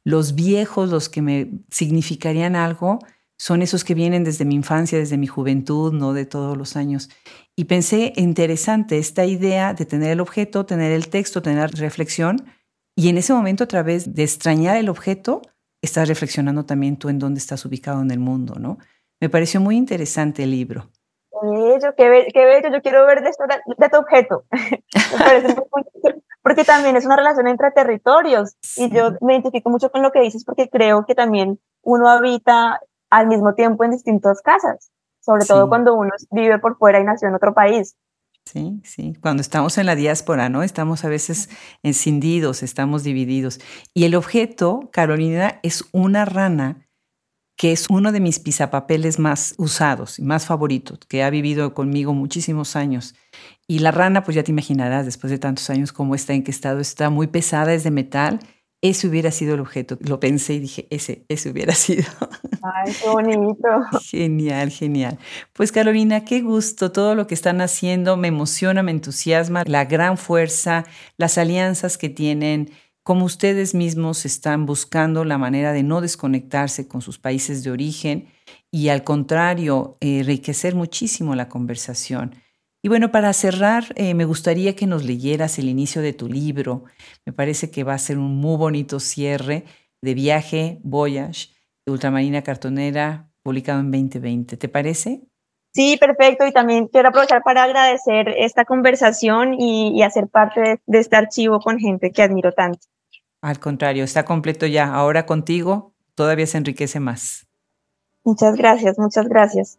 los 0.05 0.35
viejos, 0.35 0.91
los 0.91 1.09
que 1.09 1.23
me 1.23 1.51
significarían 1.71 2.57
algo, 2.57 2.99
son 3.39 3.63
esos 3.63 3.85
que 3.85 3.95
vienen 3.95 4.25
desde 4.25 4.45
mi 4.45 4.57
infancia, 4.57 4.99
desde 4.99 5.17
mi 5.17 5.27
juventud, 5.27 5.93
no 5.93 6.13
de 6.13 6.27
todos 6.27 6.57
los 6.57 6.77
años. 6.77 7.09
Y 7.57 7.65
pensé 7.65 8.13
interesante 8.17 8.99
esta 8.99 9.25
idea 9.27 9.75
de 9.75 9.87
tener 9.87 10.11
el 10.11 10.21
objeto, 10.21 10.67
tener 10.67 10.93
el 10.93 11.09
texto, 11.09 11.41
tener 11.41 11.71
reflexión, 11.73 12.45
y 12.97 13.09
en 13.09 13.17
ese 13.17 13.33
momento 13.33 13.65
a 13.65 13.69
través 13.69 14.15
de 14.15 14.25
extrañar 14.25 14.77
el 14.77 14.89
objeto, 14.89 15.43
estás 15.81 16.09
reflexionando 16.09 16.65
también 16.65 16.97
tú 16.97 17.09
en 17.09 17.21
dónde 17.21 17.39
estás 17.39 17.65
ubicado 17.65 18.03
en 18.03 18.11
el 18.11 18.19
mundo, 18.19 18.57
¿no? 18.59 18.79
Me 19.21 19.29
pareció 19.29 19.61
muy 19.61 19.77
interesante 19.77 20.45
el 20.45 20.51
libro. 20.53 20.89
Qué 21.31 22.09
bello, 22.09 22.31
qué 22.33 22.45
bello, 22.45 22.69
yo 22.73 22.83
quiero 22.83 23.07
ver 23.07 23.23
de, 23.23 23.31
esto, 23.31 23.45
de, 23.45 23.89
tu 23.89 23.99
objeto. 23.99 24.45
porque 26.43 26.65
también 26.65 26.97
es 26.97 27.05
una 27.05 27.17
relación 27.17 27.47
entre 27.47 27.71
territorios 27.71 28.57
y 28.77 28.91
yo 28.91 29.13
me 29.21 29.35
identifico 29.35 29.71
mucho 29.71 29.91
con 29.91 30.03
lo 30.03 30.11
que 30.11 30.21
dices 30.21 30.45
porque 30.45 30.69
creo 30.69 31.05
que 31.05 31.15
también 31.15 31.61
uno 31.83 32.09
habita 32.09 32.81
al 33.11 33.27
mismo 33.29 33.55
tiempo 33.55 33.85
en 33.85 33.93
distintas 33.93 34.41
casas, 34.43 34.91
sobre 35.21 35.45
todo 35.45 35.69
cuando 35.69 35.95
uno 35.95 36.11
vive 36.31 36.59
por 36.59 36.77
fuera 36.77 37.01
y 37.01 37.05
nació 37.05 37.29
en 37.29 37.35
otro 37.35 37.55
país. 37.55 37.97
Sí, 38.45 38.81
sí. 38.83 39.15
Cuando 39.21 39.43
estamos 39.43 39.77
en 39.77 39.85
la 39.85 39.95
diáspora, 39.95 40.49
¿no? 40.49 40.63
Estamos 40.63 41.05
a 41.05 41.09
veces 41.09 41.51
encindidos, 41.83 42.63
estamos 42.63 43.05
divididos. 43.05 43.61
Y 43.93 44.07
el 44.07 44.15
objeto, 44.15 44.89
Carolina, 44.91 45.61
es 45.63 45.85
una 45.93 46.25
rana 46.25 46.88
que 47.59 47.73
es 47.73 47.91
uno 47.91 48.13
de 48.13 48.21
mis 48.21 48.39
pisapapeles 48.39 49.19
más 49.19 49.57
usados 49.59 50.21
y 50.21 50.23
más 50.23 50.47
favoritos, 50.47 51.01
que 51.09 51.25
ha 51.25 51.29
vivido 51.29 51.75
conmigo 51.75 52.15
muchísimos 52.15 52.77
años. 52.77 53.17
Y 53.67 53.81
la 53.81 53.91
rana, 53.91 54.23
pues 54.23 54.37
ya 54.37 54.45
te 54.45 54.53
imaginarás, 54.53 55.05
después 55.05 55.33
de 55.33 55.39
tantos 55.39 55.69
años, 55.69 55.93
cómo 55.93 56.15
está, 56.15 56.35
en 56.35 56.45
qué 56.45 56.53
estado 56.53 56.79
está, 56.79 57.11
muy 57.11 57.27
pesada, 57.27 57.75
es 57.75 57.83
de 57.83 57.91
metal. 57.91 58.39
Ese 58.81 59.09
hubiera 59.09 59.33
sido 59.33 59.55
el 59.55 59.61
objeto. 59.61 59.99
Lo 60.01 60.21
pensé 60.21 60.55
y 60.55 60.61
dije, 60.61 60.87
ese, 60.91 61.25
ese 61.29 61.51
hubiera 61.51 61.75
sido. 61.75 62.05
Ay, 62.63 62.95
qué 63.03 63.09
bonito. 63.09 63.69
Genial, 64.09 64.71
genial. 64.71 65.19
Pues 65.53 65.73
Carolina, 65.73 66.25
qué 66.25 66.43
gusto 66.43 66.93
todo 66.93 67.17
lo 67.17 67.27
que 67.27 67.35
están 67.35 67.61
haciendo. 67.61 68.17
Me 68.17 68.29
emociona, 68.29 68.85
me 68.85 68.93
entusiasma 68.93 69.65
la 69.67 69.85
gran 69.85 70.17
fuerza, 70.17 70.85
las 71.17 71.39
alianzas 71.39 71.99
que 71.99 72.09
tienen 72.09 72.71
como 73.09 73.25
ustedes 73.25 73.75
mismos 73.75 74.27
están 74.27 74.67
buscando 74.67 75.25
la 75.25 75.39
manera 75.39 75.73
de 75.73 75.83
no 75.83 76.03
desconectarse 76.03 76.89
con 76.89 77.01
sus 77.01 77.19
países 77.19 77.65
de 77.65 77.71
origen 77.71 78.29
y 78.71 78.91
al 78.91 79.03
contrario, 79.03 79.97
enriquecer 80.01 80.75
muchísimo 80.75 81.35
la 81.35 81.49
conversación. 81.49 82.35
Y 82.83 82.91
bueno, 82.91 83.11
para 83.11 83.33
cerrar, 83.33 83.85
eh, 83.95 84.13
me 84.13 84.27
gustaría 84.27 84.77
que 84.77 84.87
nos 84.87 85.07
leyeras 85.07 85.59
el 85.59 85.71
inicio 85.71 86.03
de 86.03 86.13
tu 86.13 86.29
libro. 86.29 86.85
Me 87.25 87.33
parece 87.33 87.71
que 87.71 87.83
va 87.83 87.95
a 87.95 87.99
ser 87.99 88.19
un 88.19 88.37
muy 88.37 88.59
bonito 88.59 89.01
cierre 89.01 89.65
de 90.03 90.13
viaje, 90.13 90.79
Voyage, 90.83 91.55
de 91.87 91.93
Ultramarina 91.93 92.43
Cartonera, 92.43 93.31
publicado 93.43 93.81
en 93.81 93.91
2020. 93.91 94.59
¿Te 94.59 94.69
parece? 94.69 95.23
Sí, 95.73 95.97
perfecto. 95.99 96.47
Y 96.47 96.53
también 96.53 96.89
quiero 96.89 97.09
aprovechar 97.09 97.43
para 97.43 97.63
agradecer 97.63 98.29
esta 98.37 98.67
conversación 98.67 99.55
y, 99.59 100.03
hacer 100.03 100.29
parte 100.29 100.83
de, 100.85 100.99
este 100.99 101.17
archivo 101.17 101.59
con 101.59 101.79
gente 101.79 102.11
que 102.13 102.21
admiro 102.21 102.53
tanto. 102.53 102.87
Al 103.41 103.61
contrario, 103.61 104.05
está 104.05 104.25
completo 104.25 104.67
ya. 104.67 104.93
Ahora 104.93 105.27
contigo 105.27 105.93
todavía 106.15 106.47
se 106.47 106.59
enriquece 106.59 107.01
más. 107.01 107.47
Muchas 108.25 108.57
gracias, 108.57 108.99
muchas 108.99 109.29
gracias. 109.29 109.79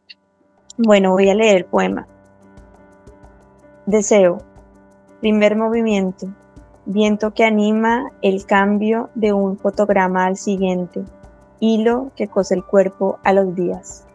Bueno, 0.77 1.11
voy 1.11 1.29
a 1.29 1.35
leer 1.35 1.57
el 1.57 1.65
poema. 1.65 2.07
Deseo. 3.85 4.37
Primer 5.19 5.57
movimiento. 5.57 6.33
Viento 6.85 7.33
que 7.33 7.43
anima 7.43 8.11
el 8.21 8.45
cambio 8.45 9.09
de 9.13 9.33
un 9.33 9.57
fotograma 9.57 10.25
al 10.25 10.37
siguiente. 10.37 11.03
Hilo 11.59 12.11
que 12.15 12.29
cose 12.29 12.55
el 12.55 12.63
cuerpo 12.63 13.19
a 13.23 13.33
los 13.33 13.53
días. 13.53 14.05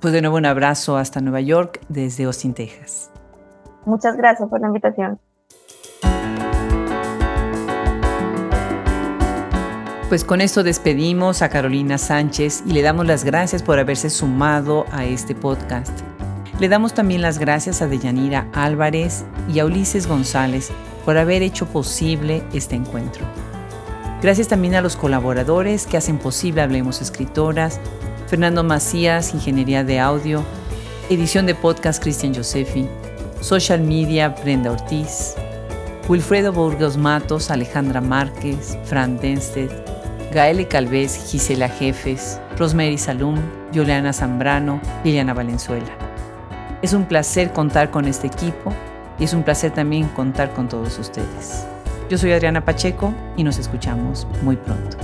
Pues 0.00 0.12
de 0.12 0.20
nuevo 0.20 0.36
un 0.36 0.46
abrazo 0.46 0.96
hasta 0.96 1.20
Nueva 1.20 1.40
York 1.40 1.80
desde 1.88 2.24
Austin, 2.24 2.54
Texas. 2.54 3.10
Muchas 3.84 4.16
gracias 4.16 4.48
por 4.48 4.60
la 4.60 4.66
invitación. 4.66 5.20
Pues 10.08 10.24
con 10.24 10.40
esto 10.40 10.62
despedimos 10.62 11.42
a 11.42 11.50
Carolina 11.50 11.98
Sánchez 11.98 12.62
y 12.64 12.72
le 12.72 12.80
damos 12.80 13.06
las 13.06 13.24
gracias 13.24 13.62
por 13.62 13.78
haberse 13.78 14.08
sumado 14.08 14.86
a 14.90 15.04
este 15.04 15.34
podcast. 15.34 15.92
Le 16.58 16.70
damos 16.70 16.94
también 16.94 17.20
las 17.20 17.38
gracias 17.38 17.82
a 17.82 17.88
Deyanira 17.88 18.48
Álvarez 18.54 19.26
y 19.52 19.58
a 19.58 19.66
Ulises 19.66 20.06
González 20.06 20.70
por 21.04 21.18
haber 21.18 21.42
hecho 21.42 21.66
posible 21.66 22.42
este 22.54 22.74
encuentro. 22.74 23.26
Gracias 24.22 24.48
también 24.48 24.76
a 24.76 24.80
los 24.80 24.96
colaboradores 24.96 25.86
que 25.86 25.98
hacen 25.98 26.16
posible 26.16 26.62
Hablemos 26.62 27.02
Escritoras, 27.02 27.78
Fernando 28.28 28.64
Macías, 28.64 29.34
Ingeniería 29.34 29.84
de 29.84 30.00
Audio, 30.00 30.42
edición 31.10 31.44
de 31.44 31.54
podcast 31.54 32.02
Cristian 32.02 32.34
Josefi, 32.34 32.88
social 33.42 33.82
media 33.82 34.30
Brenda 34.30 34.72
Ortiz, 34.72 35.34
Wilfredo 36.08 36.50
Burgos 36.50 36.96
Matos, 36.96 37.50
Alejandra 37.50 38.00
Márquez, 38.00 38.78
Fran 38.84 39.18
Denstedt, 39.18 39.97
Gaele 40.32 40.68
Calvez, 40.68 41.30
Gisela 41.30 41.68
Jefes, 41.68 42.40
Rosemary 42.58 42.98
Salum, 42.98 43.36
Juliana 43.72 44.12
Zambrano, 44.12 44.80
Liliana 45.02 45.32
Valenzuela. 45.32 45.88
Es 46.82 46.92
un 46.92 47.06
placer 47.06 47.52
contar 47.52 47.90
con 47.90 48.06
este 48.06 48.26
equipo 48.26 48.72
y 49.18 49.24
es 49.24 49.32
un 49.32 49.42
placer 49.42 49.72
también 49.72 50.08
contar 50.08 50.52
con 50.52 50.68
todos 50.68 50.98
ustedes. 50.98 51.66
Yo 52.10 52.18
soy 52.18 52.32
Adriana 52.32 52.64
Pacheco 52.64 53.12
y 53.36 53.44
nos 53.44 53.58
escuchamos 53.58 54.26
muy 54.42 54.56
pronto. 54.56 54.96